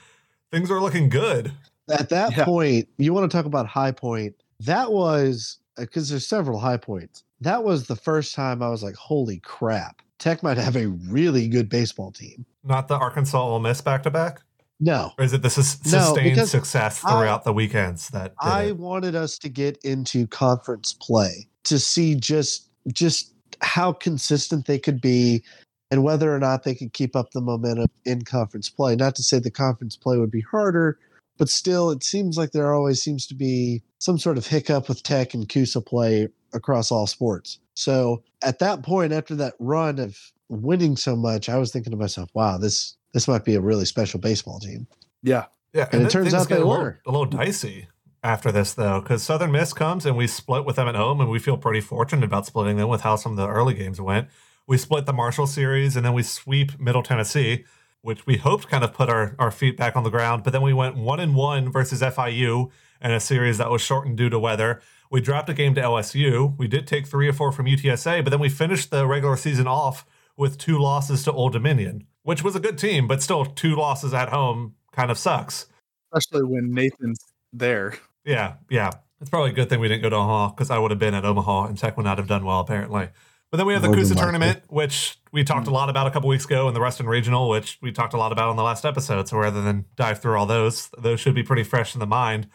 Things 0.52 0.70
are 0.70 0.80
looking 0.80 1.10
good. 1.10 1.52
at 1.90 2.10
that 2.10 2.38
Yeah. 2.38 2.46
point, 2.46 2.88
you 2.98 3.12
want 3.12 3.30
to 3.30 3.36
talk 3.36 3.46
about 3.46 3.66
high 3.66 3.92
point. 3.92 4.36
That 4.60 4.92
was 4.92 5.58
uh, 5.78 5.82
because 5.82 6.10
there's 6.10 6.28
several 6.28 6.60
high 6.60 6.78
points. 6.78 7.24
That 7.42 7.64
was 7.64 7.88
the 7.88 7.96
first 7.96 8.36
time 8.36 8.62
I 8.62 8.70
was 8.70 8.84
like, 8.84 8.96
holy 8.96 9.40
crap. 9.40 10.03
Tech 10.24 10.42
might 10.42 10.56
have 10.56 10.78
a 10.78 10.88
really 10.88 11.50
good 11.50 11.68
baseball 11.68 12.10
team. 12.10 12.46
Not 12.64 12.88
the 12.88 12.96
Arkansas 12.96 13.38
Ole 13.44 13.60
Miss 13.60 13.82
back 13.82 14.04
to 14.04 14.10
back? 14.10 14.40
No, 14.80 15.12
Or 15.18 15.26
is 15.26 15.34
it 15.34 15.42
the 15.42 15.50
sus- 15.50 15.80
sustained 15.84 16.36
because 16.36 16.50
success 16.50 17.04
I- 17.04 17.10
throughout 17.12 17.44
the 17.44 17.52
weekends 17.52 18.08
that 18.12 18.34
I 18.40 18.64
it? 18.68 18.78
wanted 18.78 19.16
us 19.16 19.38
to 19.40 19.50
get 19.50 19.78
into 19.84 20.26
conference 20.28 20.94
play 20.94 21.50
to 21.66 21.78
see 21.78 22.16
just 22.16 22.70
just 22.94 23.34
how 23.62 23.92
consistent 23.92 24.66
they 24.66 24.80
could 24.80 25.02
be 25.02 25.44
and 25.92 26.06
whether 26.06 26.34
or 26.34 26.40
not 26.40 26.64
they 26.64 26.74
could 26.74 26.94
keep 26.94 27.18
up 27.18 27.32
the 27.32 27.42
momentum 27.42 27.88
in 28.06 28.22
conference 28.22 28.70
play. 28.70 28.96
Not 28.96 29.16
to 29.16 29.24
say 29.24 29.40
the 29.40 29.52
conference 29.52 29.98
play 29.98 30.18
would 30.18 30.32
be 30.32 30.42
harder, 30.42 31.00
but 31.38 31.50
still 31.50 31.90
it 31.90 32.04
seems 32.04 32.38
like 32.38 32.52
there 32.52 32.74
always 32.74 33.02
seems 33.02 33.28
to 33.28 33.36
be 33.36 33.84
some 34.00 34.18
sort 34.18 34.38
of 34.38 34.48
hiccup 34.48 34.88
with 34.88 35.04
tech 35.04 35.34
and 35.34 35.48
CUSA 35.48 35.86
play 35.86 36.28
across 36.54 36.92
all 36.92 37.08
sports. 37.08 37.60
So 37.76 38.24
at 38.44 38.60
that 38.60 38.84
point 38.84 39.14
after 39.14 39.36
that 39.36 39.54
run 39.60 40.00
of 40.00 40.18
winning 40.50 40.96
so 40.96 41.16
much, 41.16 41.50
I 41.50 41.58
was 41.58 41.72
thinking 41.72 41.92
to 41.92 41.98
myself, 41.98 42.30
wow, 42.34 42.58
this 42.58 42.96
this 43.14 43.28
might 43.28 43.46
be 43.46 43.56
a 43.56 43.62
really 43.62 43.86
special 43.86 44.20
baseball 44.20 44.60
team. 44.60 44.88
Yeah. 45.22 45.46
Yeah, 45.74 45.88
And 45.92 46.04
it 46.04 46.12
turns 46.12 46.34
out 46.36 46.50
they 46.50 46.56
a 46.56 46.60
little, 46.60 46.84
were. 46.84 47.00
a 47.08 47.12
little 47.12 47.26
dicey 47.26 47.88
after 48.24 48.52
this, 48.52 48.74
though, 48.74 49.02
because 49.02 49.24
Southern 49.24 49.52
Miss 49.52 49.74
comes 49.74 50.06
and 50.06 50.16
we 50.16 50.28
split 50.28 50.66
with 50.66 50.76
them 50.76 50.88
at 50.88 50.96
home, 50.96 51.20
and 51.20 51.30
we 51.30 51.40
feel 51.40 51.58
pretty 51.58 51.82
fortunate 51.82 52.24
about 52.24 52.46
splitting 52.46 52.78
them 52.78 52.90
with 52.90 53.02
how 53.02 53.16
some 53.16 53.32
of 53.34 53.38
the 53.38 53.48
early 53.48 53.74
games 53.74 54.00
went. 54.00 54.28
We 54.68 54.78
split 54.78 55.06
the 55.08 55.14
Marshall 55.14 55.48
series, 55.48 55.96
and 55.96 56.06
then 56.06 56.14
we 56.14 56.22
sweep 56.24 56.80
Middle 56.80 57.02
Tennessee, 57.04 57.66
which 58.04 58.28
we 58.28 58.36
hoped 58.38 58.68
kind 58.68 58.84
of 58.84 58.94
put 58.94 59.10
our, 59.10 59.34
our 59.40 59.50
feet 59.50 59.78
back 59.78 59.96
on 59.96 60.04
the 60.04 60.10
ground. 60.10 60.44
But 60.44 60.52
then 60.52 60.62
we 60.62 60.74
went 60.74 60.98
one 60.98 61.22
and 61.22 61.34
one 61.34 61.72
versus 61.72 62.02
FIU 62.02 62.70
in 63.02 63.12
a 63.12 63.20
series 63.20 63.58
that 63.58 63.72
was 63.72 63.82
shortened 63.82 64.18
due 64.18 64.30
to 64.30 64.38
weather. 64.38 64.82
We 65.10 65.22
dropped 65.22 65.50
a 65.50 65.54
game 65.54 65.74
to 65.76 65.82
LSU. 65.82 66.56
We 66.58 66.68
did 66.68 66.86
take 66.86 67.08
three 67.08 67.30
or 67.30 67.34
four 67.34 67.52
from 67.54 67.66
UTSA, 67.66 68.24
but 68.24 68.30
then 68.30 68.42
we 68.42 68.50
finished 68.50 68.92
the 68.92 69.08
regular 69.08 69.38
season 69.38 69.68
off 69.68 70.06
with 70.36 70.58
two 70.58 70.78
losses 70.78 71.24
to 71.24 71.32
Old 71.32 71.54
Dominion, 71.54 72.06
which 72.24 72.44
was 72.44 72.56
a 72.56 72.60
good 72.60 72.78
team, 72.78 73.08
but 73.08 73.24
still 73.24 73.46
two 73.46 73.76
losses 73.76 74.14
at 74.14 74.30
home 74.30 74.76
kind 74.92 75.10
of 75.10 75.18
sucks. 75.18 75.68
Especially 76.14 76.46
when 76.46 76.74
Nathan's 76.74 77.20
there. 77.54 77.96
Yeah, 78.26 78.56
yeah. 78.70 78.92
It's 79.22 79.30
probably 79.30 79.52
a 79.52 79.54
good 79.54 79.70
thing 79.70 79.80
we 79.80 79.88
didn't 79.88 80.02
go 80.02 80.10
to 80.10 80.18
Omaha 80.18 80.50
because 80.50 80.70
I 80.70 80.78
would 80.78 80.92
have 80.92 81.00
been 81.00 81.14
at 81.14 81.24
Omaha 81.24 81.68
and 81.68 81.78
Tech 81.78 81.96
would 81.96 82.04
not 82.04 82.18
have 82.18 82.28
done 82.28 82.44
well, 82.44 82.60
apparently. 82.60 83.08
But 83.54 83.58
then 83.58 83.68
we 83.68 83.74
have 83.74 83.84
the 83.84 83.90
CUSA 83.90 83.92
than 83.92 84.00
CUSA 84.00 84.10
likely. 84.16 84.22
tournament, 84.24 84.64
which 84.70 85.20
we 85.32 85.44
talked 85.44 85.68
a 85.68 85.70
lot 85.70 85.88
about 85.88 86.08
a 86.08 86.10
couple 86.10 86.28
weeks 86.28 86.44
ago, 86.44 86.66
and 86.66 86.76
the 86.76 86.82
Western 86.82 87.06
Regional, 87.06 87.48
which 87.48 87.78
we 87.84 87.92
talked 87.92 88.16
a 88.16 88.18
lot 88.18 88.32
about 88.32 88.50
on 88.50 88.56
the 88.56 88.64
last 88.64 88.84
episode. 88.84 89.28
So 89.28 89.38
rather 89.38 89.62
than 89.62 89.86
dive 89.96 90.20
through 90.20 90.40
all 90.40 90.48
those, 90.48 90.90
those 90.98 91.20
should 91.20 91.36
be 91.36 91.44
pretty 91.44 91.62
fresh 91.62 91.94
in 91.94 92.00
the 92.00 92.08
mind. 92.08 92.48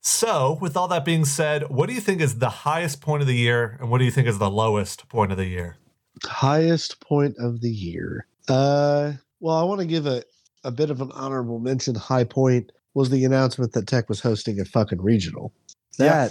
So, 0.00 0.56
with 0.60 0.76
all 0.76 0.86
that 0.86 1.04
being 1.04 1.24
said, 1.24 1.70
what 1.70 1.88
do 1.88 1.92
you 1.92 2.00
think 2.00 2.20
is 2.20 2.38
the 2.38 2.50
highest 2.50 3.00
point 3.00 3.20
of 3.20 3.26
the 3.26 3.34
year, 3.34 3.76
and 3.80 3.90
what 3.90 3.98
do 3.98 4.04
you 4.04 4.12
think 4.12 4.28
is 4.28 4.38
the 4.38 4.48
lowest 4.48 5.08
point 5.08 5.32
of 5.32 5.38
the 5.38 5.46
year? 5.46 5.76
highest 6.22 7.00
point 7.00 7.34
of 7.40 7.60
the 7.60 7.70
year. 7.70 8.28
Uh, 8.48 9.14
well, 9.40 9.56
I 9.56 9.64
want 9.64 9.80
to 9.80 9.86
give 9.88 10.06
a, 10.06 10.22
a 10.62 10.70
bit 10.70 10.88
of 10.88 11.00
an 11.00 11.10
honorable 11.14 11.58
mention. 11.58 11.96
High 11.96 12.22
point 12.22 12.70
was 12.94 13.10
the 13.10 13.24
announcement 13.24 13.72
that 13.72 13.88
Tech 13.88 14.08
was 14.08 14.20
hosting 14.20 14.60
a 14.60 14.64
fucking 14.64 15.02
regional. 15.02 15.52
Yeah. 15.98 16.28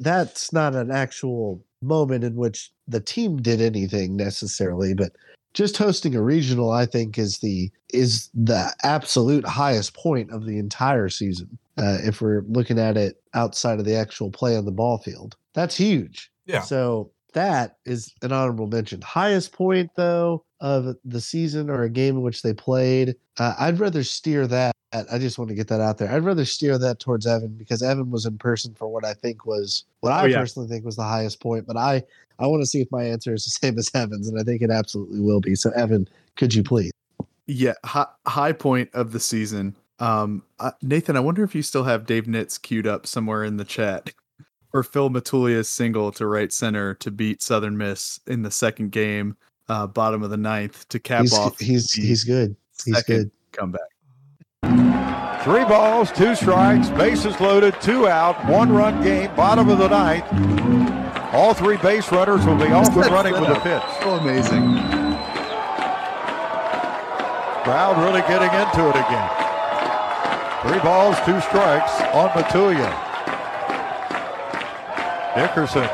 That's 0.00 0.52
not 0.52 0.74
an 0.74 0.90
actual 0.90 1.64
moment 1.84 2.24
in 2.24 2.36
which 2.36 2.70
the 2.88 3.00
team 3.00 3.40
did 3.40 3.60
anything 3.60 4.16
necessarily, 4.16 4.94
but 4.94 5.12
just 5.52 5.76
hosting 5.76 6.16
a 6.16 6.22
regional, 6.22 6.70
I 6.70 6.84
think, 6.84 7.16
is 7.16 7.38
the 7.38 7.70
is 7.92 8.28
the 8.34 8.74
absolute 8.82 9.46
highest 9.46 9.94
point 9.94 10.32
of 10.32 10.46
the 10.46 10.58
entire 10.58 11.08
season. 11.08 11.58
Uh, 11.78 11.98
if 12.02 12.20
we're 12.20 12.42
looking 12.48 12.78
at 12.78 12.96
it 12.96 13.20
outside 13.34 13.78
of 13.78 13.84
the 13.84 13.96
actual 13.96 14.30
play 14.30 14.56
on 14.56 14.64
the 14.64 14.72
ball 14.72 14.98
field, 14.98 15.36
that's 15.54 15.76
huge. 15.76 16.30
Yeah. 16.46 16.60
So 16.60 17.10
that 17.34 17.76
is 17.84 18.12
an 18.22 18.32
honorable 18.32 18.66
mention. 18.66 19.00
Highest 19.02 19.52
point 19.52 19.90
though 19.96 20.44
of 20.60 20.96
the 21.04 21.20
season 21.20 21.68
or 21.68 21.82
a 21.82 21.90
game 21.90 22.16
in 22.16 22.22
which 22.22 22.42
they 22.42 22.54
played. 22.54 23.14
Uh, 23.38 23.54
I'd 23.58 23.78
rather 23.78 24.02
steer 24.02 24.46
that. 24.46 24.74
I 25.10 25.18
just 25.18 25.38
want 25.38 25.48
to 25.48 25.56
get 25.56 25.66
that 25.68 25.80
out 25.80 25.98
there. 25.98 26.08
I'd 26.10 26.24
rather 26.24 26.44
steer 26.44 26.78
that 26.78 27.00
towards 27.00 27.26
Evan 27.26 27.48
because 27.56 27.82
Evan 27.82 28.12
was 28.12 28.26
in 28.26 28.38
person 28.38 28.74
for 28.74 28.86
what 28.86 29.04
I 29.04 29.12
think 29.12 29.44
was 29.44 29.84
what 30.00 30.12
I 30.12 30.22
Oh, 30.22 30.26
yeah. 30.26 30.38
personally 30.38 30.68
think 30.68 30.84
was 30.84 30.94
the 30.96 31.02
highest 31.02 31.40
point. 31.40 31.66
But 31.66 31.76
I 31.76 32.02
I 32.38 32.46
want 32.46 32.62
to 32.62 32.66
see 32.66 32.80
if 32.80 32.90
my 32.92 33.02
answer 33.04 33.34
is 33.34 33.44
the 33.44 33.50
same 33.66 33.78
as 33.78 33.90
Evan's, 33.94 34.28
and 34.28 34.38
I 34.38 34.44
think 34.44 34.62
it 34.62 34.70
absolutely 34.70 35.20
will 35.20 35.40
be. 35.40 35.54
So 35.56 35.70
Evan, 35.70 36.08
could 36.36 36.54
you 36.54 36.62
please? 36.62 36.92
Yeah, 37.46 37.74
high, 37.84 38.06
high 38.26 38.52
point 38.52 38.88
of 38.94 39.12
the 39.12 39.20
season. 39.20 39.74
Um, 39.98 40.44
uh, 40.60 40.70
Nathan, 40.80 41.16
I 41.16 41.20
wonder 41.20 41.42
if 41.44 41.54
you 41.54 41.62
still 41.62 41.84
have 41.84 42.06
Dave 42.06 42.24
Nitz 42.24 42.60
queued 42.60 42.86
up 42.86 43.06
somewhere 43.06 43.44
in 43.44 43.56
the 43.58 43.64
chat 43.64 44.12
for 44.74 44.82
Phil 44.82 45.08
Matulia's 45.08 45.68
single 45.68 46.10
to 46.10 46.26
right 46.26 46.52
center 46.52 46.94
to 46.94 47.12
beat 47.12 47.40
Southern 47.40 47.76
Miss 47.76 48.18
in 48.26 48.42
the 48.42 48.50
second 48.50 48.90
game, 48.90 49.36
uh, 49.68 49.86
bottom 49.86 50.24
of 50.24 50.30
the 50.30 50.36
ninth 50.36 50.88
to 50.88 50.98
cap 50.98 51.20
He's 51.20 51.32
off. 51.32 51.60
he's 51.60 51.92
the 51.92 52.02
he's 52.02 52.24
good. 52.24 52.56
He's 52.84 52.96
second 52.96 53.16
good. 53.16 53.30
comeback. 53.52 55.42
Three 55.44 55.64
balls, 55.64 56.10
two 56.10 56.34
strikes, 56.34 56.88
bases 56.90 57.38
loaded, 57.38 57.80
two 57.80 58.08
out, 58.08 58.34
one 58.50 58.72
run 58.72 59.00
game, 59.04 59.32
bottom 59.36 59.68
of 59.68 59.78
the 59.78 59.86
ninth. 59.86 60.24
All 61.32 61.54
three 61.54 61.76
base 61.76 62.10
runners 62.10 62.44
will 62.44 62.56
be 62.56 62.72
off 62.72 62.88
and 62.96 63.06
running 63.12 63.34
with 63.34 63.46
the 63.50 63.54
pitch. 63.60 63.82
So 64.02 64.14
amazing. 64.16 64.74
Crowd 67.62 67.96
really 68.04 68.22
getting 68.22 68.50
into 68.50 68.88
it 68.88 68.96
again. 68.96 69.30
Three 70.66 70.80
balls, 70.80 71.14
two 71.24 71.40
strikes 71.42 71.92
on 72.12 72.30
Matulia. 72.30 73.13
Dickerson. 75.34 75.88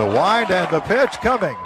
The 0.00 0.06
wind 0.08 0.50
and 0.50 0.68
the 0.72 0.80
pitch 0.84 1.12
coming. 1.24 1.56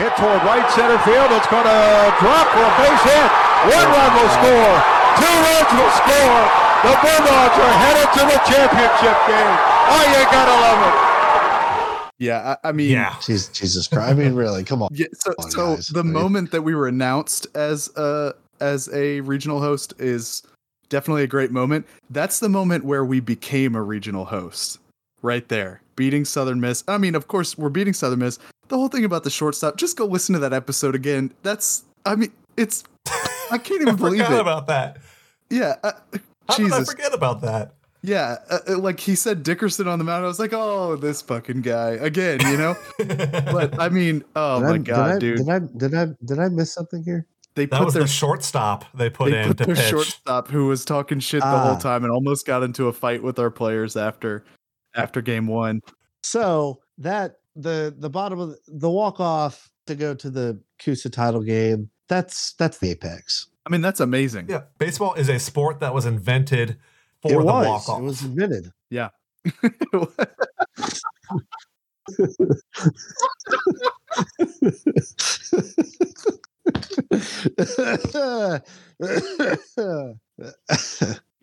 Hit 0.00 0.12
toward 0.16 0.40
right 0.44 0.64
center 0.72 0.96
field. 1.04 1.28
It's 1.36 1.48
going 1.52 1.64
to 1.68 1.80
drop 2.20 2.46
for 2.52 2.64
a 2.64 2.72
base 2.80 3.04
hit. 3.04 3.30
One 3.72 3.88
run 3.92 4.10
will 4.16 4.32
score. 4.40 4.76
Two 5.20 5.34
runs 5.44 5.70
will 5.76 5.94
score. 6.00 6.40
The 6.82 6.94
Bulldogs 6.98 7.56
are 7.60 7.74
headed 7.80 8.08
to 8.16 8.22
the 8.26 8.38
championship 8.48 9.16
game. 9.28 9.56
Oh, 9.86 10.02
you 10.08 10.24
gotta 10.32 10.56
love 10.60 10.80
it. 10.88 12.12
Yeah, 12.18 12.56
I, 12.64 12.68
I 12.68 12.72
mean, 12.72 12.90
Yeah. 12.90 13.14
Jesus, 13.24 13.48
Jesus 13.48 13.86
Christ! 13.86 14.10
I 14.10 14.14
mean, 14.14 14.34
really, 14.34 14.64
come 14.64 14.82
on. 14.82 14.88
Yeah, 14.92 15.06
so, 15.14 15.32
on, 15.38 15.50
so 15.50 15.76
guys. 15.76 15.86
the 15.88 16.02
Like- 16.02 16.12
moment 16.12 16.50
that 16.50 16.62
we 16.62 16.74
were 16.74 16.88
announced 16.88 17.46
as 17.54 17.88
a 17.96 18.34
as 18.60 18.88
a 18.92 19.20
regional 19.20 19.60
host 19.60 19.94
is 19.98 20.42
definitely 20.88 21.22
a 21.22 21.26
great 21.28 21.52
moment. 21.52 21.86
That's 22.10 22.40
the 22.40 22.48
moment 22.48 22.84
where 22.84 23.04
we 23.04 23.20
became 23.20 23.76
a 23.76 23.82
regional 23.82 24.24
host. 24.24 24.78
Right 25.22 25.48
there. 25.48 25.80
Beating 25.96 26.24
Southern 26.24 26.60
Miss. 26.60 26.82
I 26.88 26.98
mean, 26.98 27.14
of 27.14 27.28
course, 27.28 27.56
we're 27.56 27.68
beating 27.68 27.92
Southern 27.92 28.18
Miss. 28.20 28.38
The 28.68 28.76
whole 28.76 28.88
thing 28.88 29.04
about 29.04 29.24
the 29.24 29.30
shortstop, 29.30 29.76
just 29.76 29.96
go 29.96 30.06
listen 30.06 30.32
to 30.34 30.38
that 30.40 30.52
episode 30.52 30.94
again. 30.94 31.32
That's 31.42 31.84
I 32.04 32.16
mean, 32.16 32.32
it's 32.56 32.84
I 33.50 33.58
can't 33.58 33.80
I 33.80 33.82
even 33.82 33.96
believe 33.96 34.22
forgot 34.22 34.32
it. 34.32 34.40
about 34.40 34.66
that. 34.68 34.98
yeah. 35.50 35.76
Uh, 35.84 35.92
How 36.48 36.56
did 36.56 36.72
I 36.72 36.84
forget 36.84 37.14
about 37.14 37.40
that? 37.42 37.74
Yeah, 38.04 38.38
uh, 38.50 38.58
uh, 38.68 38.78
like 38.78 38.98
he 38.98 39.14
said 39.14 39.44
Dickerson 39.44 39.86
on 39.86 40.00
the 40.00 40.04
mound. 40.04 40.24
I 40.24 40.26
was 40.26 40.40
like, 40.40 40.52
"Oh, 40.52 40.96
this 40.96 41.22
fucking 41.22 41.60
guy 41.60 41.90
again," 41.90 42.40
you 42.50 42.56
know? 42.56 42.74
but 42.98 43.80
I 43.80 43.88
mean, 43.90 44.24
oh 44.34 44.58
Did 44.58 44.66
my 44.68 44.74
I, 44.74 44.78
god, 44.78 45.06
did 45.06 45.14
I, 45.14 45.18
dude. 45.18 45.36
Did 45.38 45.48
I 45.48 45.58
did 45.76 45.94
I 45.94 46.06
did 46.24 46.38
I 46.40 46.48
miss 46.48 46.72
something 46.74 47.04
here? 47.04 47.26
they 47.54 47.66
That 47.66 47.78
put 47.78 47.84
was 47.84 47.94
their 47.94 48.02
the 48.02 48.08
shortstop 48.08 48.86
they 48.94 49.08
put 49.08 49.30
they 49.30 49.42
in 49.42 49.48
put 49.48 49.58
to 49.58 49.66
their 49.66 49.76
pitch. 49.76 49.84
shortstop 49.88 50.48
who 50.48 50.66
was 50.66 50.84
talking 50.84 51.20
shit 51.20 51.42
the 51.42 51.46
Ah. 51.46 51.68
whole 51.68 51.76
time 51.76 52.02
and 52.02 52.12
almost 52.12 52.44
got 52.44 52.64
into 52.64 52.88
a 52.88 52.92
fight 52.92 53.22
with 53.22 53.38
our 53.38 53.50
players 53.50 53.96
after 53.96 54.42
after 54.94 55.20
game 55.20 55.46
one. 55.46 55.80
So 56.22 56.80
that 56.98 57.36
the 57.56 57.94
the 57.96 58.10
bottom 58.10 58.38
of 58.38 58.50
the, 58.50 58.58
the 58.68 58.90
walk 58.90 59.20
off 59.20 59.70
to 59.86 59.94
go 59.94 60.14
to 60.14 60.30
the 60.30 60.60
CUSA 60.80 61.12
title 61.12 61.42
game. 61.42 61.90
That's 62.08 62.52
that's 62.54 62.78
the 62.78 62.90
apex. 62.90 63.48
I 63.64 63.70
mean, 63.70 63.80
that's 63.80 64.00
amazing. 64.00 64.46
Yeah, 64.48 64.62
baseball 64.78 65.14
is 65.14 65.28
a 65.28 65.38
sport 65.38 65.80
that 65.80 65.94
was 65.94 66.06
invented 66.06 66.78
for 67.20 67.32
it 67.32 67.38
the 67.38 67.44
walk 67.44 67.88
off. 67.88 68.00
It 68.00 68.02
was 68.02 68.22
admitted. 68.22 68.72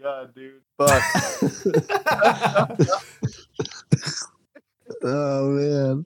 God, 0.01 0.35
dude. 0.35 0.61
Fuck. 0.79 1.03
oh 5.03 5.49
man. 5.49 6.05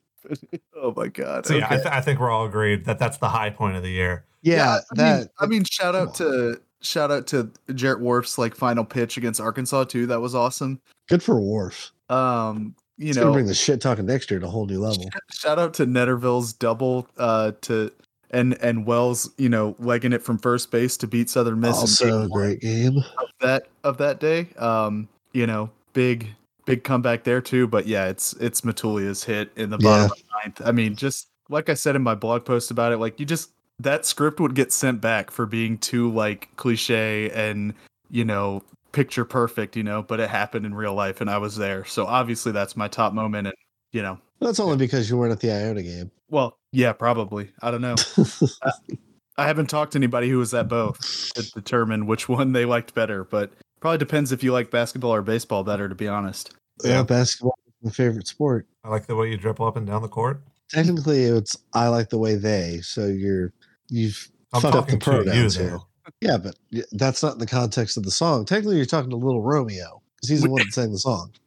oh 0.76 0.94
my 0.96 1.08
god. 1.08 1.46
so 1.46 1.56
yeah, 1.56 1.68
I, 1.70 1.76
th- 1.76 1.88
I 1.88 2.02
think 2.02 2.20
we're 2.20 2.32
all 2.32 2.46
agreed 2.46 2.86
that 2.86 2.98
that's 2.98 3.18
the 3.18 3.30
high 3.30 3.52
point 3.52 3.76
of 3.76 3.84
the 3.84 3.92
year. 3.92 4.26
Yeah, 4.42 4.80
I 4.92 4.96
that 4.96 5.20
mean, 5.20 5.28
I 5.40 5.46
mean, 5.46 5.64
shout 5.64 5.96
out 5.96 6.16
to 6.16 6.60
shout 6.82 7.12
out 7.12 7.28
to 7.28 7.52
Jarrett 7.76 8.02
Whorff's 8.02 8.38
like 8.38 8.56
final 8.56 8.84
pitch 8.84 9.18
against 9.18 9.40
Arkansas 9.40 9.86
too. 9.86 10.08
That 10.08 10.22
was 10.22 10.34
awesome. 10.36 10.82
good 11.08 11.22
for 11.22 11.36
Whorff. 11.36 11.92
Um, 12.10 12.76
you 12.98 13.08
He's 13.08 13.16
gonna 13.16 13.28
know, 13.28 13.34
bring 13.34 13.46
the 13.46 13.54
shit 13.54 13.80
talking 13.80 14.06
next 14.06 14.32
year 14.32 14.40
to 14.40 14.48
a 14.48 14.50
whole 14.50 14.66
new 14.66 14.80
level. 14.80 15.10
shout 15.32 15.60
out 15.60 15.74
to 15.76 15.86
Netterville's 15.86 16.54
double 16.54 17.08
uh 17.18 17.52
to 17.62 17.92
and 18.34 18.58
and 18.62 18.86
Wells, 18.86 19.30
you 19.38 19.48
know, 19.48 19.76
legging 19.80 20.12
it 20.12 20.22
from 20.22 20.38
first 20.38 20.72
base 20.72 20.98
to 20.98 21.08
beat 21.08 21.30
Southern 21.30 21.62
Miss 21.62 21.78
Also 21.78 22.24
a 22.24 22.28
great 22.28 22.60
game. 22.60 22.98
of 22.98 23.30
that 23.40 23.68
of 23.84 23.98
that 24.00 24.20
day. 24.20 24.48
Um, 24.58 25.08
you 25.32 25.48
know, 25.48 25.70
big 25.94 26.30
big 26.66 26.84
comeback 26.84 27.24
there 27.24 27.40
too. 27.40 27.68
But 27.68 27.88
yeah, 27.88 28.08
it's 28.08 28.34
it's 28.34 28.62
Matulia's 28.62 29.24
hit 29.24 29.52
in 29.56 29.70
the 29.70 29.78
bottom 29.78 30.12
of 30.12 30.18
the 30.18 30.24
ninth. 30.44 30.62
I 30.66 30.72
mean, 30.72 30.96
just 30.96 31.30
like 31.50 31.70
I 31.70 31.76
said 31.76 31.96
in 31.96 32.02
my 32.02 32.16
blog 32.16 32.44
post 32.44 32.72
about 32.72 32.92
it, 32.92 32.98
like 32.98 33.20
you 33.20 33.26
just 33.26 33.52
that 33.80 34.06
script 34.06 34.40
would 34.40 34.56
get 34.56 34.74
sent 34.74 35.00
back 35.00 35.32
for 35.32 35.46
being 35.46 35.78
too 35.78 36.12
like 36.12 36.50
cliche 36.58 37.30
and 37.32 37.74
you 38.10 38.26
know 38.26 38.64
picture 38.92 39.26
perfect, 39.26 39.76
you 39.76 39.84
know, 39.84 40.04
but 40.04 40.20
it 40.20 40.30
happened 40.30 40.66
in 40.66 40.74
real 40.74 40.94
life 40.94 41.22
and 41.22 41.30
I 41.30 41.38
was 41.38 41.56
there. 41.56 41.86
So 41.86 42.06
obviously 42.06 42.52
that's 42.52 42.76
my 42.76 42.88
top 42.88 43.14
moment 43.14 43.48
and 43.48 43.56
you 43.92 44.02
know, 44.02 44.20
That's 44.40 44.60
only 44.60 44.76
because 44.76 45.10
you 45.10 45.18
weren't 45.18 45.32
at 45.32 45.40
the 45.40 45.52
Iona 45.52 45.84
game. 45.84 46.12
Well, 46.34 46.58
yeah, 46.72 46.94
probably. 46.94 47.52
I 47.62 47.70
don't 47.72 47.82
know. 47.82 47.96
I 49.38 49.46
haven't 49.48 49.68
talked 49.70 49.94
to 49.94 50.00
anybody 50.00 50.30
who 50.30 50.40
was 50.40 50.54
at 50.54 50.68
both 50.68 51.00
to 51.36 51.44
determine 51.52 52.08
which 52.08 52.28
one 52.28 52.52
they 52.52 52.66
liked 52.66 52.94
better, 52.94 53.24
but 53.24 53.54
probably 53.80 54.00
depends 54.00 54.32
if 54.32 54.44
you 54.44 54.52
like 54.52 54.72
basketball 54.72 55.14
or 55.14 55.22
baseball 55.22 55.64
better, 55.64 55.88
to 55.88 55.96
be 55.96 56.08
honest. 56.08 56.54
yeah, 56.84 57.04
basketball 57.04 57.56
is 57.68 57.74
my 57.84 57.92
favorite 57.92 58.28
sport. 58.28 58.68
I 58.84 58.90
like 58.90 59.06
the 59.06 59.16
way 59.16 59.30
you 59.30 59.38
dribble 59.38 59.66
up 59.66 59.78
and 59.78 59.86
down 59.88 60.02
the 60.02 60.08
court. 60.08 60.42
Technically, 60.70 61.24
it's 61.24 61.56
I 61.74 61.88
like 61.90 62.10
the 62.10 62.18
way 62.18 62.36
they. 62.36 62.80
So 62.82 63.06
you're 63.06 63.54
you've 63.90 64.30
I'm 64.54 64.62
fucked 64.62 64.76
up 64.76 64.88
the 64.88 64.98
talking 64.98 65.16
you, 65.18 65.24
pronouns 65.26 65.56
here. 65.56 65.78
Yeah, 66.20 66.38
but 66.38 66.56
that's 66.94 67.22
not 67.22 67.34
in 67.34 67.40
the 67.40 67.46
context 67.48 67.96
of 67.98 68.04
the 68.04 68.12
song. 68.12 68.46
Technically, 68.46 68.78
you're 68.78 68.86
talking 68.86 69.12
to 69.12 69.16
Little 69.16 69.42
Romeo 69.42 70.02
because 70.16 70.30
he's 70.30 70.42
the 70.42 70.50
one 70.50 70.64
that 70.64 70.74
sang 70.74 70.92
the 70.92 71.00
song. 71.00 71.32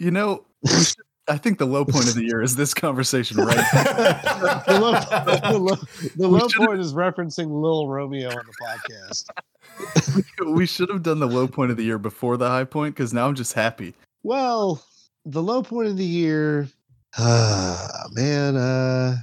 You 0.00 0.12
know, 0.12 0.44
we 0.62 0.70
should- 0.84 0.94
I 1.28 1.36
think 1.36 1.58
the 1.58 1.66
low 1.66 1.84
point 1.84 2.08
of 2.08 2.14
the 2.14 2.24
year 2.24 2.42
is 2.42 2.56
this 2.56 2.72
conversation, 2.72 3.36
right? 3.38 3.56
the 3.56 4.78
low, 4.80 4.92
the 4.92 5.58
low, 5.58 5.76
the 6.16 6.28
low 6.28 6.48
point 6.56 6.80
is 6.80 6.94
referencing 6.94 7.46
Little 7.50 7.88
Romeo 7.88 8.30
on 8.30 8.44
the 8.46 8.54
podcast. 8.64 9.28
we 10.54 10.66
should 10.66 10.88
have 10.88 11.02
done 11.02 11.18
the 11.18 11.26
low 11.26 11.46
point 11.46 11.70
of 11.70 11.76
the 11.76 11.84
year 11.84 11.98
before 11.98 12.36
the 12.36 12.48
high 12.48 12.64
point 12.64 12.94
because 12.94 13.12
now 13.12 13.28
I'm 13.28 13.34
just 13.34 13.52
happy. 13.52 13.94
Well, 14.22 14.82
the 15.24 15.42
low 15.42 15.62
point 15.62 15.88
of 15.88 15.96
the 15.96 16.04
year, 16.04 16.68
uh, 17.18 17.88
man. 18.12 18.56
Uh, 18.56 19.16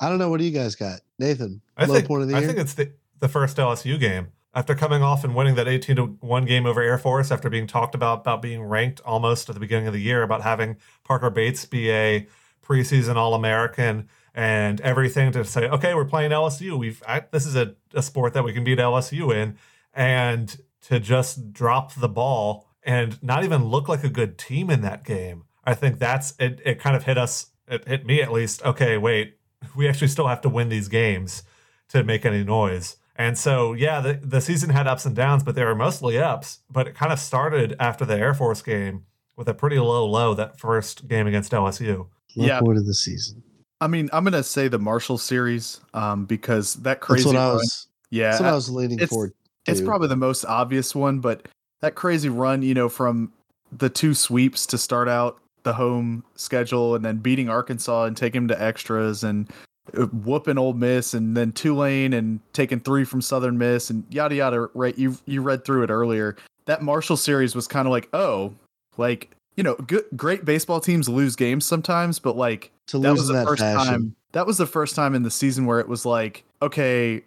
I 0.00 0.08
don't 0.08 0.18
know. 0.18 0.30
What 0.30 0.38
do 0.38 0.44
you 0.44 0.52
guys 0.52 0.76
got, 0.76 1.00
Nathan? 1.18 1.60
I 1.76 1.86
low 1.86 1.94
think 1.94 2.06
point 2.06 2.22
of 2.22 2.28
the 2.28 2.36
I 2.36 2.46
think 2.46 2.58
it's 2.58 2.74
the 2.74 2.92
the 3.20 3.28
first 3.28 3.56
LSU 3.56 3.98
game 3.98 4.28
after 4.58 4.74
coming 4.74 5.04
off 5.04 5.22
and 5.22 5.36
winning 5.36 5.54
that 5.54 5.68
18 5.68 5.94
to 5.94 6.06
1 6.18 6.44
game 6.44 6.66
over 6.66 6.82
Air 6.82 6.98
Force 6.98 7.30
after 7.30 7.48
being 7.48 7.68
talked 7.68 7.94
about 7.94 8.22
about 8.22 8.42
being 8.42 8.60
ranked 8.60 9.00
almost 9.04 9.48
at 9.48 9.54
the 9.54 9.60
beginning 9.60 9.86
of 9.86 9.92
the 9.92 10.00
year 10.00 10.24
about 10.24 10.42
having 10.42 10.76
Parker 11.04 11.30
Bates 11.30 11.64
be 11.64 11.92
a 11.92 12.26
preseason 12.60 13.14
All-American 13.14 14.08
and 14.34 14.80
everything 14.80 15.30
to 15.30 15.44
say 15.44 15.68
okay 15.68 15.94
we're 15.94 16.04
playing 16.04 16.32
LSU 16.32 16.76
we've 16.76 17.00
I, 17.06 17.22
this 17.30 17.46
is 17.46 17.54
a, 17.54 17.76
a 17.94 18.02
sport 18.02 18.34
that 18.34 18.42
we 18.42 18.52
can 18.52 18.64
beat 18.64 18.80
LSU 18.80 19.32
in 19.32 19.56
and 19.94 20.56
to 20.88 20.98
just 20.98 21.52
drop 21.52 21.94
the 21.94 22.08
ball 22.08 22.66
and 22.82 23.22
not 23.22 23.44
even 23.44 23.66
look 23.66 23.88
like 23.88 24.02
a 24.02 24.10
good 24.10 24.38
team 24.38 24.70
in 24.70 24.80
that 24.80 25.04
game 25.04 25.44
I 25.62 25.74
think 25.74 26.00
that's 26.00 26.34
it 26.40 26.60
it 26.64 26.80
kind 26.80 26.96
of 26.96 27.04
hit 27.04 27.16
us 27.16 27.52
it 27.68 27.86
hit 27.86 28.04
me 28.04 28.20
at 28.20 28.32
least 28.32 28.64
okay 28.64 28.98
wait 28.98 29.36
we 29.76 29.88
actually 29.88 30.08
still 30.08 30.26
have 30.26 30.40
to 30.40 30.48
win 30.48 30.68
these 30.68 30.88
games 30.88 31.44
to 31.88 32.04
make 32.04 32.24
any 32.24 32.44
noise. 32.44 32.96
And 33.18 33.36
so, 33.36 33.72
yeah, 33.72 34.00
the, 34.00 34.14
the 34.14 34.40
season 34.40 34.70
had 34.70 34.86
ups 34.86 35.04
and 35.04 35.14
downs, 35.16 35.42
but 35.42 35.56
they 35.56 35.64
were 35.64 35.74
mostly 35.74 36.18
ups. 36.18 36.60
But 36.70 36.86
it 36.86 36.94
kind 36.94 37.12
of 37.12 37.18
started 37.18 37.74
after 37.80 38.04
the 38.04 38.16
Air 38.16 38.32
Force 38.32 38.62
game 38.62 39.04
with 39.36 39.48
a 39.48 39.54
pretty 39.54 39.78
low 39.78 40.06
low 40.06 40.34
that 40.34 40.58
first 40.58 41.08
game 41.08 41.26
against 41.26 41.50
LSU. 41.52 42.06
Yeah. 42.34 42.60
point 42.60 42.78
of 42.78 42.86
the 42.86 42.94
season. 42.94 43.42
I 43.80 43.86
mean, 43.88 44.08
I'm 44.12 44.24
gonna 44.24 44.42
say 44.42 44.68
the 44.68 44.78
Marshall 44.78 45.18
series 45.18 45.80
um, 45.94 46.24
because 46.26 46.74
that 46.74 47.00
crazy. 47.00 47.24
That's 47.24 47.34
what 47.34 47.40
I 47.40 47.46
run- 47.48 47.56
was. 47.56 47.86
yeah, 48.10 48.30
That's 48.30 48.40
what 48.40 48.48
I- 48.48 48.52
I 48.52 48.54
was 48.54 48.70
leaning 48.70 48.98
it's- 48.98 49.08
forward. 49.10 49.32
It's 49.66 49.82
probably 49.82 50.08
the 50.08 50.16
most 50.16 50.46
obvious 50.46 50.94
one, 50.94 51.18
but 51.20 51.46
that 51.82 51.94
crazy 51.94 52.30
run, 52.30 52.62
you 52.62 52.72
know, 52.72 52.88
from 52.88 53.32
the 53.70 53.90
two 53.90 54.14
sweeps 54.14 54.64
to 54.66 54.78
start 54.78 55.08
out 55.08 55.40
the 55.64 55.74
home 55.74 56.24
schedule 56.36 56.94
and 56.94 57.04
then 57.04 57.18
beating 57.18 57.50
Arkansas 57.50 58.04
and 58.04 58.16
taking 58.16 58.46
them 58.46 58.56
to 58.56 58.62
extras 58.62 59.22
and 59.24 59.50
whooping 59.94 60.58
Ole 60.58 60.74
Miss 60.74 61.14
and 61.14 61.36
then 61.36 61.52
Tulane 61.52 62.12
and 62.12 62.40
taking 62.52 62.80
three 62.80 63.04
from 63.04 63.20
Southern 63.20 63.58
Miss 63.58 63.90
and 63.90 64.04
yada 64.10 64.34
yada. 64.34 64.68
Right, 64.74 64.96
you 64.98 65.16
you 65.26 65.42
read 65.42 65.64
through 65.64 65.84
it 65.84 65.90
earlier. 65.90 66.36
That 66.66 66.82
Marshall 66.82 67.16
series 67.16 67.54
was 67.54 67.66
kind 67.66 67.86
of 67.86 67.92
like, 67.92 68.08
oh, 68.12 68.54
like 68.96 69.30
you 69.56 69.62
know, 69.62 69.74
good 69.74 70.04
great 70.16 70.44
baseball 70.44 70.80
teams 70.80 71.08
lose 71.08 71.36
games 71.36 71.64
sometimes, 71.64 72.18
but 72.18 72.36
like 72.36 72.70
to 72.88 72.98
that 72.98 73.10
lose 73.10 73.20
was 73.20 73.28
the 73.28 73.34
that 73.34 73.46
first 73.46 73.60
fashion. 73.60 73.86
time 73.86 74.16
that 74.32 74.46
was 74.46 74.58
the 74.58 74.66
first 74.66 74.94
time 74.94 75.14
in 75.14 75.22
the 75.22 75.30
season 75.30 75.66
where 75.66 75.80
it 75.80 75.88
was 75.88 76.04
like 76.04 76.44
okay 76.60 77.22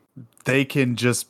they 0.46 0.66
can 0.66 0.96
just 0.96 1.28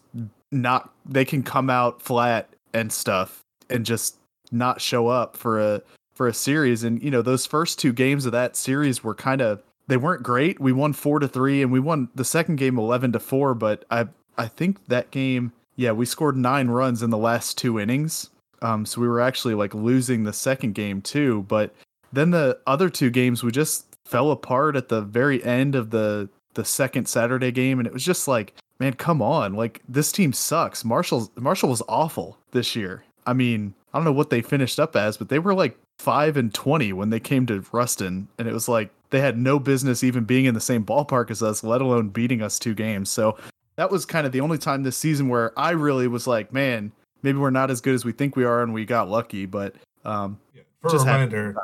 not 0.52 0.94
they 1.06 1.26
can 1.26 1.44
come 1.44 1.70
out 1.70 2.02
flat 2.02 2.50
and 2.74 2.92
stuff 2.92 3.42
and 3.70 3.86
just 3.86 4.18
not 4.52 4.82
show 4.82 5.08
up 5.08 5.38
for 5.38 5.60
a 5.60 5.82
for 6.14 6.28
a 6.28 6.34
series 6.34 6.84
and 6.84 7.02
you 7.02 7.12
know 7.12 7.22
those 7.22 7.46
first 7.46 7.80
two 7.80 7.94
games 7.94 8.26
of 8.26 8.32
that 8.32 8.56
series 8.56 9.04
were 9.04 9.16
kind 9.16 9.42
of 9.42 9.62
they 9.92 9.98
weren't 9.98 10.24
great. 10.24 10.58
We 10.58 10.72
won 10.72 10.94
4 10.94 11.20
to 11.20 11.28
3 11.28 11.64
and 11.64 11.70
we 11.70 11.82
won 11.82 12.08
the 12.16 12.24
second 12.24 12.56
game 12.56 12.80
11 12.80 13.12
to 13.12 13.20
4 13.20 13.54
but 13.54 13.84
i 13.92 14.08
i 14.38 14.48
think 14.48 14.86
that 14.88 15.12
game 15.12 15.52
yeah 15.76 15.92
we 15.92 16.06
scored 16.06 16.38
9 16.38 16.70
runs 16.70 17.04
in 17.04 17.10
the 17.10 17.18
last 17.18 17.58
two 17.58 17.78
innings. 17.78 18.30
Um 18.62 18.86
so 18.86 19.02
we 19.02 19.08
were 19.10 19.20
actually 19.20 19.54
like 19.54 19.74
losing 19.74 20.24
the 20.24 20.32
second 20.32 20.76
game 20.76 21.02
too. 21.02 21.42
But 21.50 21.76
then 22.14 22.32
the 22.32 22.58
other 22.66 22.90
two 22.90 23.10
games 23.10 23.44
we 23.44 23.52
just 23.52 23.86
fell 24.06 24.32
apart 24.32 24.78
at 24.78 24.88
the 24.88 25.02
very 25.02 25.44
end 25.44 25.76
of 25.76 25.90
the 25.90 26.30
the 26.54 26.64
second 26.64 27.10
Saturday 27.10 27.52
game 27.52 27.78
and 27.78 27.86
it 27.86 27.94
was 27.94 28.06
just 28.06 28.30
like 28.30 28.54
man 28.80 28.94
come 28.94 29.22
on. 29.22 29.56
Like 29.56 29.82
this 29.90 30.14
team 30.14 30.32
sucks. 30.32 30.86
Marshall 30.86 31.30
Marshall 31.36 31.68
was 31.68 31.84
awful 31.90 32.38
this 32.52 32.78
year. 32.78 33.04
I 33.28 33.34
mean 33.34 33.74
I 33.94 33.98
don't 33.98 34.06
know 34.06 34.14
what 34.14 34.30
they 34.30 34.42
finished 34.42 34.80
up 34.80 34.96
as 34.96 35.18
but 35.18 35.28
they 35.28 35.40
were 35.40 35.54
like 35.54 35.78
5 36.02 36.36
and 36.36 36.54
20 36.54 36.94
when 36.94 37.12
they 37.12 37.20
came 37.20 37.46
to 37.46 37.64
Ruston 37.72 38.28
and 38.40 38.48
it 38.48 38.54
was 38.54 38.68
like 38.68 38.90
they 39.12 39.20
had 39.20 39.38
no 39.38 39.60
business 39.60 40.04
even 40.04 40.24
being 40.24 40.46
in 40.46 40.56
the 40.56 40.60
same 40.60 40.84
ballpark 40.84 41.30
as 41.30 41.44
us 41.44 41.64
let 41.64 41.80
alone 41.80 42.10
beating 42.10 42.42
us 42.42 42.58
two 42.58 42.74
games 42.74 43.10
so 43.10 43.38
that 43.76 43.92
was 43.92 44.06
kind 44.06 44.26
of 44.26 44.32
the 44.32 44.42
only 44.42 44.58
time 44.58 44.82
this 44.82 44.98
season 44.98 45.30
where 45.30 45.58
I 45.58 45.72
really 45.72 46.08
was 46.08 46.26
like 46.26 46.52
man 46.52 46.92
maybe 47.22 47.38
we're 47.38 47.52
not 47.52 47.70
as 47.70 47.82
good 47.82 47.94
as 47.94 48.04
we 48.04 48.12
think 48.12 48.36
we 48.36 48.44
are 48.44 48.64
and 48.64 48.74
we 48.74 48.84
got 48.84 49.10
lucky 49.10 49.46
but 49.46 49.76
um 50.04 50.40
For 50.82 50.90
Just 50.90 51.06
a 51.06 51.10
reminder. 51.10 51.56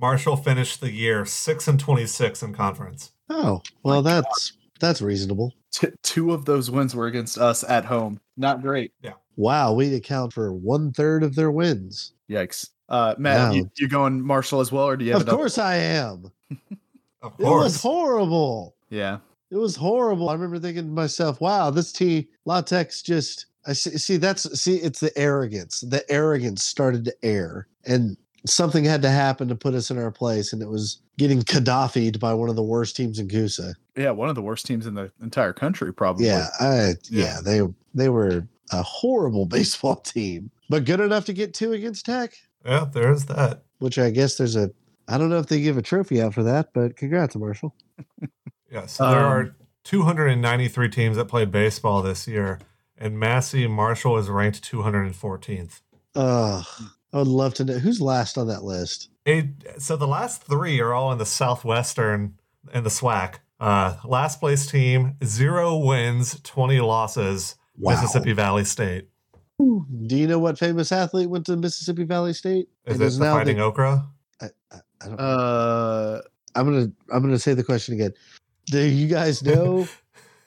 Marshall 0.00 0.36
finished 0.36 0.80
the 0.80 0.90
year 0.90 1.24
6 1.24 1.68
and 1.68 1.78
26 1.78 2.42
in 2.42 2.52
conference. 2.52 3.12
Oh 3.30 3.62
well, 3.84 4.02
that's 4.02 4.54
that's 4.80 5.00
reasonable. 5.00 5.54
T- 5.70 5.86
two 6.02 6.32
of 6.32 6.44
those 6.44 6.68
wins 6.68 6.96
were 6.96 7.06
against 7.06 7.38
us 7.38 7.62
at 7.62 7.84
home. 7.84 8.20
Not 8.36 8.60
great. 8.60 8.92
Yeah 9.00 9.12
wow, 9.36 9.72
we 9.72 9.94
account 9.94 10.32
for 10.32 10.52
one 10.52 10.92
third 10.92 11.22
of 11.22 11.34
their 11.34 11.50
wins. 11.50 12.12
Yikes. 12.30 12.70
Uh, 12.88 13.14
Matt, 13.18 13.48
Wow. 13.50 13.54
you, 13.54 13.70
you 13.78 13.88
going 13.88 14.20
Marshall 14.20 14.60
as 14.60 14.70
well, 14.70 14.84
or 14.84 14.96
do 14.96 15.04
you 15.04 15.12
have 15.12 15.22
Of 15.22 15.28
another- 15.28 15.38
course, 15.38 15.58
I 15.58 15.76
am. 15.76 16.30
Of 17.22 17.32
It 17.38 17.44
was 17.44 17.80
horrible. 17.80 18.76
Yeah. 18.90 19.18
It 19.50 19.56
was 19.56 19.76
horrible. 19.76 20.28
I 20.28 20.34
remember 20.34 20.58
thinking 20.58 20.84
to 20.84 20.90
myself, 20.90 21.40
"Wow, 21.40 21.70
this 21.70 21.92
team 21.92 22.26
latex 22.44 23.02
just." 23.02 23.46
I 23.66 23.72
see. 23.72 23.96
See, 23.96 24.16
that's 24.18 24.42
see. 24.60 24.76
It's 24.76 25.00
the 25.00 25.16
arrogance. 25.16 25.80
The 25.80 26.04
arrogance 26.10 26.64
started 26.64 27.04
to 27.06 27.14
air, 27.22 27.66
and 27.86 28.16
something 28.46 28.84
had 28.84 29.00
to 29.02 29.10
happen 29.10 29.48
to 29.48 29.54
put 29.54 29.72
us 29.74 29.90
in 29.90 29.96
our 29.98 30.10
place, 30.10 30.52
and 30.52 30.60
it 30.60 30.68
was 30.68 30.98
getting 31.16 31.40
Gaddafi'd 31.42 32.18
by 32.20 32.34
one 32.34 32.50
of 32.50 32.56
the 32.56 32.62
worst 32.62 32.96
teams 32.96 33.18
in 33.18 33.28
CUSA. 33.28 33.74
Yeah, 33.96 34.10
one 34.10 34.28
of 34.28 34.34
the 34.34 34.42
worst 34.42 34.66
teams 34.66 34.86
in 34.86 34.94
the 34.94 35.10
entire 35.22 35.52
country, 35.54 35.94
probably. 35.94 36.26
Yeah, 36.26 36.48
I, 36.60 36.94
yeah, 37.08 37.24
Yeah. 37.24 37.40
they 37.42 37.60
they 37.94 38.08
were 38.10 38.46
a 38.72 38.82
horrible 38.82 39.46
baseball 39.56 39.96
team, 39.96 40.50
but 40.68 40.84
good 40.84 41.00
enough 41.00 41.24
to 41.26 41.32
get 41.32 41.54
two 41.54 41.72
against 41.72 42.04
Tech. 42.06 42.34
Yeah, 42.64 42.86
there's 42.90 43.26
that. 43.26 43.62
Which 43.78 43.98
I 43.98 44.10
guess 44.10 44.36
there's 44.36 44.56
a. 44.56 44.70
I 45.06 45.18
don't 45.18 45.28
know 45.28 45.38
if 45.38 45.46
they 45.46 45.60
give 45.60 45.76
a 45.76 45.82
trophy 45.82 46.22
out 46.22 46.32
for 46.34 46.42
that, 46.44 46.70
but 46.72 46.96
congrats, 46.96 47.36
Marshall. 47.36 47.74
Yeah, 48.70 48.86
so 48.86 49.08
there 49.08 49.20
Um, 49.20 49.26
are 49.30 49.56
293 49.84 50.88
teams 50.88 51.16
that 51.16 51.26
played 51.26 51.52
baseball 51.52 52.02
this 52.02 52.26
year, 52.26 52.58
and 52.98 53.16
Massey 53.20 53.68
Marshall 53.68 54.18
is 54.18 54.28
ranked 54.28 54.68
214th. 54.68 55.80
Uh, 56.16 56.64
I 57.12 57.18
would 57.18 57.28
love 57.28 57.54
to 57.54 57.64
know 57.64 57.74
who's 57.78 58.00
last 58.00 58.36
on 58.36 58.48
that 58.48 58.64
list. 58.64 59.10
It, 59.24 59.46
so 59.78 59.96
the 59.96 60.08
last 60.08 60.42
three 60.42 60.80
are 60.80 60.92
all 60.92 61.12
in 61.12 61.18
the 61.18 61.26
Southwestern 61.26 62.34
and 62.72 62.84
the 62.84 62.90
SWAC. 62.90 63.34
Uh, 63.60 63.94
last 64.04 64.40
place 64.40 64.66
team, 64.66 65.14
zero 65.24 65.76
wins, 65.76 66.40
20 66.42 66.80
losses, 66.80 67.54
Wow. 67.78 67.92
Mississippi 67.92 68.32
Valley 68.32 68.64
State. 68.64 69.08
Do 69.58 70.16
you 70.16 70.26
know 70.26 70.38
what 70.38 70.58
famous 70.58 70.90
athlete 70.92 71.30
went 71.30 71.46
to 71.46 71.56
Mississippi 71.56 72.04
Valley 72.04 72.32
State? 72.32 72.68
Is 72.86 72.94
And 72.94 73.02
it 73.02 73.06
is 73.06 73.18
the 73.18 73.24
Fighting 73.26 73.56
the- 73.58 73.62
Okra? 73.64 74.04
I, 74.40 74.46
I, 74.72 74.76
I 75.02 75.06
don't, 75.08 75.20
Uh, 75.20 76.20
I'm 76.56 76.64
gonna 76.66 76.90
I'm 77.12 77.22
gonna 77.22 77.38
say 77.38 77.54
the 77.54 77.62
question 77.64 77.94
again. 77.94 78.12
Do 78.66 78.80
you 78.80 79.06
guys 79.06 79.42
know 79.44 79.86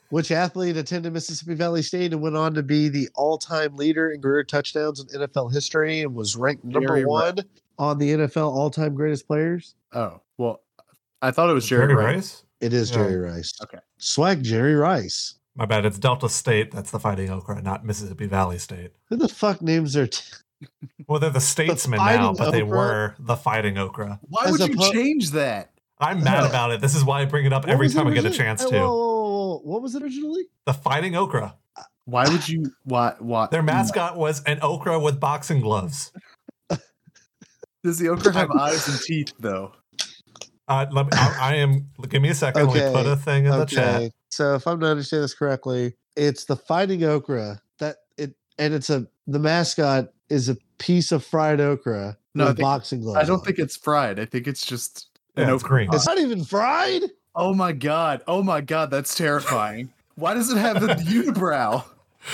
which 0.09 0.31
athlete 0.31 0.77
attended 0.77 1.13
Mississippi 1.13 1.53
Valley 1.55 1.81
State 1.81 2.11
and 2.13 2.21
went 2.21 2.35
on 2.35 2.53
to 2.53 2.63
be 2.63 2.89
the 2.89 3.09
all-time 3.15 3.75
leader 3.75 4.11
in 4.11 4.21
career 4.21 4.43
touchdowns 4.43 4.99
in 4.99 5.07
NFL 5.21 5.53
history 5.53 6.01
and 6.01 6.13
was 6.15 6.35
ranked 6.35 6.63
number 6.63 6.87
Jerry 6.87 6.99
Ri- 7.01 7.05
one 7.05 7.37
on 7.77 7.97
the 7.99 8.11
NFL 8.11 8.49
all-time 8.51 8.93
greatest 8.95 9.27
players? 9.27 9.75
oh, 9.93 10.19
well, 10.37 10.61
I 11.21 11.31
thought 11.31 11.49
it 11.49 11.53
was 11.53 11.65
Jerry, 11.67 11.93
Rice. 11.95 12.15
Rice? 12.15 12.43
It 12.61 12.73
is 12.73 12.89
Yeah. 12.91 12.97
Jerry 12.97 13.15
Rice. 13.17 13.53
Okay. 13.63 13.79
Swag 13.97 14.43
Jerry 14.43 14.75
Rice. 14.75 15.35
My 15.57 15.65
bad. 15.65 15.85
It's 15.85 15.97
Delta 15.97 16.29
State. 16.29 16.71
That's 16.71 16.91
the 16.91 16.99
Fighting 16.99 17.31
Okra, 17.31 17.61
not 17.63 17.83
Mississippi 17.83 18.27
Valley 18.27 18.59
State. 18.59 18.91
Who 19.09 19.15
the 19.15 19.27
fuck 19.27 19.59
names 19.61 19.93
their 19.93 20.05
t- 20.07 20.23
Well, 21.07 21.19
they're 21.19 21.31
the 21.31 21.39
statesmen 21.41 21.97
now, 21.97 22.05
Fighting 22.05 22.35
but 22.37 22.51
they 22.51 22.61
were 22.63 23.15
the 23.17 23.35
Fighting 23.35 23.77
Okra. 23.77 24.19
Why 24.29 24.45
As 24.45 24.51
would 24.51 24.69
you 24.69 24.75
pu- 24.75 24.91
change 24.91 25.31
that? 25.31 25.71
I'm 25.99 26.23
mad 26.23 26.45
about 26.45 26.71
it. 26.71 26.79
This 26.79 26.93
is 26.93 27.03
why 27.03 27.21
I 27.21 27.25
bring 27.25 27.45
it 27.47 27.53
up 27.53 27.63
What 27.63 27.71
every 27.71 27.89
time 27.89 28.07
I 28.07 28.13
get 28.13 28.25
a 28.25 28.29
chance 28.29 28.63
to. 28.63 28.69
whoa, 28.69 28.79
whoa, 28.79 28.87
whoa, 28.87 29.47
whoa. 29.47 29.61
What 29.63 29.81
was 29.81 29.95
it 29.95 30.03
originally? 30.03 30.43
The 30.65 30.73
Fighting 30.73 31.15
Okra. 31.15 31.55
Why 32.05 32.29
would 32.29 32.47
you? 32.47 32.71
Why? 32.83 33.15
Why? 33.17 33.47
Their 33.47 33.63
mascot 33.63 34.15
was 34.15 34.43
an 34.43 34.59
okra 34.61 34.99
with 34.99 35.19
boxing 35.19 35.59
gloves. 35.59 36.13
Does 37.83 37.97
the 37.99 38.09
okra 38.09 38.31
have 38.33 38.51
eyes 38.51 38.87
and 38.87 38.99
teeth 39.01 39.33
though? 39.39 39.73
Uh, 40.67 40.85
let 40.91 41.05
me, 41.05 41.11
I, 41.13 41.37
I 41.51 41.55
am. 41.55 41.87
Give 42.09 42.21
me 42.21 42.29
a 42.29 42.35
second. 42.35 42.67
Let 42.67 42.75
me 42.93 42.93
put 42.93 43.05
a 43.09 43.15
thing 43.15 43.45
in 43.45 43.51
the 43.51 43.65
chat. 43.65 44.11
So 44.29 44.55
if 44.55 44.67
I'm 44.67 44.79
to 44.81 44.87
understand 44.87 45.23
this 45.23 45.33
correctly, 45.33 45.93
it's 46.15 46.45
the 46.45 46.55
fighting 46.57 47.03
okra 47.03 47.61
that 47.79 47.97
it 48.17 48.35
and 48.59 48.73
it's 48.73 48.89
a 48.89 49.07
the 49.27 49.39
mascot 49.39 50.09
is 50.29 50.49
a 50.49 50.57
piece 50.77 51.11
of 51.13 51.23
fried 51.23 51.61
okra 51.61 52.17
No, 52.35 52.47
with 52.47 52.57
think- 52.57 52.65
boxing 52.65 53.01
gloves. 53.01 53.17
I 53.17 53.23
don't 53.25 53.39
on. 53.39 53.45
think 53.45 53.59
it's 53.59 53.77
fried. 53.77 54.19
I 54.19 54.25
think 54.25 54.45
it's 54.47 54.65
just 54.65 55.07
Yeah, 55.37 55.43
an 55.45 55.53
it's 55.53 55.63
okra. 55.63 55.77
green. 55.85 55.89
it's 55.93 56.05
not 56.05 56.19
even 56.19 56.43
fried. 56.43 57.03
Oh 57.33 57.53
my 57.53 57.71
god! 57.71 58.21
Oh 58.27 58.43
my 58.43 58.59
god! 58.61 58.91
That's 58.91 59.15
terrifying. 59.15 59.93
Why 60.15 60.33
does 60.33 60.51
it 60.51 60.57
have 60.57 60.81
the 60.81 60.87
unibrow? 60.95 61.83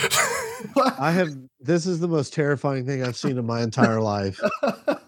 What? 0.75 0.97
I 0.97 1.11
have 1.11 1.29
this 1.59 1.85
is 1.85 1.99
the 1.99 2.07
most 2.07 2.33
terrifying 2.33 2.85
thing 2.85 3.03
I've 3.03 3.17
seen 3.17 3.37
in 3.37 3.45
my 3.45 3.61
entire 3.61 3.99
life. 3.99 4.39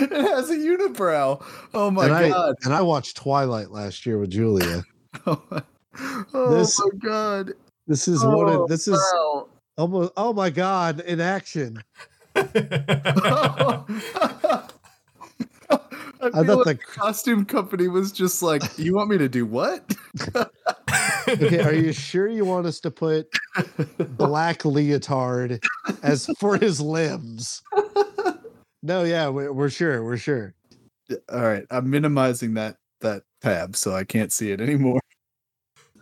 it 0.00 0.10
has 0.12 0.50
a 0.50 0.56
unibrow. 0.56 1.42
Oh 1.74 1.90
my 1.90 2.04
and 2.06 2.14
I 2.14 2.28
god! 2.28 2.54
and 2.64 2.74
I 2.74 2.82
watched 2.82 3.16
Twilight 3.16 3.70
last 3.70 4.06
year 4.06 4.18
with 4.18 4.30
Julia. 4.30 4.82
Oh 5.26 5.42
my, 5.50 5.62
oh 6.34 6.54
This- 6.54 6.78
my 6.78 6.90
god! 6.98 7.52
This 7.86 8.06
is 8.06 8.22
oh, 8.22 8.36
one 8.36 8.50
Oh, 8.54 8.64
of 8.64 8.68
this 8.68 8.86
is 8.86 8.98
wow. 9.14 9.48
almost 9.78 10.12
oh 10.18 10.34
my 10.34 10.50
god 10.50 11.00
in 11.00 11.22
action. 11.22 11.82
I, 12.36 12.42
I 16.40 16.44
feel 16.44 16.56
thought 16.56 16.66
like 16.66 16.80
the 16.80 16.86
the 16.86 16.92
costume 16.98 17.44
company 17.44 17.88
was 17.88 18.12
just 18.12 18.42
like, 18.42 18.62
"You 18.78 18.94
want 18.94 19.10
me 19.10 19.18
to 19.18 19.28
do 19.28 19.46
what?" 19.46 19.94
Okay, 21.28 21.60
are 21.60 21.74
you 21.74 21.92
sure 21.92 22.28
you 22.28 22.44
want 22.44 22.66
us 22.66 22.80
to 22.80 22.90
put 22.90 23.28
black 24.16 24.64
leotard 24.64 25.62
as 26.02 26.26
for 26.38 26.56
his 26.56 26.80
limbs? 26.80 27.62
No, 28.82 29.04
yeah, 29.04 29.28
we're, 29.28 29.52
we're 29.52 29.70
sure, 29.70 30.04
we're 30.04 30.16
sure. 30.16 30.54
All 31.32 31.40
right, 31.42 31.64
I'm 31.70 31.88
minimizing 31.90 32.54
that 32.54 32.76
that 33.00 33.22
tab 33.40 33.76
so 33.76 33.94
I 33.94 34.04
can't 34.04 34.32
see 34.32 34.50
it 34.50 34.60
anymore. 34.60 35.00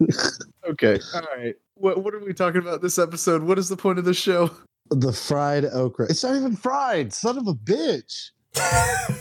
okay, 0.68 0.98
all 1.14 1.22
right. 1.36 1.54
What 1.74 2.02
what 2.02 2.14
are 2.14 2.20
we 2.24 2.32
talking 2.32 2.60
about 2.60 2.82
this 2.82 2.98
episode? 2.98 3.42
What 3.42 3.58
is 3.58 3.68
the 3.68 3.76
point 3.76 3.98
of 3.98 4.04
the 4.04 4.14
show? 4.14 4.50
The 4.90 5.12
fried 5.12 5.64
okra. 5.66 6.06
It's 6.10 6.22
not 6.22 6.36
even 6.36 6.56
fried, 6.56 7.12
son 7.12 7.38
of 7.38 7.46
a 7.48 7.54
bitch. 7.54 8.30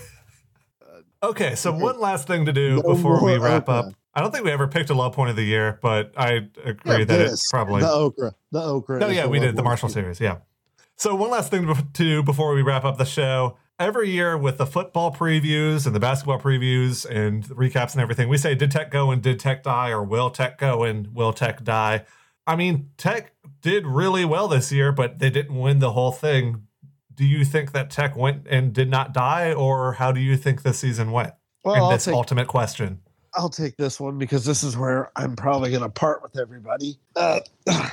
okay, 1.23 1.55
so 1.55 1.71
one 1.73 1.99
last 1.99 2.27
thing 2.27 2.45
to 2.45 2.53
do 2.53 2.81
No 2.83 2.95
before 2.95 3.23
we 3.23 3.37
wrap 3.37 3.63
okra. 3.69 3.89
up. 3.89 3.93
I 4.13 4.21
don't 4.21 4.31
think 4.31 4.45
we 4.45 4.51
ever 4.51 4.67
picked 4.67 4.89
a 4.89 4.93
low 4.93 5.09
point 5.09 5.31
of 5.31 5.35
the 5.35 5.43
year, 5.43 5.79
but 5.81 6.13
I 6.15 6.47
agree 6.63 6.99
Yeah, 6.99 7.03
that 7.05 7.21
it's 7.21 7.49
probably. 7.49 7.81
the 7.81 7.91
okra. 7.91 8.35
The 8.51 8.61
okra. 8.61 8.99
No, 8.99 9.07
yeah, 9.07 9.25
we 9.25 9.39
did 9.39 9.55
the. 9.55 9.63
Marshall 9.63 9.89
series. 9.89 10.19
Yeah. 10.19 10.37
So 10.97 11.15
one 11.15 11.31
last 11.31 11.51
thing 11.51 11.67
to 11.67 11.81
do 11.93 12.23
before 12.23 12.53
we 12.53 12.61
wrap 12.61 12.85
up 12.85 12.97
the 12.97 13.05
show. 13.05 13.57
Every 13.79 14.09
year 14.09 14.37
with 14.37 14.59
the 14.59 14.67
football 14.67 15.11
previews 15.11 15.85
and 15.85 15.95
the 15.95 15.99
basketball 15.99 16.39
previews 16.39 17.09
and 17.09 17.43
recaps 17.45 17.93
and 17.93 18.01
everything, 18.01 18.29
we 18.29 18.37
say 18.37 18.55
did 18.55 18.71
Tech 18.71 18.91
go 18.91 19.11
and 19.11 19.21
did 19.21 19.39
Tech 19.39 19.63
die 19.63 19.89
or 19.89 20.03
will 20.03 20.29
Tech 20.29 20.57
go 20.57 20.83
and 20.83 21.13
will 21.13 21.33
Tech 21.33 21.63
die? 21.63 22.05
I 22.45 22.55
mean, 22.55 22.91
Tech 22.97 23.33
did 23.61 23.87
really 23.87 24.25
well 24.25 24.47
this 24.47 24.71
year, 24.71 24.91
but 24.91 25.19
they 25.19 25.29
didn't 25.29 25.57
win 25.57 25.79
the 25.79 25.93
whole 25.93 26.11
thing. 26.11 26.67
Do 27.15 27.25
you 27.25 27.45
think 27.45 27.71
that 27.71 27.89
Tech 27.89 28.15
went 28.15 28.47
and 28.49 28.73
did 28.73 28.89
not 28.89 29.13
die, 29.13 29.53
or 29.53 29.93
how 29.93 30.11
do 30.11 30.19
you 30.19 30.35
think 30.35 30.61
this 30.61 30.79
season 30.79 31.11
went? 31.11 31.33
Well, 31.63 31.85
I'll 31.85 31.91
this 31.91 32.05
take, 32.05 32.13
ultimate 32.13 32.47
question. 32.47 32.99
I'll 33.33 33.49
take 33.49 33.77
this 33.77 33.99
one 33.99 34.17
because 34.17 34.45
this 34.45 34.63
is 34.63 34.77
where 34.77 35.11
I'm 35.15 35.35
probably 35.35 35.71
going 35.71 35.83
to 35.83 35.89
part 35.89 36.21
with 36.21 36.37
everybody. 36.37 36.97
Uh, 37.15 37.39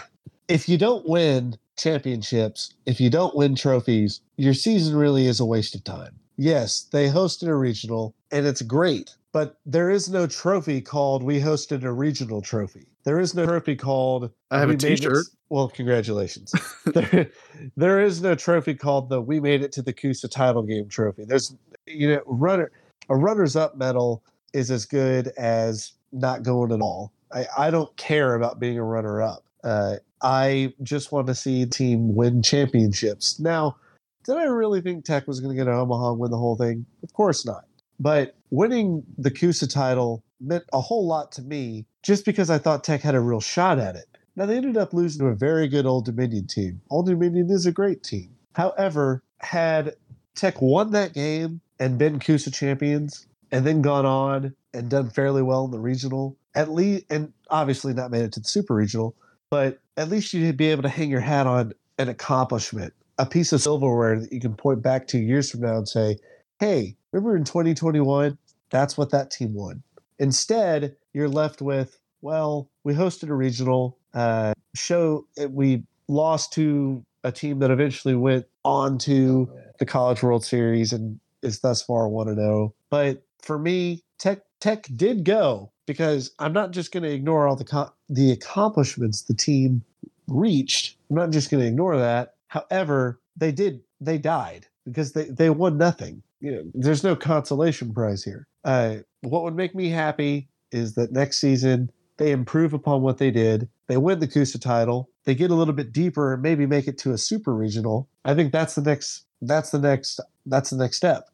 if 0.49 0.69
you 0.69 0.79
don't 0.79 1.09
win 1.09 1.57
championships, 1.81 2.75
if 2.87 3.01
you 3.01 3.11
don't 3.11 3.35
win 3.35 3.55
trophies, 3.55 4.21
your 4.37 4.55
season 4.55 4.97
really 4.97 5.27
is 5.27 5.41
a 5.41 5.45
waste 5.45 5.75
of 5.75 5.85
time. 5.85 6.19
Yes, 6.37 6.89
they 6.93 7.09
hosted 7.09 7.49
a 7.49 7.55
regional 7.55 8.15
and 8.31 8.47
it's 8.47 8.63
great, 8.63 9.15
but 9.33 9.57
there 9.67 9.91
is 9.91 10.09
no 10.09 10.27
trophy 10.27 10.81
called 10.81 11.23
we 11.23 11.41
hosted 11.41 11.83
a 11.85 11.93
regional 11.93 12.41
trophy. 12.41 12.87
There 13.05 13.21
is 13.21 13.35
no 13.35 13.47
trophy 13.47 13.77
called 13.77 14.31
I 14.51 14.59
have 14.59 14.71
a 14.71 14.77
T-shirt. 14.77 15.27
Well, 15.49 15.69
congratulations. 15.69 16.55
there, 16.87 17.31
there 17.77 18.01
is 18.01 18.23
no 18.23 18.35
trophy 18.35 18.75
called 18.75 19.09
the 19.09 19.21
we 19.21 19.41
made 19.41 19.63
it 19.63 19.73
to 19.73 19.83
the 19.83 19.93
CUSA 19.93 20.31
title 20.31 20.63
game 20.63 20.89
trophy. 20.89 21.25
There's 21.25 21.55
you 21.87 22.09
know 22.09 22.23
runner 22.27 22.71
a 23.09 23.17
runners 23.17 23.57
up 23.57 23.77
medal 23.77 24.23
is 24.53 24.71
as 24.71 24.87
good 24.87 25.29
as 25.37 25.93
not 26.13 26.43
going 26.43 26.73
at 26.73 26.81
all. 26.81 27.13
I, 27.33 27.47
I 27.57 27.71
don't 27.71 27.95
care 27.97 28.35
about 28.35 28.59
being 28.59 28.79
a 28.79 28.85
runner 28.85 29.23
up. 29.23 29.45
Uh, 29.63 29.97
I 30.23 30.73
just 30.83 31.13
want 31.13 31.27
to 31.29 31.35
see 31.35 31.65
team 31.67 32.15
win 32.15 32.43
championships. 32.43 33.41
Now, 33.41 33.77
did 34.25 34.37
I 34.37 34.45
really 34.45 34.81
think 34.81 35.05
Tech 35.05 35.27
was 35.27 35.41
going 35.41 35.57
to 35.57 35.65
get 35.65 35.73
Omaha 35.73 36.13
and 36.13 36.21
win 36.21 36.31
the 36.31 36.39
whole 36.39 36.57
thing? 36.57 36.85
Of 37.03 37.13
course 37.13 37.47
not. 37.47 37.65
But 37.99 38.37
winning 38.51 39.03
the 39.19 39.31
CUSA 39.31 39.73
title 39.73 40.23
meant 40.41 40.65
a 40.73 40.81
whole 40.81 41.07
lot 41.07 41.33
to 41.33 41.43
me 41.43 41.87
just 42.03 42.25
because 42.25 42.51
I 42.51 42.59
thought 42.59 42.85
Tech 42.85 43.01
had 43.01 43.15
a 43.15 43.21
real 43.21 43.41
shot 43.41 43.79
at 43.79 43.97
it. 43.97 44.07
Now, 44.37 44.47
they 44.47 44.57
ended 44.57 44.77
up 44.77 44.95
losing 44.95 45.21
to 45.21 45.33
a 45.33 45.35
very 45.35 45.69
good 45.69 45.87
Old 45.87 46.07
Dominion 46.07 46.47
team. 46.47 46.81
Old 46.91 47.07
Dominion 47.07 47.51
is 47.51 47.67
a 47.67 47.73
great 47.73 48.03
team. 48.03 48.31
However, 48.55 49.23
had 49.39 49.95
Tech 50.35 50.63
won 50.63 50.93
that 50.93 51.13
game 51.13 51.61
and 51.79 51.99
been 51.99 52.19
CUSA 52.19 52.55
champions 52.55 53.27
and 53.51 53.67
then 53.67 53.83
gone 53.83 54.07
on 54.07 54.55
and 54.73 54.89
done 54.89 55.11
fairly 55.11 55.43
well 55.43 55.65
in 55.65 55.71
the 55.71 55.81
regional, 55.81 56.37
at 56.55 56.71
least, 56.71 57.05
and 57.11 57.33
obviously 57.51 57.93
not 57.93 58.11
made 58.11 58.23
it 58.23 58.33
to 58.33 58.41
the 58.41 58.49
super 58.49 58.75
regional, 58.75 59.15
but 59.51 59.80
at 60.01 60.09
least 60.09 60.33
you'd 60.33 60.57
be 60.57 60.71
able 60.71 60.83
to 60.83 60.89
hang 60.89 61.11
your 61.11 61.21
hat 61.21 61.47
on 61.47 61.75
an 61.99 62.09
accomplishment, 62.09 62.95
a 63.19 63.27
piece 63.27 63.53
of 63.53 63.61
silverware 63.61 64.19
that 64.19 64.33
you 64.33 64.41
can 64.41 64.55
point 64.55 64.83
back 64.83 65.07
to 65.09 65.19
years 65.19 65.51
from 65.51 65.61
now 65.61 65.77
and 65.77 65.87
say, 65.87 66.17
hey, 66.59 66.97
remember 67.13 67.37
in 67.37 67.45
2021, 67.45 68.39
that's 68.71 68.97
what 68.97 69.11
that 69.11 69.31
team 69.31 69.53
won. 69.53 69.83
Instead, 70.19 70.97
you're 71.13 71.29
left 71.29 71.61
with, 71.61 71.99
well, 72.23 72.71
we 72.83 72.95
hosted 72.95 73.29
a 73.29 73.35
regional 73.35 73.99
uh, 74.15 74.55
show. 74.75 75.27
We 75.51 75.83
lost 76.09 76.55
to 76.55 77.05
a 77.23 77.31
team 77.31 77.59
that 77.59 77.71
eventually 77.71 78.15
went 78.15 78.47
on 78.65 78.97
to 78.99 79.51
the 79.79 79.85
College 79.85 80.23
World 80.23 80.47
Series 80.47 80.95
and 80.95 81.21
is 81.43 81.61
thus 81.61 81.83
far 81.83 82.09
1 82.09 82.35
0. 82.35 82.75
But 82.89 83.23
for 83.43 83.59
me, 83.59 84.03
Tech 84.19 84.41
Tech 84.61 84.87
did 84.97 85.25
go 85.25 85.73
because 85.87 86.31
I'm 86.39 86.53
not 86.53 86.71
just 86.71 86.93
going 86.93 87.03
to 87.03 87.11
ignore 87.11 87.49
all 87.49 87.57
the 87.57 87.65
co- 87.65 87.93
the 88.09 88.31
accomplishments 88.31 89.23
the 89.23 89.35
team 89.35 89.83
reached. 90.31 90.97
I'm 91.11 91.17
not 91.17 91.31
just 91.31 91.51
going 91.51 91.63
to 91.63 91.69
ignore 91.69 91.99
that. 91.99 92.35
However, 92.49 93.21
they 93.37 93.53
did 93.53 93.81
they 94.01 94.19
died 94.19 94.67
because 94.85 95.13
they 95.13 95.25
they 95.25 95.51
won 95.51 95.77
nothing. 95.77 96.23
you 96.41 96.53
know, 96.53 96.63
there's 96.75 97.05
no 97.05 97.15
consolation 97.17 97.93
prize 97.93 98.25
here. 98.25 98.47
Uh, 98.65 98.97
what 99.23 99.43
would 99.43 99.57
make 99.57 99.75
me 99.75 99.89
happy 99.91 100.49
is 100.73 100.95
that 100.95 101.13
next 101.13 101.39
season 101.39 101.91
they 102.17 102.33
improve 102.33 102.73
upon 102.73 103.03
what 103.03 103.19
they 103.19 103.31
did. 103.31 103.69
They 103.87 103.97
win 103.97 104.21
the 104.21 104.29
CUSA 104.29 104.61
title. 104.61 105.09
They 105.25 105.35
get 105.35 105.51
a 105.51 105.55
little 105.55 105.75
bit 105.75 105.93
deeper 105.93 106.33
and 106.35 106.43
maybe 106.43 106.67
make 106.67 106.87
it 106.87 106.99
to 106.99 107.13
a 107.13 107.19
super 107.19 107.55
regional. 107.55 108.09
I 108.25 108.35
think 108.35 108.53
that's 108.53 108.75
the 108.75 108.83
next. 108.83 109.25
That's 109.43 109.71
the 109.71 109.79
next. 109.79 110.21
That's 110.47 110.71
the 110.71 110.77
next 110.77 110.97
step. 110.97 111.29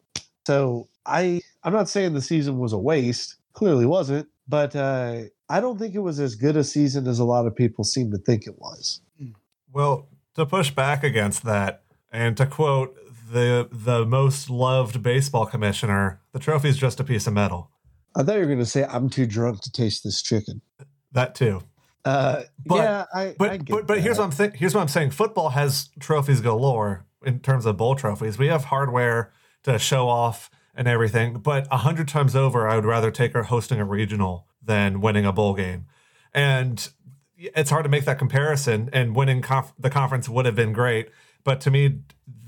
So 0.45 0.87
I 1.05 1.41
I'm 1.63 1.73
not 1.73 1.89
saying 1.89 2.13
the 2.13 2.21
season 2.21 2.57
was 2.59 2.73
a 2.73 2.77
waste. 2.77 3.35
Clearly 3.53 3.85
wasn't. 3.85 4.27
But 4.47 4.75
uh, 4.75 5.23
I 5.49 5.59
don't 5.61 5.77
think 5.79 5.95
it 5.95 5.99
was 5.99 6.19
as 6.19 6.35
good 6.35 6.57
a 6.57 6.63
season 6.63 7.07
as 7.07 7.19
a 7.19 7.23
lot 7.23 7.45
of 7.47 7.55
people 7.55 7.83
seem 7.83 8.11
to 8.11 8.17
think 8.17 8.47
it 8.47 8.59
was. 8.59 9.01
Well, 9.71 10.07
to 10.35 10.45
push 10.45 10.71
back 10.71 11.03
against 11.03 11.43
that, 11.43 11.83
and 12.11 12.35
to 12.37 12.45
quote 12.45 12.95
the 13.31 13.67
the 13.71 14.05
most 14.05 14.49
loved 14.49 15.01
baseball 15.03 15.45
commissioner, 15.45 16.21
the 16.31 16.39
trophy's 16.39 16.77
just 16.77 16.99
a 16.99 17.03
piece 17.03 17.27
of 17.27 17.33
metal. 17.33 17.69
I 18.15 18.23
thought 18.23 18.33
you 18.35 18.39
were 18.41 18.45
going 18.45 18.59
to 18.59 18.65
say, 18.65 18.83
"I'm 18.85 19.09
too 19.09 19.25
drunk 19.25 19.61
to 19.61 19.71
taste 19.71 20.03
this 20.03 20.21
chicken." 20.21 20.61
That 21.11 21.35
too. 21.35 21.61
Uh, 22.05 22.43
But- 22.65 22.75
yeah, 22.75 23.05
I. 23.13 23.35
But 23.37 23.49
I 23.51 23.57
but, 23.57 23.87
but 23.87 24.01
here's 24.01 24.17
what 24.17 24.25
I'm 24.25 24.31
think 24.31 24.55
here's 24.55 24.73
what 24.73 24.81
I'm 24.81 24.87
saying. 24.87 25.11
Football 25.11 25.49
has 25.49 25.89
trophies 25.99 26.41
galore 26.41 27.05
in 27.25 27.39
terms 27.39 27.65
of 27.65 27.77
bowl 27.77 27.95
trophies. 27.95 28.37
We 28.37 28.47
have 28.47 28.65
hardware 28.65 29.31
to 29.63 29.77
show 29.77 30.07
off 30.07 30.49
and 30.77 30.87
everything. 30.87 31.39
But 31.39 31.67
a 31.69 31.77
hundred 31.77 32.07
times 32.07 32.35
over, 32.35 32.67
I 32.67 32.75
would 32.75 32.85
rather 32.85 33.11
take 33.11 33.33
her 33.33 33.43
hosting 33.43 33.79
a 33.79 33.85
regional 33.85 34.47
than 34.63 35.01
winning 35.01 35.25
a 35.25 35.33
bowl 35.33 35.55
game. 35.55 35.87
And 36.33 36.87
it's 37.35 37.71
hard 37.71 37.83
to 37.83 37.89
make 37.89 38.05
that 38.05 38.19
comparison. 38.19 38.89
And 38.93 39.15
winning 39.15 39.41
conf- 39.41 39.73
the 39.77 39.89
conference 39.89 40.29
would 40.29 40.45
have 40.45 40.55
been 40.55 40.73
great. 40.73 41.09
But 41.43 41.59
to 41.61 41.71
me, 41.71 41.99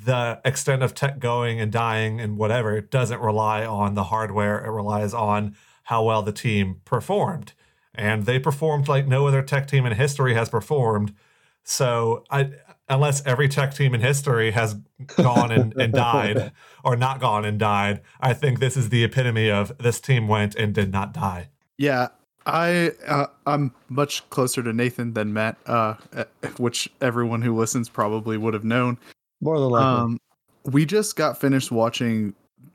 the 0.06 0.40
extent 0.46 0.84
of 0.84 0.94
tech 0.94 1.20
going 1.20 1.60
and 1.60 1.72
dying 1.72 2.22
and 2.22 2.38
whatever 2.38 2.80
doesn't 2.80 3.20
rely 3.20 3.66
on 3.66 3.96
the 3.96 4.06
hardware. 4.06 4.64
It 4.64 4.70
relies 4.70 5.14
on 5.14 5.56
how 5.84 6.04
well 6.04 6.22
the 6.22 6.32
team 6.32 6.82
performed. 6.86 7.54
And 7.96 8.26
they 8.26 8.40
performed 8.40 8.88
like 8.88 9.08
no 9.08 9.28
other 9.28 9.42
tech 9.42 9.68
team 9.68 9.86
in 9.86 9.94
history 9.94 10.36
has 10.36 10.50
performed. 10.50 11.14
So 11.64 12.24
I 12.30 12.52
unless 12.90 13.26
every 13.26 13.48
tech 13.48 13.74
team 13.74 13.94
in 13.94 14.02
history 14.02 14.52
has 14.52 14.76
gone 15.16 15.52
and, 15.52 15.74
and 15.80 15.94
died 15.94 16.52
or 16.84 16.96
not 16.96 17.20
gone 17.20 17.46
and 17.46 17.60
died, 17.60 18.02
I 18.20 18.34
think 18.34 18.60
this 18.60 18.76
is 18.76 18.90
the 18.90 19.04
epitome 19.04 19.50
of 19.50 19.78
this 19.78 20.00
team 20.02 20.28
went 20.28 20.56
and 20.56 20.74
did 20.74 20.92
not 20.92 21.14
die. 21.14 21.50
Yeah, 21.78 22.10
I 22.46 22.92
uh, 23.08 23.28
I'm 23.46 23.74
much 23.90 24.28
closer 24.30 24.64
to 24.64 24.74
Nathan 24.74 25.14
than 25.14 25.34
Matt, 25.34 25.58
uh, 25.66 25.96
uh, 26.14 26.26
which 26.58 26.90
everyone 27.02 27.42
who 27.42 27.56
listens 27.56 27.90
probably 27.90 28.38
would 28.38 28.54
have 28.54 28.64
known. 28.64 28.98
More 29.42 29.60
than 29.60 29.70
likely. 29.70 30.02
Um, 30.02 30.20
we 30.66 30.86
just 30.86 31.16
got 31.16 31.40
finished 31.40 31.72
watching 31.72 32.34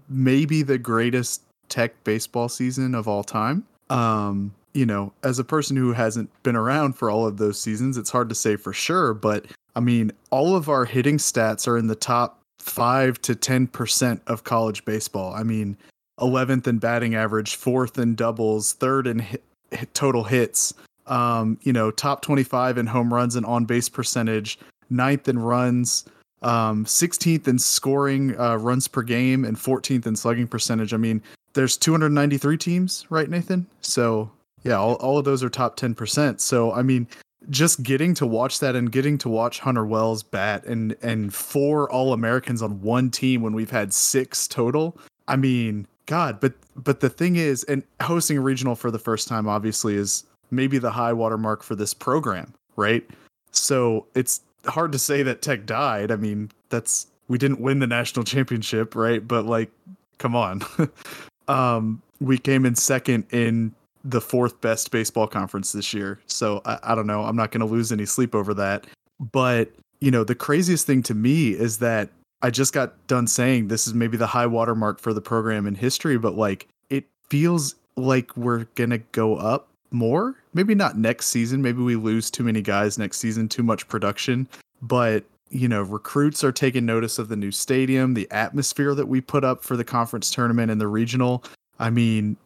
maybe 0.09 0.63
the 0.63 0.79
greatest 0.79 1.43
tech 1.69 2.03
baseball 2.05 2.49
season 2.49 2.95
of 2.95 3.09
all 3.09 3.25
time. 3.25 3.65
Um, 3.91 4.55
you 4.73 4.87
know, 4.87 5.13
as 5.23 5.39
a 5.39 5.45
person 5.45 5.77
who 5.77 5.93
hasn't 5.93 6.31
been 6.43 6.57
around 6.57 6.95
for 6.95 7.11
all 7.11 7.27
of 7.27 7.37
those 7.37 7.61
seasons, 7.61 7.97
it's 7.97 8.11
hard 8.11 8.29
to 8.29 8.35
say 8.35 8.57
for 8.57 8.73
sure, 8.73 9.15
but 9.15 9.47
I 9.77 9.81
mean, 9.81 10.13
all 10.31 10.57
of 10.57 10.69
our 10.69 10.85
hitting 10.85 11.19
stats 11.19 11.67
are 11.67 11.77
in 11.77 11.87
the 11.87 11.95
top 11.95 12.41
five 12.59 13.21
to 13.23 13.35
10% 13.35 14.21
of 14.27 14.45
college 14.45 14.85
baseball. 14.85 15.35
I 15.35 15.43
mean, 15.43 15.77
11th 16.21 16.67
in 16.67 16.79
batting 16.79 17.15
average, 17.15 17.57
fourth 17.57 17.99
in 17.99 18.15
doubles, 18.15 18.75
third 18.75 19.07
in 19.07 19.19
hit, 19.19 19.43
hit 19.71 19.93
total 19.95 20.25
hits, 20.25 20.73
um, 21.07 21.59
you 21.63 21.73
know, 21.73 21.91
top 21.91 22.23
25 22.23 22.79
in 22.79 22.87
home 22.87 23.13
runs 23.13 23.37
and 23.37 23.45
on 23.45 23.65
base 23.65 23.89
percentage, 23.89 24.59
ninth 24.91 25.29
in 25.29 25.39
runs, 25.39 26.05
um, 26.43 26.85
16th 26.85 27.49
in 27.49 27.59
scoring 27.59 28.39
uh, 28.39 28.57
runs 28.57 28.87
per 28.87 29.03
game, 29.03 29.45
and 29.45 29.57
14th 29.57 30.07
in 30.07 30.15
slugging 30.15 30.47
percentage. 30.47 30.95
I 30.95 30.99
mean, 30.99 31.23
there's 31.55 31.77
293 31.77 32.57
teams, 32.57 33.07
right, 33.11 33.29
Nathan? 33.29 33.67
So, 33.81 34.31
yeah, 34.63 34.75
all, 34.75 34.95
all 34.95 35.19
of 35.19 35.25
those 35.25 35.43
are 35.43 35.49
top 35.49 35.77
10%. 35.79 36.41
So, 36.41 36.73
I 36.73 36.83
mean, 36.83 37.09
just 37.51 37.83
getting 37.83 38.15
to 38.15 38.27
watch 38.27 38.59
that 38.61 38.77
and 38.77 38.91
getting 38.91 39.19
to 39.19 39.29
watch 39.29 39.61
Hunter 39.61 39.85
Wells 39.85 40.23
bat 40.23 40.65
and 40.65 40.97
and 41.03 41.35
four 41.35 41.91
All 41.91 42.13
Americans 42.13 42.63
on 42.63 42.81
one 42.81 43.11
team 43.11 43.43
when 43.43 43.53
we've 43.53 43.71
had 43.71 43.93
six 43.93 44.49
total. 44.49 44.97
I 45.29 45.37
mean, 45.37 45.87
God, 46.07 46.41
but 46.41 46.55
but 46.77 47.01
the 47.01 47.11
thing 47.11 47.37
is, 47.37 47.65
and 47.65 47.83
hosting 48.03 48.39
a 48.39 48.41
regional 48.41 48.75
for 48.75 48.91
the 48.91 48.99
first 48.99 49.29
time 49.29 49.49
obviously 49.49 49.95
is 49.95 50.25
maybe 50.51 50.79
the 50.79 50.91
high 50.91 51.13
watermark 51.13 51.63
for 51.63 51.75
this 51.75 51.95
program, 51.95 52.53
right? 52.77 53.09
So 53.51 54.07
it's 54.15 54.41
hard 54.67 54.93
to 54.93 54.99
say 54.99 55.23
that 55.23 55.43
Tech 55.43 55.67
died. 55.67 56.11
I 56.11 56.17
mean, 56.17 56.51
that's 56.69 57.07
we 57.29 57.39
didn't 57.39 57.61
win 57.61 57.79
the 57.79 57.87
national 57.87 58.25
championship, 58.25 58.95
right? 58.95 59.27
But 59.27 59.47
like, 59.47 59.71
come 60.19 60.37
on. 60.37 60.63
um, 61.49 62.03
we 62.21 62.39
came 62.39 62.65
in 62.67 62.75
second 62.75 63.25
in 63.31 63.75
the 64.05 64.21
fourth 64.21 64.61
best 64.61 64.91
baseball 64.91 65.27
conference 65.27 65.73
this 65.73 65.95
year. 65.95 66.21
So 66.27 66.61
I, 66.67 66.79
I 66.83 66.95
don't 66.95 67.07
know. 67.07 67.25
I'm 67.25 67.37
not 67.37 67.51
going 67.51 67.67
to 67.67 67.67
lose 67.67 67.91
any 67.91 68.05
sleep 68.05 68.35
over 68.35 68.53
that. 68.55 68.87
But, 69.33 69.73
you 70.01 70.11
know, 70.11 70.25
the 70.25 70.35
craziest 70.35 70.87
thing 70.87 71.03
to 71.05 71.15
me 71.15 71.51
is 71.51 71.79
that 71.79 72.11
I 72.43 72.51
just 72.51 72.75
got 72.75 73.07
done 73.07 73.27
saying 73.27 73.69
this 73.69 73.87
is 73.87 73.95
maybe 73.95 74.19
the 74.19 74.27
high 74.27 74.47
watermark 74.47 75.01
for 75.01 75.15
the 75.15 75.23
program 75.23 75.67
in 75.67 75.75
history, 75.75 76.19
but 76.19 76.35
like 76.35 76.69
it 76.91 77.05
feels 77.31 77.75
like 77.97 78.37
we're 78.37 78.65
going 78.75 78.91
to 78.91 78.99
go 78.99 79.37
up 79.37 79.69
more. 79.91 80.35
Maybe 80.53 80.75
not 80.75 80.99
next 80.99 81.29
season. 81.29 81.63
Maybe 81.63 81.81
we 81.81 81.97
lose 81.97 82.31
too 82.31 82.43
many 82.43 82.61
guys 82.61 82.99
next 82.99 83.19
season, 83.19 83.49
too 83.49 83.63
much 83.63 83.89
production. 83.89 84.47
But, 84.83 85.25
you 85.49 85.69
know, 85.69 85.83
recruits 85.83 86.45
are 86.45 86.53
taking 86.53 86.85
notice 86.85 87.19
of 87.19 87.29
the 87.29 87.37
new 87.37 87.53
stadium, 87.53 88.13
the 88.13 88.31
atmosphere 88.31 88.95
that 88.95 89.07
we 89.07 89.23
put 89.23 89.45
up 89.45 89.63
for 89.63 89.77
the 89.77 89.85
conference 89.85 90.31
tournament 90.31 90.71
and 90.71 90.81
the 90.81 90.89
regional. 90.89 91.45
I 91.79 91.89
mean, 91.91 92.37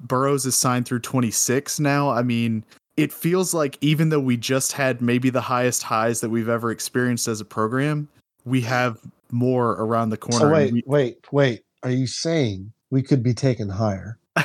Burroughs 0.00 0.44
is 0.46 0.54
signed 0.56 0.86
through 0.86 1.00
26 1.00 1.80
now. 1.80 2.10
I 2.10 2.22
mean, 2.22 2.64
it 2.96 3.12
feels 3.12 3.54
like 3.54 3.78
even 3.80 4.08
though 4.10 4.20
we 4.20 4.36
just 4.36 4.72
had 4.72 5.00
maybe 5.00 5.30
the 5.30 5.40
highest 5.40 5.82
highs 5.82 6.20
that 6.20 6.28
we've 6.30 6.48
ever 6.48 6.70
experienced 6.70 7.28
as 7.28 7.40
a 7.40 7.44
program, 7.44 8.08
we 8.44 8.60
have 8.62 8.98
more 9.30 9.70
around 9.72 10.10
the 10.10 10.16
corner. 10.18 10.38
so 10.46 10.50
wait, 10.52 10.72
we- 10.72 10.82
wait, 10.86 11.18
wait. 11.32 11.62
Are 11.84 11.90
you 11.90 12.06
saying 12.06 12.72
we 12.90 13.02
could 13.02 13.22
be 13.22 13.32
taken 13.34 13.68
higher? 13.68 14.18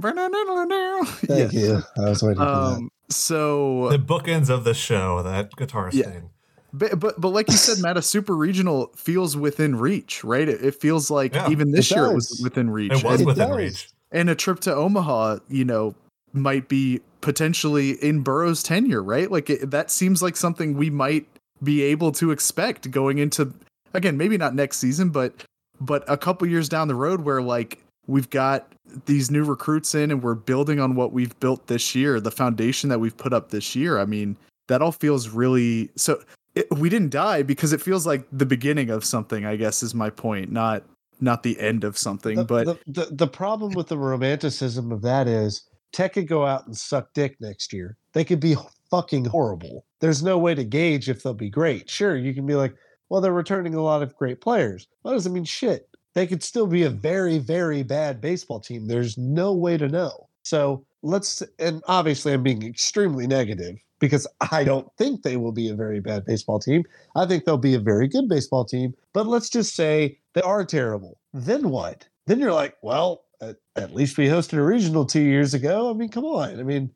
Thank 0.00 1.52
Yes. 1.52 1.52
you. 1.54 1.82
I 1.98 2.08
was 2.08 2.22
waiting 2.22 2.38
for 2.38 2.44
that. 2.44 2.52
Um, 2.52 2.90
so 3.08 3.88
The 3.90 3.98
bookends 3.98 4.50
of 4.50 4.64
the 4.64 4.74
show, 4.74 5.22
that 5.22 5.54
guitar 5.56 5.90
Yeah. 5.92 6.08
sting. 6.10 6.30
But, 6.72 6.98
but 6.98 7.20
but 7.20 7.28
like 7.28 7.48
you 7.48 7.56
said, 7.56 7.78
Matt, 7.82 7.96
a 7.96 8.02
super 8.02 8.34
regional 8.36 8.90
feels 8.96 9.36
within 9.36 9.76
reach, 9.76 10.24
right? 10.24 10.48
It, 10.48 10.64
it 10.64 10.74
feels 10.74 11.10
like 11.10 11.34
Yeah, 11.34 11.50
even 11.50 11.72
this 11.72 11.90
it 11.90 11.96
year 11.96 12.06
it 12.06 12.14
was 12.14 12.40
within 12.42 12.70
reach. 12.70 12.92
It 12.92 13.04
was 13.04 13.20
It 13.20 13.26
within 13.26 13.48
does. 13.48 13.56
reach. 13.56 13.88
and 14.10 14.30
a 14.30 14.34
trip 14.34 14.60
to 14.60 14.74
Omaha, 14.74 15.38
you 15.48 15.64
know, 15.64 15.94
might 16.32 16.68
be 16.68 17.00
potentially 17.20 17.92
in 18.02 18.22
Burroughs' 18.22 18.62
tenure, 18.62 19.02
right? 19.02 19.30
Like 19.30 19.50
it, 19.50 19.70
that 19.70 19.90
seems 19.90 20.22
like 20.22 20.36
something 20.36 20.76
we 20.76 20.90
might 20.90 21.26
be 21.62 21.82
able 21.82 22.10
to 22.12 22.30
expect 22.30 22.90
going 22.90 23.18
into 23.18 23.52
again, 23.94 24.16
maybe 24.16 24.38
not 24.38 24.54
next 24.54 24.78
season, 24.78 25.10
but 25.10 25.44
but 25.80 26.04
a 26.08 26.16
couple 26.16 26.46
years 26.48 26.68
down 26.68 26.88
the 26.88 26.94
road 26.94 27.20
where 27.22 27.42
like 27.42 27.78
we've 28.06 28.30
got 28.30 28.72
these 29.06 29.30
new 29.30 29.44
recruits 29.44 29.94
in 29.94 30.10
and 30.10 30.22
we're 30.22 30.34
building 30.34 30.80
on 30.80 30.94
what 30.94 31.12
we've 31.12 31.38
built 31.40 31.66
this 31.66 31.94
year, 31.94 32.20
the 32.20 32.30
foundation 32.30 32.88
that 32.90 32.98
we've 32.98 33.16
put 33.16 33.32
up 33.32 33.50
this 33.50 33.74
year. 33.76 33.98
I 33.98 34.04
mean, 34.04 34.36
that 34.68 34.82
all 34.82 34.92
feels 34.92 35.28
really 35.28 35.90
so 35.96 36.20
it, 36.54 36.66
we 36.76 36.88
didn't 36.88 37.10
die 37.10 37.42
because 37.42 37.72
it 37.72 37.80
feels 37.80 38.06
like 38.06 38.26
the 38.32 38.46
beginning 38.46 38.90
of 38.90 39.04
something, 39.04 39.44
I 39.44 39.56
guess 39.56 39.82
is 39.82 39.94
my 39.94 40.10
point, 40.10 40.50
not 40.50 40.84
not 41.20 41.42
the 41.42 41.58
end 41.60 41.84
of 41.84 41.96
something, 41.96 42.36
the, 42.36 42.44
but 42.44 42.66
the, 42.66 42.78
the 42.86 43.14
the 43.14 43.26
problem 43.26 43.72
with 43.72 43.88
the 43.88 43.98
romanticism 43.98 44.90
of 44.90 45.02
that 45.02 45.28
is 45.28 45.68
Tech 45.92 46.14
could 46.14 46.28
go 46.28 46.44
out 46.44 46.66
and 46.66 46.76
suck 46.76 47.12
dick 47.14 47.36
next 47.40 47.72
year. 47.72 47.96
They 48.12 48.24
could 48.24 48.40
be 48.40 48.56
fucking 48.90 49.26
horrible. 49.26 49.84
There's 50.00 50.22
no 50.22 50.38
way 50.38 50.54
to 50.54 50.64
gauge 50.64 51.08
if 51.08 51.22
they'll 51.22 51.34
be 51.34 51.50
great. 51.50 51.88
Sure, 51.88 52.16
you 52.16 52.34
can 52.34 52.46
be 52.46 52.54
like, 52.54 52.74
well, 53.08 53.20
they're 53.20 53.32
returning 53.32 53.74
a 53.74 53.82
lot 53.82 54.02
of 54.02 54.16
great 54.16 54.40
players. 54.40 54.88
That 55.04 55.12
doesn't 55.12 55.32
mean 55.32 55.44
shit. 55.44 55.88
They 56.14 56.26
could 56.26 56.42
still 56.42 56.66
be 56.66 56.82
a 56.82 56.90
very, 56.90 57.38
very 57.38 57.82
bad 57.82 58.20
baseball 58.20 58.60
team. 58.60 58.86
There's 58.86 59.16
no 59.16 59.54
way 59.54 59.78
to 59.78 59.88
know. 59.88 60.28
So 60.42 60.84
let's, 61.02 61.42
and 61.58 61.82
obviously 61.88 62.32
I'm 62.32 62.42
being 62.42 62.62
extremely 62.62 63.26
negative 63.26 63.76
because 64.02 64.26
I 64.52 64.64
don't 64.64 64.86
think 64.98 65.22
they 65.22 65.38
will 65.38 65.52
be 65.52 65.70
a 65.70 65.74
very 65.74 66.00
bad 66.00 66.26
baseball 66.26 66.58
team. 66.58 66.84
I 67.16 67.24
think 67.24 67.46
they'll 67.46 67.56
be 67.56 67.74
a 67.74 67.78
very 67.80 68.06
good 68.08 68.28
baseball 68.28 68.66
team. 68.66 68.92
But 69.14 69.26
let's 69.26 69.48
just 69.48 69.74
say 69.74 70.18
they 70.34 70.42
are 70.42 70.64
terrible. 70.66 71.18
Then 71.32 71.70
what? 71.70 72.06
Then 72.26 72.38
you're 72.38 72.52
like, 72.52 72.76
well, 72.82 73.24
at, 73.40 73.56
at 73.76 73.94
least 73.94 74.18
we 74.18 74.26
hosted 74.26 74.58
a 74.58 74.62
regional 74.62 75.06
two 75.06 75.22
years 75.22 75.54
ago. 75.54 75.88
I 75.88 75.94
mean, 75.94 76.10
come 76.10 76.24
on. 76.24 76.60
I 76.60 76.62
mean, 76.62 76.90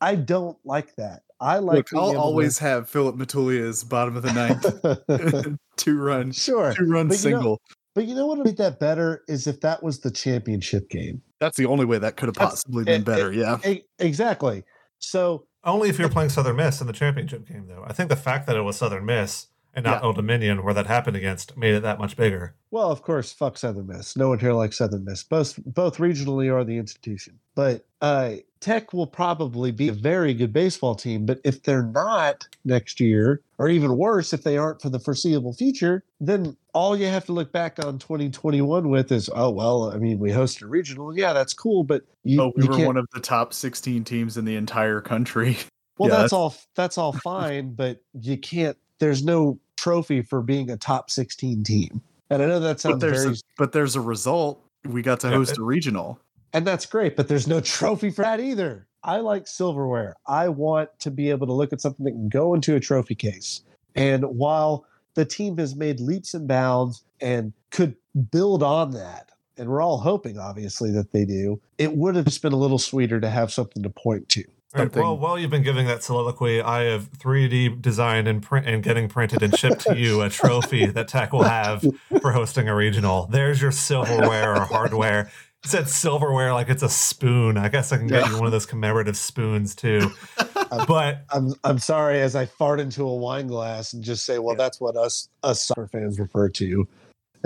I 0.00 0.14
don't 0.16 0.58
like 0.64 0.94
that. 0.96 1.22
I 1.40 1.58
like. 1.58 1.92
Look, 1.92 1.94
I'll 1.94 2.02
able 2.10 2.12
to- 2.14 2.18
always 2.18 2.58
have 2.58 2.88
Philip 2.90 3.16
Matulia's 3.16 3.84
bottom 3.84 4.16
of 4.16 4.22
the 4.24 4.32
ninth, 4.32 5.56
two 5.76 5.98
run, 5.98 6.32
sure, 6.32 6.74
two 6.74 6.84
run 6.90 7.08
But 7.08 7.24
you 7.24 7.30
know- 7.30 7.36
single. 7.38 7.60
but 7.94 8.06
you 8.06 8.14
know 8.16 8.26
what 8.26 8.38
would 8.38 8.46
make 8.46 8.56
that 8.56 8.80
better 8.80 9.22
is 9.28 9.46
if 9.46 9.60
that 9.60 9.82
was 9.82 10.00
the 10.00 10.10
championship 10.10 10.90
game. 10.90 11.22
That's 11.40 11.56
the 11.56 11.66
only 11.66 11.84
way 11.84 11.98
that 11.98 12.16
could 12.16 12.26
have 12.26 12.34
That's- 12.34 12.64
possibly 12.64 12.84
been 12.84 13.02
it- 13.02 13.04
better. 13.04 13.32
Yeah, 13.32 13.58
E- 13.64 13.82
exactly. 14.00 14.64
So 14.98 15.46
Only 15.64 15.88
if 15.88 15.98
you're 15.98 16.08
playing 16.08 16.30
Southern 16.30 16.56
Miss 16.56 16.80
in 16.80 16.86
the 16.86 16.92
championship 16.92 17.46
game, 17.46 17.66
though. 17.66 17.84
I 17.86 17.92
think 17.92 18.08
the 18.08 18.16
fact 18.16 18.46
that 18.46 18.56
it 18.56 18.62
was 18.62 18.76
Southern 18.76 19.04
Miss 19.04 19.48
and 19.74 19.84
not 19.84 20.00
Yeah. 20.00 20.06
Old 20.06 20.16
Dominion, 20.16 20.64
where 20.64 20.74
that 20.74 20.86
happened 20.86 21.16
against, 21.16 21.56
made 21.56 21.74
it 21.74 21.82
that 21.82 21.98
much 21.98 22.16
bigger. 22.16 22.54
Well, 22.70 22.90
of 22.90 23.02
course, 23.02 23.32
fuck 23.32 23.58
Southern 23.58 23.86
Miss. 23.86 24.16
No 24.16 24.28
one 24.28 24.38
here 24.38 24.52
likes 24.52 24.78
Southern 24.78 25.04
Miss, 25.04 25.22
both 25.22 25.58
both 25.64 25.98
regionally 25.98 26.52
or 26.52 26.64
the 26.64 26.78
institution. 26.78 27.38
But 27.54 27.84
uh, 28.00 28.36
Tech 28.60 28.92
will 28.92 29.06
probably 29.06 29.70
be 29.70 29.88
a 29.88 29.92
very 29.92 30.34
good 30.34 30.52
baseball 30.52 30.94
team. 30.94 31.26
But 31.26 31.40
if 31.44 31.62
they're 31.62 31.82
not 31.84 32.46
next 32.64 33.00
year, 33.00 33.40
or 33.58 33.68
even 33.68 33.96
worse, 33.96 34.32
if 34.32 34.42
they 34.42 34.56
aren't 34.56 34.82
for 34.82 34.88
the 34.90 34.98
foreseeable 34.98 35.52
future, 35.52 36.02
then 36.20 36.56
all 36.74 36.96
you 36.96 37.06
have 37.06 37.24
to 37.26 37.32
look 37.32 37.52
back 37.52 37.84
on 37.84 37.98
2021 37.98 38.88
with 38.88 39.12
is, 39.12 39.30
oh 39.34 39.50
well, 39.50 39.90
I 39.92 39.96
mean, 39.98 40.18
we 40.18 40.30
hosted 40.30 40.62
a 40.62 40.66
regional. 40.66 41.16
Yeah, 41.16 41.32
that's 41.32 41.54
cool, 41.54 41.84
but 41.84 42.02
you, 42.24 42.40
oh, 42.42 42.52
we 42.56 42.64
you 42.64 42.70
were 42.70 42.86
one 42.86 42.96
of 42.96 43.06
the 43.12 43.20
top 43.20 43.54
16 43.54 44.04
teams 44.04 44.36
in 44.36 44.44
the 44.44 44.56
entire 44.56 45.00
country. 45.00 45.56
well, 45.98 46.08
yeah, 46.08 46.16
that's 46.16 46.22
that's- 46.30 46.32
all. 46.32 46.54
That's 46.74 46.98
all 46.98 47.12
fine, 47.12 47.74
but 47.74 48.00
you 48.20 48.36
can't. 48.36 48.76
There's 48.98 49.24
no 49.24 49.58
trophy 49.76 50.22
for 50.22 50.42
being 50.42 50.70
a 50.70 50.76
top 50.76 51.10
16 51.10 51.62
team. 51.62 52.00
And 52.30 52.42
I 52.42 52.46
know 52.46 52.60
that 52.60 52.74
But 52.74 52.80
sounds 52.80 53.00
there's 53.00 53.22
very 53.22 53.34
a, 53.34 53.38
but 53.56 53.72
there's 53.72 53.94
a 53.96 54.00
result. 54.00 54.62
We 54.84 55.02
got 55.02 55.20
to 55.20 55.28
Yeah, 55.28 55.34
host 55.36 55.52
it- 55.52 55.58
a 55.58 55.62
regional. 55.62 56.18
And 56.52 56.66
that's 56.66 56.86
great, 56.86 57.16
but 57.16 57.28
there's 57.28 57.46
no 57.46 57.60
trophy 57.62 58.10
for 58.10 58.22
that 58.22 58.40
either. 58.40 58.86
I 59.02 59.18
like 59.18 59.46
silverware. 59.46 60.16
I 60.26 60.48
want 60.48 60.90
to 61.00 61.10
be 61.10 61.30
able 61.30 61.46
to 61.46 61.52
look 61.52 61.72
at 61.72 61.80
something 61.80 62.04
that 62.04 62.12
can 62.12 62.28
go 62.28 62.54
into 62.54 62.74
a 62.74 62.80
trophy 62.80 63.14
case. 63.14 63.62
And 63.94 64.24
while 64.24 64.84
the 65.14 65.24
team 65.24 65.56
has 65.58 65.74
made 65.74 66.00
leaps 66.00 66.34
and 66.34 66.46
bounds 66.48 67.04
and 67.20 67.52
could 67.70 67.96
build 68.30 68.62
on 68.62 68.92
that, 68.92 69.30
and 69.56 69.68
we're 69.68 69.82
all 69.82 69.98
hoping, 69.98 70.38
obviously, 70.38 70.90
that 70.92 71.12
they 71.12 71.24
do, 71.24 71.60
it 71.78 71.96
would 71.96 72.16
have 72.16 72.26
just 72.26 72.42
been 72.42 72.52
a 72.52 72.56
little 72.56 72.78
sweeter 72.78 73.20
to 73.20 73.28
have 73.28 73.52
something 73.52 73.82
to 73.82 73.90
point 73.90 74.28
to. 74.30 74.44
All 74.74 74.82
right, 74.82 74.84
Something- 74.84 75.02
well, 75.02 75.16
while 75.18 75.38
you've 75.38 75.50
been 75.50 75.62
giving 75.62 75.86
that 75.86 76.02
soliloquy, 76.02 76.60
I 76.60 76.84
have 76.84 77.10
3D 77.12 77.80
designed 77.80 78.28
and 78.28 78.42
print 78.42 78.66
and 78.66 78.82
getting 78.82 79.08
printed 79.08 79.42
and 79.42 79.56
shipped 79.58 79.80
to 79.86 79.96
you 79.96 80.20
a 80.20 80.28
trophy 80.28 80.86
that 80.86 81.08
Tech 81.08 81.32
will 81.32 81.44
have 81.44 81.84
for 82.20 82.32
hosting 82.32 82.68
a 82.68 82.74
regional. 82.74 83.26
There's 83.26 83.62
your 83.62 83.72
silverware 83.72 84.54
or 84.54 84.60
hardware. 84.60 85.30
It 85.68 85.72
said 85.72 85.88
silverware 85.90 86.54
like 86.54 86.70
it's 86.70 86.82
a 86.82 86.88
spoon. 86.88 87.58
I 87.58 87.68
guess 87.68 87.92
I 87.92 87.98
can 87.98 88.06
get 88.06 88.22
Yeah. 88.22 88.30
you 88.30 88.36
one 88.38 88.46
of 88.46 88.52
those 88.52 88.64
commemorative 88.64 89.18
spoons 89.18 89.74
too. 89.74 90.10
But 90.86 91.24
I'm 91.30 91.54
I'm 91.64 91.78
sorry 91.78 92.20
as 92.20 92.34
I 92.36 92.44
fart 92.46 92.78
into 92.80 93.02
a 93.06 93.14
wine 93.14 93.46
glass 93.48 93.92
and 93.92 94.02
just 94.02 94.24
say, 94.26 94.38
well, 94.38 94.54
Yeah. 94.54 94.64
that's 94.64 94.80
what 94.80 94.96
us 94.96 95.28
us 95.42 95.62
soccer 95.62 95.86
fans 95.88 96.18
refer 96.18 96.48
to 96.50 96.88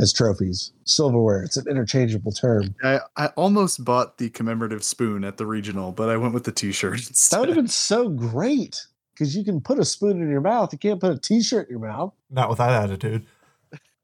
as 0.01 0.13
trophies. 0.13 0.73
Silverware. 0.85 1.43
It's 1.43 1.57
an 1.57 1.67
interchangeable 1.69 2.31
term. 2.33 2.75
I, 2.83 3.01
I 3.17 3.27
almost 3.37 3.85
bought 3.85 4.19
the 4.19 4.31
commemorative 4.31 4.83
spoon 4.85 5.25
at 5.25 5.37
the 5.37 5.47
regional, 5.47 5.91
but 5.93 6.09
I 6.09 6.17
went 6.17 6.33
with 6.35 6.45
the 6.45 6.53
T-shirt. 6.53 6.95
Instead. 7.09 7.37
That 7.37 7.41
would 7.41 7.49
have 7.51 7.57
been 7.57 7.69
so 7.69 8.09
great 8.09 8.87
because 9.15 9.37
you 9.37 9.45
can 9.45 9.61
put 9.61 9.79
a 9.81 9.85
spoon 9.85 10.21
in 10.23 10.29
your 10.31 10.41
mouth. 10.41 10.73
You 10.73 10.79
can't 10.79 11.01
put 11.01 11.13
a 11.13 11.19
T-shirt 11.19 11.69
in 11.69 11.79
your 11.79 11.87
mouth. 11.89 12.13
not 12.31 12.49
with 12.49 12.59
that 12.59 12.71
attitude. 12.85 13.27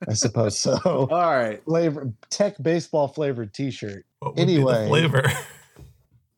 I 0.08 0.12
suppose 0.14 0.56
so. 0.58 0.78
All 0.84 1.06
right. 1.08 1.62
Flavor 1.64 2.12
tech 2.30 2.54
baseball 2.62 3.08
flavored 3.08 3.52
T-shirt. 3.52 4.04
What 4.20 4.36
would 4.36 4.46
be 4.46 4.54
the 4.54 4.60
Anyway. 4.60 4.88
flavor. 4.88 5.22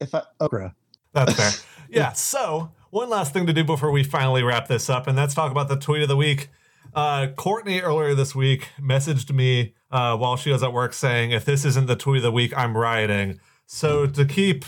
If 0.00 0.14
I 0.14 0.22
okra, 0.40 0.74
That's 1.12 1.34
fair. 1.34 1.50
yeah. 1.90 2.12
So 2.12 2.72
one 2.88 3.10
last 3.10 3.34
thing 3.34 3.46
to 3.46 3.52
do 3.52 3.62
before 3.64 3.90
we 3.90 4.02
finally 4.02 4.42
wrap 4.42 4.66
this 4.66 4.88
up, 4.88 5.06
and 5.06 5.14
let's 5.14 5.34
talk 5.34 5.50
about 5.52 5.68
the 5.68 5.76
tweet 5.76 6.00
of 6.00 6.08
the 6.08 6.16
week. 6.16 6.48
Uh, 6.94 7.26
Courtney 7.36 7.80
earlier 7.82 8.14
this 8.14 8.34
week 8.34 8.68
messaged 8.80 9.30
me 9.30 9.74
uh, 9.90 10.16
while 10.16 10.36
she 10.38 10.50
was 10.50 10.62
at 10.62 10.72
work 10.72 10.94
saying, 10.94 11.32
"If 11.32 11.44
this 11.44 11.66
isn't 11.66 11.86
the 11.86 11.96
tweet 11.96 12.16
of 12.18 12.22
the 12.22 12.32
week, 12.32 12.56
I'm 12.56 12.78
rioting." 12.78 13.40
So 13.66 14.06
to 14.06 14.24
keep 14.24 14.64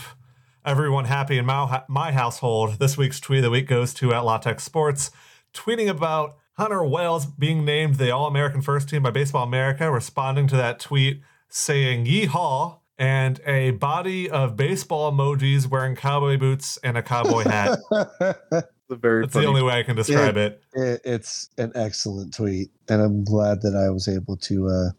everyone 0.63 1.05
happy 1.05 1.39
in 1.39 1.47
my 1.47 1.81
my 1.89 2.11
household, 2.11 2.77
this 2.77 2.95
week's 2.95 3.19
tweet 3.19 3.39
of 3.39 3.45
the 3.45 3.49
week 3.49 3.67
goes 3.67 3.91
to 3.95 4.13
at 4.13 4.19
LA 4.19 4.37
Tech 4.37 4.59
Sports, 4.59 5.09
tweeting 5.51 5.89
about 5.89 6.35
Hunter 6.57 6.83
Wells 6.83 7.25
being 7.25 7.65
named 7.65 7.95
the 7.95 8.11
All 8.11 8.27
American 8.27 8.61
First 8.61 8.87
Team 8.89 9.01
by 9.01 9.09
Baseball 9.09 9.43
America, 9.45 9.91
responding 9.91 10.45
to 10.45 10.55
that 10.57 10.79
tweet 10.79 11.21
saying 11.49 12.05
"Yeehaw." 12.05 12.81
And 12.97 13.39
a 13.45 13.71
body 13.71 14.29
of 14.29 14.55
baseball 14.55 15.11
emojis 15.11 15.67
wearing 15.67 15.95
cowboy 15.95 16.37
boots 16.37 16.77
and 16.83 16.97
a 16.97 17.01
cowboy 17.01 17.43
hat. 17.43 17.79
The 18.89 18.97
very 18.97 19.21
That's 19.23 19.33
the 19.33 19.45
only 19.45 19.63
way 19.63 19.79
I 19.79 19.83
can 19.83 19.95
describe 19.95 20.35
it. 20.35 20.61
it, 20.73 21.01
it's 21.05 21.49
an 21.57 21.71
excellent 21.73 22.33
tweet, 22.33 22.69
and 22.89 23.01
I'm 23.01 23.23
glad 23.23 23.61
that 23.61 23.75
I 23.75 23.89
was 23.89 24.09
able 24.09 24.35
to. 24.37 24.67
uh 24.67 24.89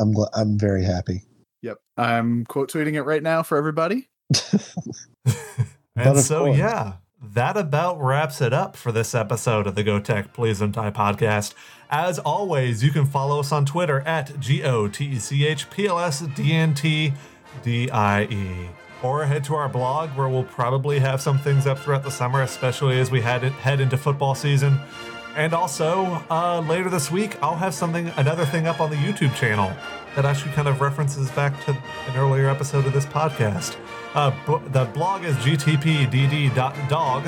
I'm 0.00 0.12
gl- 0.14 0.28
I'm 0.34 0.58
very 0.58 0.84
happy. 0.84 1.22
Yep. 1.62 1.78
I'm 1.96 2.44
quote 2.44 2.70
tweeting 2.70 2.94
it 2.94 3.02
right 3.02 3.22
now 3.22 3.42
for 3.42 3.56
everybody. 3.56 4.08
And 5.96 6.18
so, 6.20 6.46
course. 6.46 6.58
yeah, 6.58 6.92
that 7.20 7.56
about 7.56 8.00
wraps 8.00 8.40
it 8.40 8.52
up 8.52 8.76
for 8.76 8.92
this 8.92 9.14
episode 9.14 9.66
of 9.66 9.74
the 9.74 9.82
Go 9.82 10.00
Tech 10.00 10.32
Please 10.32 10.60
Don't 10.60 10.72
Die 10.72 10.90
podcast. 10.92 11.52
As 11.90 12.18
always, 12.18 12.82
you 12.84 12.90
can 12.90 13.04
follow 13.04 13.40
us 13.40 13.52
on 13.52 13.66
Twitter 13.66 14.00
at 14.02 14.38
G 14.40 14.62
O 14.62 14.88
T 14.88 15.06
E 15.06 15.18
C 15.18 15.46
H 15.46 15.68
P 15.68 15.86
L 15.86 15.98
S 15.98 16.20
D 16.20 16.52
N 16.52 16.74
T 16.74 17.12
D 17.62 17.90
I 17.90 18.24
E. 18.24 18.68
Or 19.02 19.24
head 19.24 19.44
to 19.44 19.54
our 19.54 19.68
blog 19.68 20.10
where 20.10 20.28
we'll 20.28 20.44
probably 20.44 20.98
have 20.98 21.20
some 21.22 21.38
things 21.38 21.66
up 21.66 21.78
throughout 21.78 22.02
the 22.02 22.10
summer, 22.10 22.42
especially 22.42 23.00
as 23.00 23.10
we 23.10 23.20
head, 23.22 23.42
head 23.42 23.80
into 23.80 23.96
football 23.96 24.34
season. 24.34 24.78
And 25.36 25.54
also, 25.54 26.22
uh, 26.28 26.60
later 26.68 26.90
this 26.90 27.10
week, 27.10 27.40
I'll 27.42 27.56
have 27.56 27.72
something, 27.72 28.08
another 28.16 28.44
thing 28.44 28.66
up 28.66 28.80
on 28.80 28.90
the 28.90 28.96
YouTube 28.96 29.34
channel 29.36 29.72
that 30.16 30.24
actually 30.26 30.52
kind 30.52 30.68
of 30.68 30.80
references 30.80 31.30
back 31.30 31.64
to 31.64 31.70
an 31.72 32.16
earlier 32.16 32.48
episode 32.50 32.84
of 32.84 32.92
this 32.92 33.06
podcast. 33.06 33.76
Uh, 34.12 34.32
b- 34.46 34.58
the 34.72 34.84
blog 34.86 35.24
is 35.24 35.36
gtpdd.dog, 35.36 37.26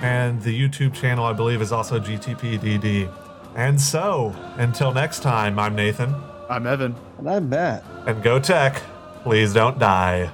and 0.00 0.40
the 0.42 0.58
YouTube 0.68 0.94
channel, 0.94 1.24
I 1.24 1.32
believe, 1.32 1.60
is 1.60 1.72
also 1.72 1.98
gtpdd. 1.98 3.12
And 3.54 3.78
so, 3.80 4.34
until 4.56 4.92
next 4.92 5.20
time, 5.22 5.58
I'm 5.58 5.74
Nathan, 5.74 6.14
I'm 6.48 6.66
Evan. 6.66 6.94
And 7.18 7.28
I'm 7.28 7.48
Matt. 7.48 7.84
and 8.06 8.22
go 8.22 8.38
tech, 8.38 8.80
please 9.22 9.54
don't 9.54 9.78
die. 9.78 10.30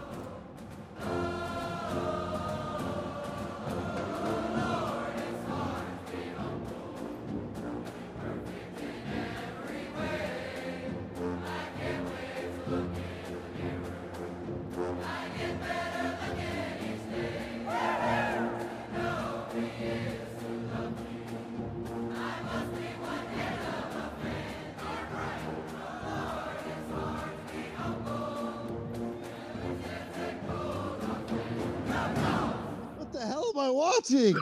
Watching? 33.98 34.36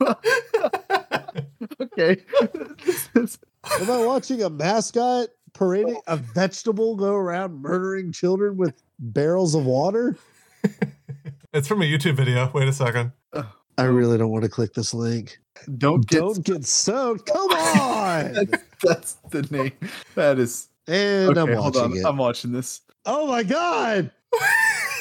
Okay. 1.78 2.16
Am 3.14 3.90
I 3.90 4.04
watching 4.06 4.42
a 4.42 4.48
mascot 4.48 5.28
parading 5.52 6.00
a 6.06 6.16
vegetable 6.16 6.96
go 6.96 7.14
around 7.14 7.60
murdering 7.60 8.12
children 8.12 8.56
with 8.56 8.82
barrels 8.98 9.54
of 9.54 9.66
water? 9.66 10.16
It's 11.52 11.66
from 11.66 11.82
a 11.82 11.84
YouTube 11.84 12.14
video. 12.14 12.48
Wait 12.54 12.68
a 12.68 12.72
second. 12.72 13.10
I 13.76 13.82
really 13.84 14.16
don't 14.16 14.30
want 14.30 14.44
to 14.44 14.48
click 14.48 14.72
this 14.72 14.94
link. 14.94 15.40
Don't 15.78 16.06
get 16.06 16.18
Don't 16.20 16.44
get 16.44 16.64
soaked. 16.64 17.26
Come 17.26 17.50
on. 17.50 18.48
that's 18.84 19.14
the 19.30 19.42
name. 19.50 19.72
That 20.14 20.38
is 20.38 20.68
And 20.86 21.36
okay. 21.36 21.40
I'm 21.40 21.58
hold 21.58 21.74
watching 21.74 21.92
on. 21.92 21.96
it. 21.98 22.04
I'm 22.06 22.16
watching 22.18 22.52
this. 22.52 22.82
Oh 23.04 23.26
my 23.26 23.42
god. 23.42 24.12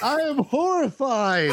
I 0.02 0.16
am 0.22 0.39
horrified. 0.39 1.52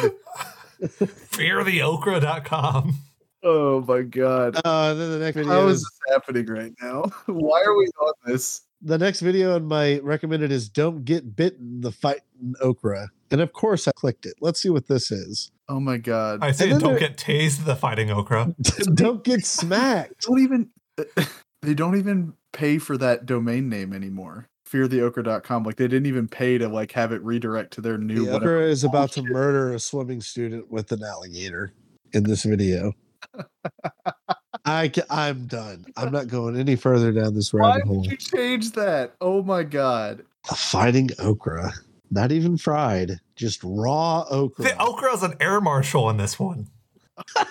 FearTheOkra.com. 0.82 2.98
Oh 3.42 3.80
my 3.82 4.02
god. 4.02 4.60
Uh, 4.64 4.94
then 4.94 5.10
the 5.12 5.18
next 5.18 5.36
video 5.36 5.52
How 5.52 5.66
is 5.68 5.78
is 5.78 5.82
this 5.82 5.98
happening 6.14 6.46
right 6.46 6.72
now? 6.82 7.04
Why 7.26 7.62
are 7.62 7.76
we 7.76 7.86
on 8.00 8.12
this? 8.26 8.62
the 8.82 8.98
next 8.98 9.20
video 9.20 9.56
in 9.56 9.66
my 9.66 9.98
recommended 9.98 10.52
is 10.52 10.68
"Don't 10.68 11.04
Get 11.04 11.36
Bitten: 11.36 11.80
The 11.80 11.92
Fight 11.92 12.20
in 12.40 12.54
Okra," 12.60 13.08
and 13.30 13.40
of 13.40 13.52
course 13.52 13.88
I 13.88 13.92
clicked 13.94 14.26
it. 14.26 14.34
Let's 14.40 14.60
see 14.60 14.68
what 14.68 14.88
this 14.88 15.10
is. 15.10 15.50
Oh 15.68 15.80
my 15.80 15.96
god. 15.96 16.40
I 16.42 16.52
say 16.52 16.70
then 16.70 16.80
don't 16.80 16.98
get 16.98 17.16
tased 17.16 17.64
the 17.64 17.74
fighting 17.74 18.10
okra. 18.10 18.54
Don't 18.94 19.24
get 19.24 19.44
smacked. 19.44 20.22
don't 20.22 20.38
even 20.38 20.70
they 21.62 21.74
don't 21.74 21.96
even 21.96 22.34
pay 22.52 22.78
for 22.78 22.96
that 22.98 23.26
domain 23.26 23.68
name 23.68 23.92
anymore. 23.92 24.48
Feartheokra.com. 24.70 25.62
Like 25.64 25.76
they 25.76 25.88
didn't 25.88 26.06
even 26.06 26.28
pay 26.28 26.58
to 26.58 26.68
like 26.68 26.92
have 26.92 27.12
it 27.12 27.22
redirect 27.22 27.72
to 27.74 27.80
their 27.80 27.98
new 27.98 28.26
The 28.26 28.32
whatever. 28.32 28.56
okra 28.56 28.68
is 28.70 28.84
about 28.84 29.12
to 29.12 29.22
murder 29.22 29.72
a 29.74 29.78
swimming 29.78 30.20
student 30.20 30.70
with 30.70 30.90
an 30.92 31.02
alligator 31.02 31.72
in 32.12 32.24
this 32.24 32.42
video. 32.44 32.92
I 34.64 34.90
I'm 35.10 35.46
done. 35.46 35.86
I'm 35.96 36.10
not 36.12 36.26
going 36.28 36.58
any 36.58 36.74
further 36.74 37.12
down 37.12 37.34
this 37.34 37.52
Why 37.52 37.68
rabbit 37.76 37.86
hole. 37.86 38.00
would 38.00 38.10
you 38.10 38.16
change 38.16 38.72
that? 38.72 39.14
Oh 39.20 39.42
my 39.42 39.62
god. 39.62 40.24
A 40.50 40.54
fighting 40.54 41.10
okra, 41.20 41.72
not 42.10 42.32
even 42.32 42.56
fried, 42.56 43.20
just 43.36 43.60
raw 43.62 44.24
okra. 44.28 44.64
The 44.64 44.82
okra 44.82 45.14
is 45.14 45.22
an 45.22 45.34
air 45.40 45.60
marshal 45.60 46.10
in 46.10 46.16
this 46.16 46.38
one. 46.38 46.68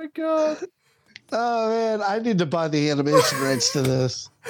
Oh 0.00 0.02
my 0.02 0.06
god. 0.14 0.64
Oh 1.32 1.68
man, 1.68 2.02
I 2.02 2.18
need 2.20 2.38
to 2.38 2.46
buy 2.46 2.68
the 2.68 2.90
animation 2.90 3.40
rights 3.40 3.72
to 3.72 3.82
this. 3.82 4.30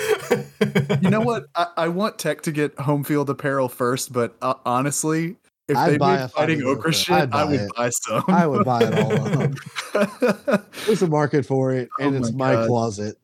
You 1.00 1.10
know 1.10 1.20
what? 1.20 1.46
I, 1.54 1.66
I 1.76 1.88
want 1.88 2.18
Tech 2.18 2.42
to 2.42 2.52
get 2.52 2.78
home 2.78 3.04
field 3.04 3.30
apparel 3.30 3.68
first, 3.68 4.12
but 4.12 4.36
uh, 4.42 4.54
honestly, 4.66 5.36
if 5.68 5.76
I'd 5.76 5.92
they 5.92 5.98
buy 5.98 6.16
made 6.18 6.30
fighting 6.32 6.62
okra 6.64 6.92
shit, 6.92 7.14
I'd 7.14 7.22
I 7.22 7.26
buy 7.26 7.44
would 7.44 7.60
it. 7.60 7.70
buy 7.76 7.90
some. 7.90 8.24
I 8.28 8.46
would 8.46 8.64
buy 8.64 8.82
it 8.82 8.98
all. 8.98 10.58
There's 10.86 11.02
a 11.02 11.06
market 11.06 11.46
for 11.46 11.72
it, 11.72 11.88
and 12.00 12.14
Oh 12.16 12.18
it's 12.18 12.32
my 12.32 12.56
my 12.56 12.66
closet. 12.66 13.16